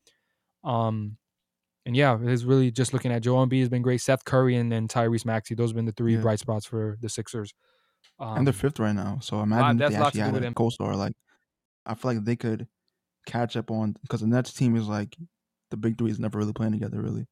[0.63, 1.17] Um,
[1.85, 4.01] and yeah, it's really just looking at Joel Embiid has been great.
[4.01, 6.21] Seth Curry and then Tyrese Maxey, those have been the three Yeah.
[6.21, 7.53] bright spots for the Sixers.
[8.19, 9.17] Um, and they're fifth right now.
[9.21, 10.95] So imagine if that's they actually had with a co-star.
[10.95, 11.13] Like
[11.85, 12.67] I feel like they could
[13.27, 15.17] catch up on because the Nets team is like
[15.71, 17.27] the big three is never really playing together really.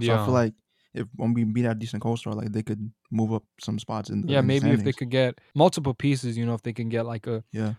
[0.00, 0.14] So yeah.
[0.14, 0.54] I feel like
[0.94, 4.22] if when we beat out decent co-star, like they could move up some spots in
[4.22, 6.72] the yeah, in the maybe if they could get multiple pieces, you know, if they
[6.72, 7.74] can get like a Yeah,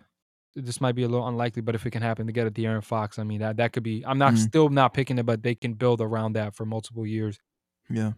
[0.55, 2.83] this might be a little unlikely, but if it can happen to get a De'Aaron
[2.83, 4.05] Fox, I mean that that could be.
[4.05, 4.49] I'm not Mhm.
[4.49, 7.39] still not picking it, but they can build around that for multiple years.
[7.89, 8.13] yeah,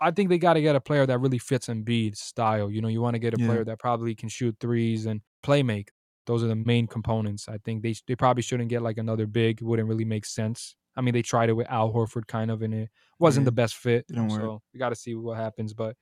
[0.00, 2.70] I think they got to get a player that really fits Embiid's style.
[2.70, 3.38] You know, you want to get a Yeah.
[3.38, 5.90] player that probably can shoot threes and play make.
[6.28, 7.48] Those are the main components.
[7.48, 9.60] I think they they probably shouldn't get like another big.
[9.60, 10.76] It wouldn't really make sense.
[10.94, 13.52] I mean, they tried it with Al Horford, kind of, and it wasn't Yeah, the
[13.52, 14.06] best fit.
[14.08, 14.40] didn't work.
[14.40, 15.74] So we got to see what happens.
[15.74, 15.96] But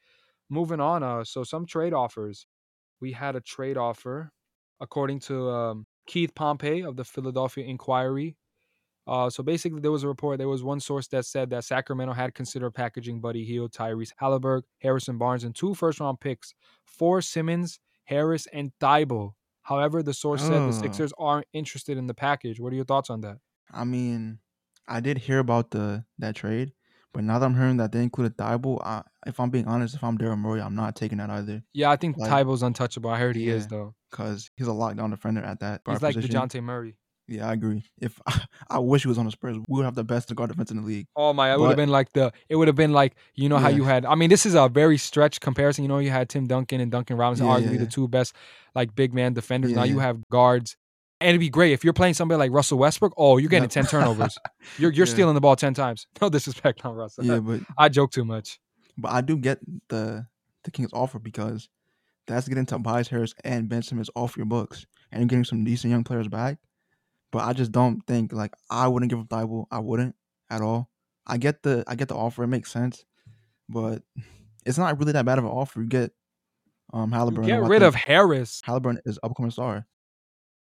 [0.51, 2.47] moving on, uh, so some trade offers.
[3.01, 4.31] We had a trade offer,
[4.81, 8.33] according to um, Keith Pompey of the Philadelphia Inquirer.
[9.07, 10.39] Uh, so basically, there was a report.
[10.39, 14.68] There was one source that said that Sacramento had considered packaging Buddy Hield, Tyrese Halliburton,
[14.81, 16.55] Harrison Barnes, and two first-round picks
[16.85, 19.35] for Simmons, Harris, and Thybulle.
[19.66, 20.70] However, the source said the Oh.
[20.70, 22.60] Sixers aren't interested in the package.
[22.60, 23.38] What are your thoughts on that?
[23.72, 24.38] I mean,
[24.86, 26.72] I did hear about the that trade,
[27.12, 30.04] But now that I'm hearing that they included Thybulle, I, if I'm being honest, if
[30.04, 31.62] I'm Daryl Morey, I'm not taking that either.
[31.72, 33.08] Yeah, I think Like- Thybulle's untouchable.
[33.10, 33.94] I heard he is though.
[34.10, 36.36] Because he's a lockdown defender at that He's like position.
[36.40, 36.96] Dejounte Murray.
[37.29, 37.83] Yeah, I agree.
[38.01, 38.20] If
[38.70, 40.77] I wish he was on the Spurs, we would have the best guard defense in
[40.77, 41.07] the league.
[41.16, 41.53] Oh my!
[41.53, 42.33] It would have been like the.
[42.49, 44.05] It would have been like you know how you had.
[44.05, 45.83] I mean, this is a very stretched comparison.
[45.85, 48.35] You know, you had Tim Duncan and Duncan Robinson, Yeah, arguably yeah, the two best
[48.74, 49.72] like big man defenders.
[49.72, 50.77] Yeah, now you have guards,
[51.20, 53.12] and it'd be great if you're playing somebody like Russell Westbrook.
[53.16, 54.39] Oh, you're getting ten turnovers.
[54.79, 55.12] You're you're Yeah.
[55.12, 56.07] stealing the ball ten times.
[56.20, 57.24] No disrespect on Russell.
[57.24, 58.59] Yeah, but I joke too much.
[58.99, 59.59] but I do get
[59.89, 60.27] the
[60.64, 61.68] the Kings offer because
[62.29, 65.91] that's getting Tobias Harris and Ben Simmons off your books, and you're getting some decent
[65.91, 66.59] young players back.
[67.33, 69.66] But I just don't think like I wouldn't give up Thybulle.
[69.70, 70.14] I wouldn't
[70.51, 70.89] at all.
[71.27, 72.45] I get the I get the offer.
[72.45, 73.05] It makes sense,
[73.68, 74.03] but
[74.64, 75.81] it's not really that bad of an offer.
[75.83, 76.12] You get
[76.93, 77.47] um You Halliburton.
[77.47, 78.61] get rid of Harris.
[78.64, 79.87] Halliburton is upcoming star.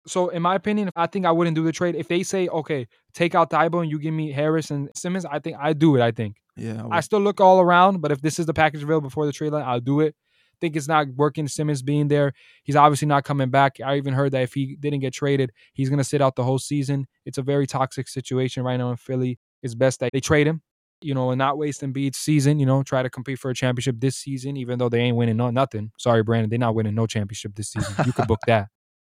[0.07, 2.87] So in my opinion, I think I wouldn't do the trade if they say okay,
[3.13, 5.25] take out Thibault and you give me Harris and Simmons.
[5.25, 6.01] I think I do it.
[6.03, 6.37] I think.
[6.57, 9.27] Yeah, I I still look all around, but if this is the package available before
[9.27, 10.15] the trade line, I'll do it.
[10.63, 11.49] Think it's not working.
[11.49, 13.79] Simmons being there, he's obviously not coming back.
[13.85, 16.61] I even heard that if he didn't get traded, he's gonna sit out the whole
[16.61, 17.09] season.
[17.27, 19.41] It's a very toxic situation right now in Philly.
[19.65, 20.63] It's best that they trade him,
[21.01, 22.61] you know, and not waste Embiid's season.
[22.61, 25.37] You know, try to compete for a championship this season, even though they ain't winning
[25.37, 25.91] no nothing.
[25.99, 27.93] Sorry, Brandon, they're not winning no championship this season.
[28.07, 28.69] You could book that.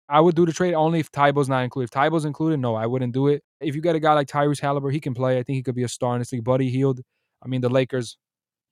[0.09, 1.91] I would do the trade only if Thybulle's not included.
[1.91, 3.43] If Thybulle's included, no, I wouldn't do it.
[3.61, 5.39] If you get a guy like Tyrese Halliburton, he can play.
[5.39, 6.45] I think he could be a star in this league.
[6.45, 7.01] Buddy Hield.
[7.43, 8.19] I mean, the Lakers,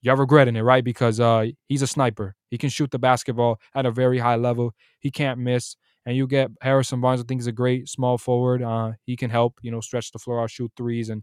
[0.02, 0.84] you're regretting it, right?
[0.84, 2.34] Because uh, he's a sniper.
[2.50, 4.72] He can shoot the basketball at a very high level.
[4.98, 5.76] He can't miss.
[6.06, 7.20] And you get Harrison Barnes.
[7.20, 8.62] I think he's a great small forward.
[8.62, 11.22] Uh, he can help, you know, stretch the floor out, shoot threes, and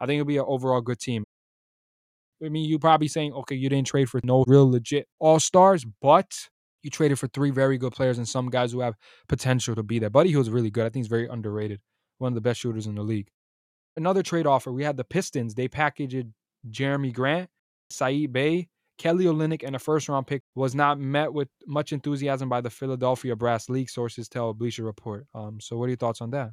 [0.00, 1.24] I think it'll be an overall good team.
[2.44, 5.86] I mean, you probably saying, okay, you didn't trade for no real legit all stars,
[6.02, 6.48] but
[6.82, 8.94] you traded for three very good players and some guys who have
[9.28, 10.10] potential to be there.
[10.10, 10.84] Buddy Hield's really good.
[10.84, 11.80] I think he's very underrated.
[12.18, 13.28] One of the best shooters in the league.
[13.96, 15.54] Another trade offer, we had the Pistons.
[15.54, 16.26] They packaged
[16.68, 17.48] Jerami Grant,
[17.90, 18.68] Saddiq Bey,
[18.98, 22.70] Kelly Olynyk, and a first round pick was not met with much enthusiasm by the
[22.70, 25.26] Philadelphia Brass League, sources tell Bleacher Report.
[25.34, 26.50] Um, so what are your thoughts on that?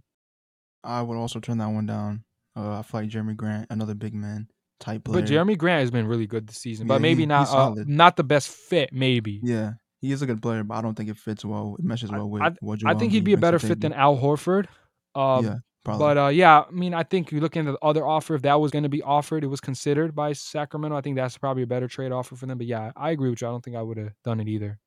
[0.84, 2.24] I would also turn that one down.
[2.56, 4.48] Uh, I like Jerami Grant, another big man
[4.80, 5.22] type player.
[5.22, 8.16] But Jerami Grant has been really good this season, but maybe he- not uh, not
[8.18, 9.40] the best fit, maybe.
[9.44, 11.76] Yeah, he is a good player, but I don't think it fits well.
[11.80, 13.94] It meshes I- well with I- what I think he'd be a better fit than.
[13.94, 14.66] Al Horford.
[15.14, 16.06] Um, yeah, probably.
[16.06, 18.36] But uh, yeah, I mean, I think you look into the other offer.
[18.36, 20.96] If that was going to be offered, it was considered by Sacramento.
[20.98, 22.58] I think that's probably a better trade offer for them.
[22.58, 23.48] But yeah, I agree with you.
[23.48, 24.80] I don't think I would have done it either.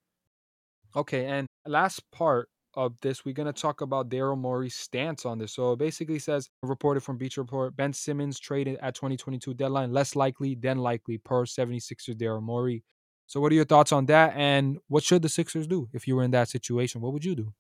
[0.97, 5.39] Okay, and last part of this, we're going to talk about Daryl Morey's stance on
[5.39, 5.53] this.
[5.53, 10.17] So it basically says, reported from Beach Report, Ben Simmons traded at 2022 deadline, less
[10.17, 12.85] likely than likely per 76ers Daryl Morey.
[13.27, 14.35] So what are your thoughts on that?
[14.37, 17.01] And what should the Sixers do if you were in that situation?
[17.01, 17.53] What would you do?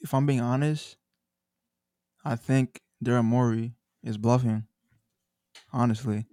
[0.00, 0.96] if I'm being honest,
[2.26, 4.64] I think Daryl Morey is bluffing.
[5.72, 6.26] Honestly,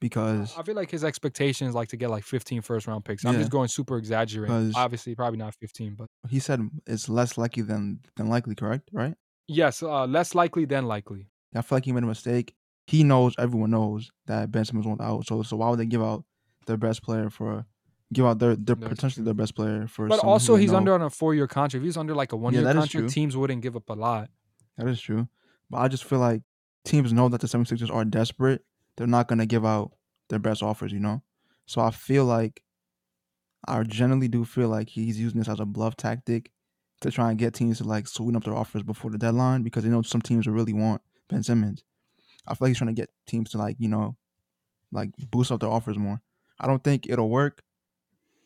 [0.00, 3.24] because I feel like his expectation is like to get like 15 first round picks.
[3.24, 3.40] I'm Yeah.
[3.40, 4.72] just going super exaggerating.
[4.74, 8.54] Obviously, probably not 15, but he said it's less likely than than likely.
[8.54, 8.88] Correct?
[8.92, 9.14] Right?
[9.48, 11.28] yes, uh, less likely than likely.
[11.54, 12.54] I feel like he made a mistake.
[12.86, 15.26] He knows everyone knows that Ben Simmons won't out.
[15.26, 16.24] So so why would they give out
[16.66, 17.66] their best player for
[18.12, 20.78] give out their their That's potentially their best player for But also, he's know?
[20.78, 21.74] under on a four year contract.
[21.74, 24.30] If he's under like a one year is contract, teams wouldn't give up a lot.
[24.76, 25.28] That is true.
[25.70, 26.42] But I just feel like
[26.84, 28.64] teams know that the 76ers are desperate.
[28.96, 29.92] They're not going to give out
[30.28, 31.22] their best offers, you know?
[31.66, 32.62] So I feel like,
[33.68, 36.50] I generally do feel like he's using this as a bluff tactic
[37.02, 39.84] to try and get teams to like sweeten up their offers before the deadline because
[39.84, 41.84] they know some teams really want Ben Simmons.
[42.46, 44.16] I feel like he's trying to get teams to like, you know,
[44.90, 46.20] like boost up their offers more.
[46.58, 47.62] I don't think it'll work.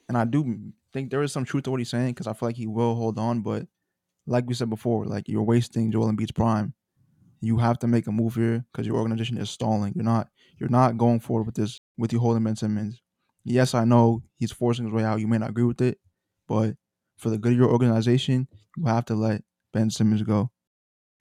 [0.09, 2.49] And I do think there is some truth to what he's saying because I feel
[2.49, 3.67] like he will hold on, but
[4.27, 6.75] like we said before, like you're wasting Joel Embiid's prime.
[7.45, 9.93] You have to make a move here because your organization is stalling.
[9.95, 13.01] You're not you're not going forward with this with you holding Ben Simmons.
[13.45, 15.21] Yes, I know he's forcing his way out.
[15.21, 15.99] You may not agree with it,
[16.49, 16.77] but
[17.19, 19.43] for the good of your organization, you have to let
[19.73, 20.51] Ben Simmons go.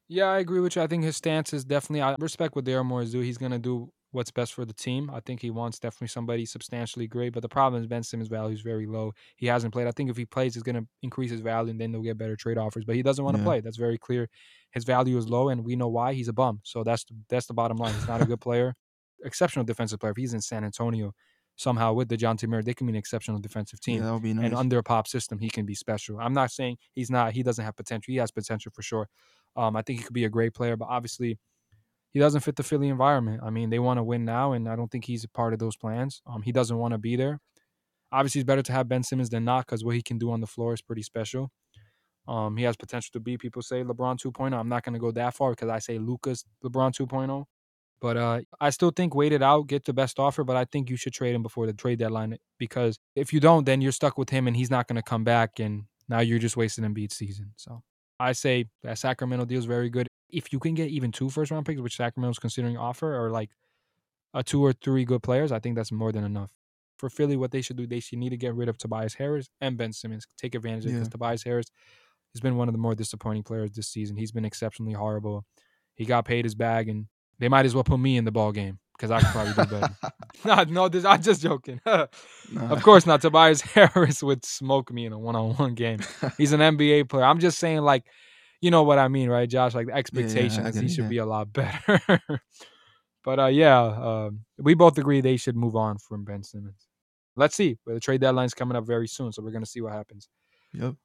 [0.08, 0.82] Yeah, I agree with you.
[0.82, 2.02] I think his stance is definitely.
[2.02, 3.26] I respect what Daryl Morey is doing.
[3.26, 5.10] He's gonna do what's best for the team.
[5.12, 7.34] I think he wants definitely somebody substantially great.
[7.34, 9.14] But the problem is Ben Simmons' value is very low.
[9.36, 9.88] He hasn't played.
[9.88, 12.36] I think if he plays, he's gonna increase his value, and then they'll get better
[12.38, 12.86] trade offers.
[12.86, 13.48] But he doesn't want to Yeah.
[13.48, 13.60] play.
[13.62, 14.30] That's very clear.
[14.72, 16.14] His value is low, and we know why.
[16.14, 16.62] He's a bum.
[16.64, 17.94] So that's the, that's the bottom line.
[17.94, 18.76] He's not a good player.
[19.26, 20.12] Exceptional defensive player.
[20.12, 21.14] If he's in San Antonio,
[21.56, 24.34] somehow with Dejounte Murray, they can be an exceptional defensive team Yeah, that would be
[24.34, 24.46] nice.
[24.46, 26.20] and under a pop system, he can be special.
[26.20, 27.34] I'm not saying he's not.
[27.34, 28.12] He doesn't have potential.
[28.12, 29.08] He has potential for sure.
[29.56, 31.38] Um, I think he could be a great player, but obviously,
[32.14, 33.42] he doesn't fit the Philly environment.
[33.44, 35.60] I mean, they want to win now, and I don't think he's a part of
[35.60, 36.22] those plans.
[36.28, 37.40] Um, he doesn't want to be there.
[38.12, 40.40] Obviously, it's better to have Ben Simmons than not because what he can do on
[40.40, 41.50] the floor is pretty special.
[42.28, 43.38] Um, he has potential to be.
[43.38, 44.54] People say LeBron 2.0.
[44.54, 47.46] I'm not going to go that far because I say Lucas LeBron 2.0.
[48.00, 50.44] But uh, I still think wait it out, get the best offer.
[50.44, 53.66] But I think you should trade him before the trade deadline because if you don't,
[53.66, 55.60] then you're stuck with him and he's not going to come back.
[55.60, 57.54] And now you're just wasting Embiid's season.
[57.56, 57.82] So
[58.20, 60.08] I say that Sacramento deal is very good.
[60.34, 63.50] If you can get even two first round picks, which Sacramento's considering offer, or like
[64.34, 66.50] a two or three good players, I think that's more than enough.
[66.98, 69.50] For Philly, what they should do, they should need to get rid of Tobias Harris
[69.62, 70.26] and Ben Simmons.
[70.38, 71.12] Take advantage of it because Yeah.
[71.12, 71.68] Tobias Harris
[72.34, 74.16] has been one of the more disappointing players this season.
[74.18, 75.46] He's been exceptionally horrible.
[75.96, 77.08] He got paid his bag, and
[77.40, 79.80] they might as well put me in the ball game because I could probably do
[79.80, 79.96] better.
[80.46, 81.80] no, no, this, I'm just joking.
[82.52, 82.70] Nah.
[82.70, 83.22] of course not.
[83.22, 86.00] Tobias Harris would smoke me in a one-on-one game.
[86.38, 87.24] He's an NBA player.
[87.24, 88.04] I'm just saying, like,
[88.64, 89.76] you know what I mean, right, Josh?
[89.76, 91.10] Like the expectation I is he should yeah.
[91.10, 92.10] be a lot better.
[93.26, 96.88] but uh, yeah, um, we both agree they should move on from Ben Simmons.
[97.36, 97.78] Let's see.
[97.86, 100.30] The trade deadline's coming up very soon, so we're gonna see what happens.
[100.74, 100.96] Yep.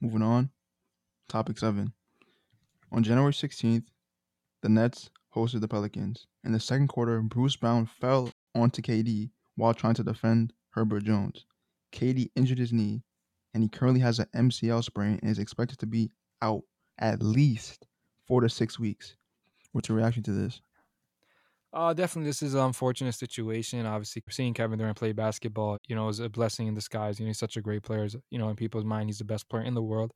[0.00, 0.50] Moving on.
[1.28, 1.92] Topic seven.
[2.92, 3.86] On January 16th,
[4.62, 6.28] the Nets hosted the Pelicans.
[6.44, 11.44] In the second quarter, Bruce Brown fell onto KD while trying to defend Herbert Jones.
[11.92, 13.02] KD injured his knee,
[13.54, 16.62] and he currently has an MCL sprain and is expected to be out
[16.98, 17.86] at least
[18.26, 19.16] four to six weeks.
[19.72, 20.60] What's your reaction to this?
[21.72, 23.84] Uh, definitely, this is an unfortunate situation.
[23.84, 27.18] Obviously, seeing Kevin Durant play basketball, you know, is a blessing in disguise.
[27.18, 28.08] You know, he's such a great player.
[28.30, 30.12] You know, in people's mind, he's the best player in the world.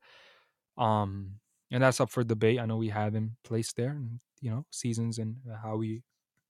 [0.77, 1.39] Um,
[1.71, 2.59] and that's up for debate.
[2.59, 6.01] I know we have him placed there, and you know, seasons and how we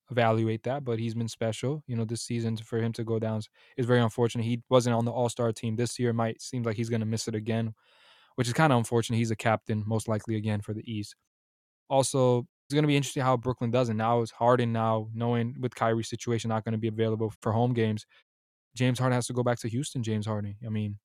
[0.10, 0.86] evaluate that.
[0.86, 1.84] But he's been special.
[1.86, 4.44] You know, this season for him to go down is, is very unfortunate.
[4.44, 6.14] He wasn't on the All Star team this year.
[6.14, 7.74] Might seems like he's going to miss it again,
[8.36, 9.18] which is kind of unfortunate.
[9.18, 11.16] He's a captain, most likely again for the East.
[11.90, 13.96] Also, it's going to be interesting how Brooklyn does it.
[13.96, 17.74] Now it's Harden now knowing with Kyrie's situation not going to be available for home
[17.74, 18.06] games.
[18.76, 20.02] James Harden has to go back to Houston.
[20.04, 20.56] James Harden.
[20.66, 20.98] I mean,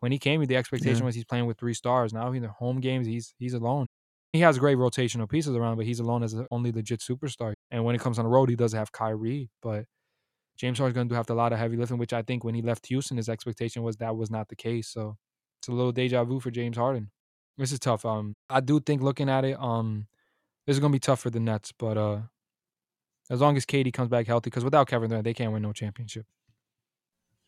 [0.00, 1.04] when he came, the expectation Yeah.
[1.04, 2.12] was he's playing with three stars.
[2.12, 3.86] Now in the home games, he's he's alone.
[4.32, 7.54] He has great rotational pieces around, but he's alone as the only legit superstar.
[7.70, 9.84] And when it comes on the road, he does have Kyrie, but
[10.56, 12.54] James Harden's going to have to a lot of heavy lifting, which I think when
[12.54, 14.88] he left Houston, his expectation was that was not the case.
[14.88, 15.16] So
[15.64, 17.10] it's a little deja vu for James Harden.
[17.56, 18.04] This is tough.
[18.04, 20.06] Um, I do think looking at it, um,
[20.66, 22.18] this is going to be tough for the Nets, but uh,
[23.30, 25.72] as long as KD comes back healthy, because without Kevin Durant, they can't win no
[25.72, 26.26] championship.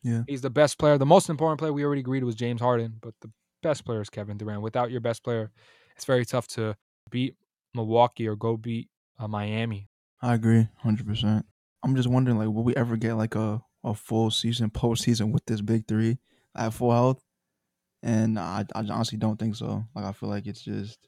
[0.02, 0.22] Yeah.
[0.26, 0.96] He's the best player.
[0.96, 3.30] The most important player we already agreed was James Harden, but the
[3.62, 4.62] best player is Kevin Durant.
[4.62, 5.50] Without your best player,
[5.94, 6.74] it's very tough to
[7.10, 7.34] beat
[7.74, 8.88] Milwaukee or go beat
[9.18, 9.88] uh, Miami.
[10.22, 11.44] I agree, hundred percent.
[11.84, 15.44] I'm just wondering, like, will we ever get like a, a full season, postseason with
[15.44, 16.16] this big three
[16.56, 17.25] at full health?
[18.02, 19.84] And I, I honestly don't think so.
[19.94, 20.98] Like, I feel like it's just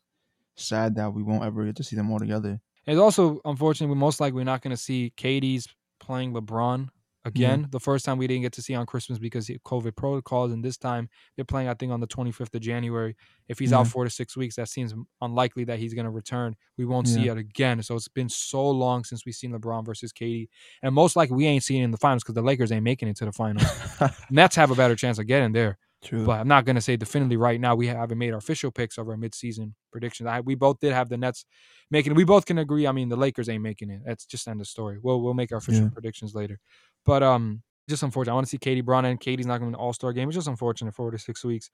[0.57, 2.61] sad that we won't ever get to see them all together.
[2.87, 5.69] It's also unfortunately, we're most likely not going to see KD's
[6.01, 6.89] playing LeBron
[7.25, 7.67] again.
[7.71, 10.65] The first time we didn't get to see on Christmas because of COVID protocols, and
[10.65, 13.15] this time they're playing, I think, on the 25th of January.
[13.49, 13.81] If he's Yeah.
[13.81, 16.57] out four to six weeks, that seems unlikely that he's going to return.
[16.79, 17.83] We won't see it again.
[17.83, 20.49] So it's been so long since we've seen LeBron versus KD,
[20.83, 23.09] and most likely we ain't seeing it in the finals because the Lakers ain't making
[23.09, 23.67] it to the finals.
[24.31, 25.77] Nets have a better chance of getting there.
[26.05, 26.25] True.
[26.25, 27.75] But I'm not going to say definitively right now.
[27.75, 30.29] We haven't made our official picks of our midseason predictions.
[30.29, 31.45] I, we both did have the Nets
[31.91, 32.15] making it.
[32.17, 32.87] We both can agree.
[32.87, 34.03] I mean, the Lakers ain't making it.
[34.07, 34.99] That's just end of story.
[35.03, 35.91] We'll we'll make our official Yeah.
[35.93, 36.61] predictions later.
[37.05, 38.33] But um, just unfortunate.
[38.33, 40.29] I want to see KD Brown and KD's not going to All Star game.
[40.29, 40.95] It's just unfortunate.
[40.95, 41.71] Four to six weeks.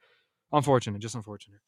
[0.53, 1.01] Unfortunate.
[1.01, 1.61] Just unfortunate.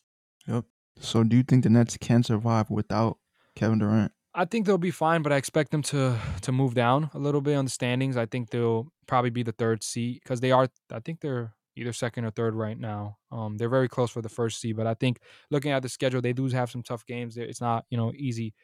[0.47, 0.65] Yep.
[1.01, 3.19] So, do you think the Nets can survive without
[3.55, 4.13] Kevin Durant?
[4.35, 7.41] I think they'll be fine, but I expect them to to move down a little
[7.43, 8.17] bit on the standings.
[8.17, 10.69] I think they'll probably be the third seed because they are.
[10.91, 13.19] I think they're either second or third right now.
[13.31, 15.21] Um, they're very close for the first seed, but I think
[15.51, 17.37] looking at the schedule, they do have some tough games.
[17.37, 18.55] It's not you know easy.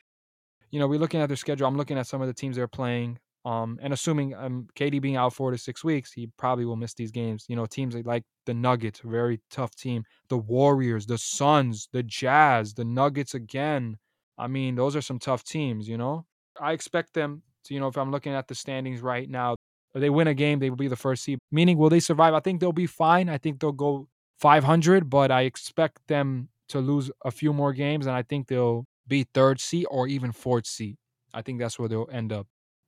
[0.71, 1.67] You know, we're looking at their schedule.
[1.67, 3.19] I'm looking at some of the teams they're playing.
[3.45, 6.95] Um, and assuming um KD being out four to six weeks, he probably will miss
[6.95, 7.47] these games.
[7.49, 10.05] You know, teams like the Nuggets, very tough team.
[10.29, 13.99] The Warriors, the Suns, the Jazz, the Nuggets again.
[14.39, 16.27] I mean, those are some tough teams, you know?
[16.61, 19.57] I expect them to, you know, if I'm looking at the standings right now,
[20.01, 21.39] they win a game, they will be the first seed.
[21.51, 22.35] Meaning, will they survive?
[22.35, 23.29] I think they'll be fine.
[23.29, 24.09] I think they'll go
[24.41, 28.87] 500, but I expect them to lose a few more games, and I think they'll
[29.07, 30.97] be third seed or even fourth seed.
[31.35, 32.47] I think that's where they'll end up.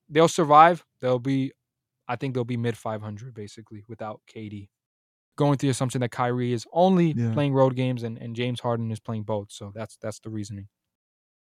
[0.09, 0.85] They'll survive.
[1.01, 1.53] They'll be,
[2.09, 4.69] I think they'll be mid 500 basically without KD.
[5.37, 7.33] Going through the assumption that Kyrie is only Yeah.
[7.33, 9.51] playing road games and, and James Harden is playing both.
[9.51, 10.69] So that's that's the reasoning.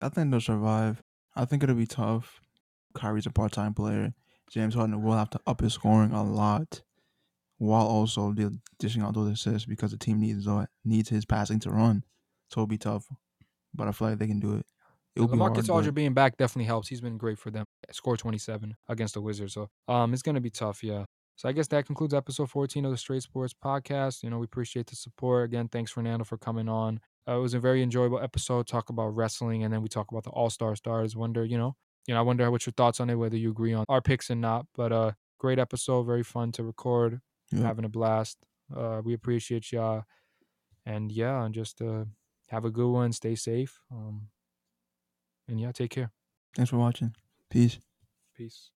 [0.00, 1.02] I think they'll survive.
[1.36, 2.40] I think it'll be tough.
[2.94, 4.14] Kyrie's a part time player.
[4.52, 6.82] James Harden will have to up his scoring a lot
[7.58, 8.34] while also
[8.78, 10.46] dishing out those assists because the team needs
[10.84, 12.04] needs his passing to run.
[12.50, 13.06] So it'll be tough.
[13.74, 14.66] But I feel like they can do it.
[15.16, 15.52] It'll be hard.
[15.52, 16.88] Lamarcus Aldridge but- being back definitely helps.
[16.88, 17.64] He's been great for them.
[17.90, 19.54] Score 27 against the Wizards.
[19.54, 21.04] So um, it's going to be tough, yeah.
[21.36, 24.22] So I guess that concludes episode 14 of the Straight Sports Podcast.
[24.22, 25.46] You know, we appreciate the support.
[25.46, 27.00] Again, thanks, Fernando, for coming on.
[27.26, 28.66] Uh, it was a very enjoyable episode.
[28.66, 31.16] Talk about wrestling, and then we talk about the All Star Stars.
[31.16, 31.76] Wonder, you know,
[32.06, 34.30] you know, I wonder what your thoughts on it, whether you agree on our picks
[34.30, 34.66] and not.
[34.74, 37.20] But uh, great episode, very fun to record,
[37.52, 37.62] Yep.
[37.64, 38.38] having a blast.
[38.74, 40.04] Uh, we appreciate y'all,
[40.86, 42.04] and yeah, and just uh,
[42.48, 44.28] have a good one, stay safe, um,
[45.48, 46.10] and yeah, take care.
[46.56, 47.14] Thanks for watching.
[47.50, 47.78] Peace.
[48.34, 48.70] Peace.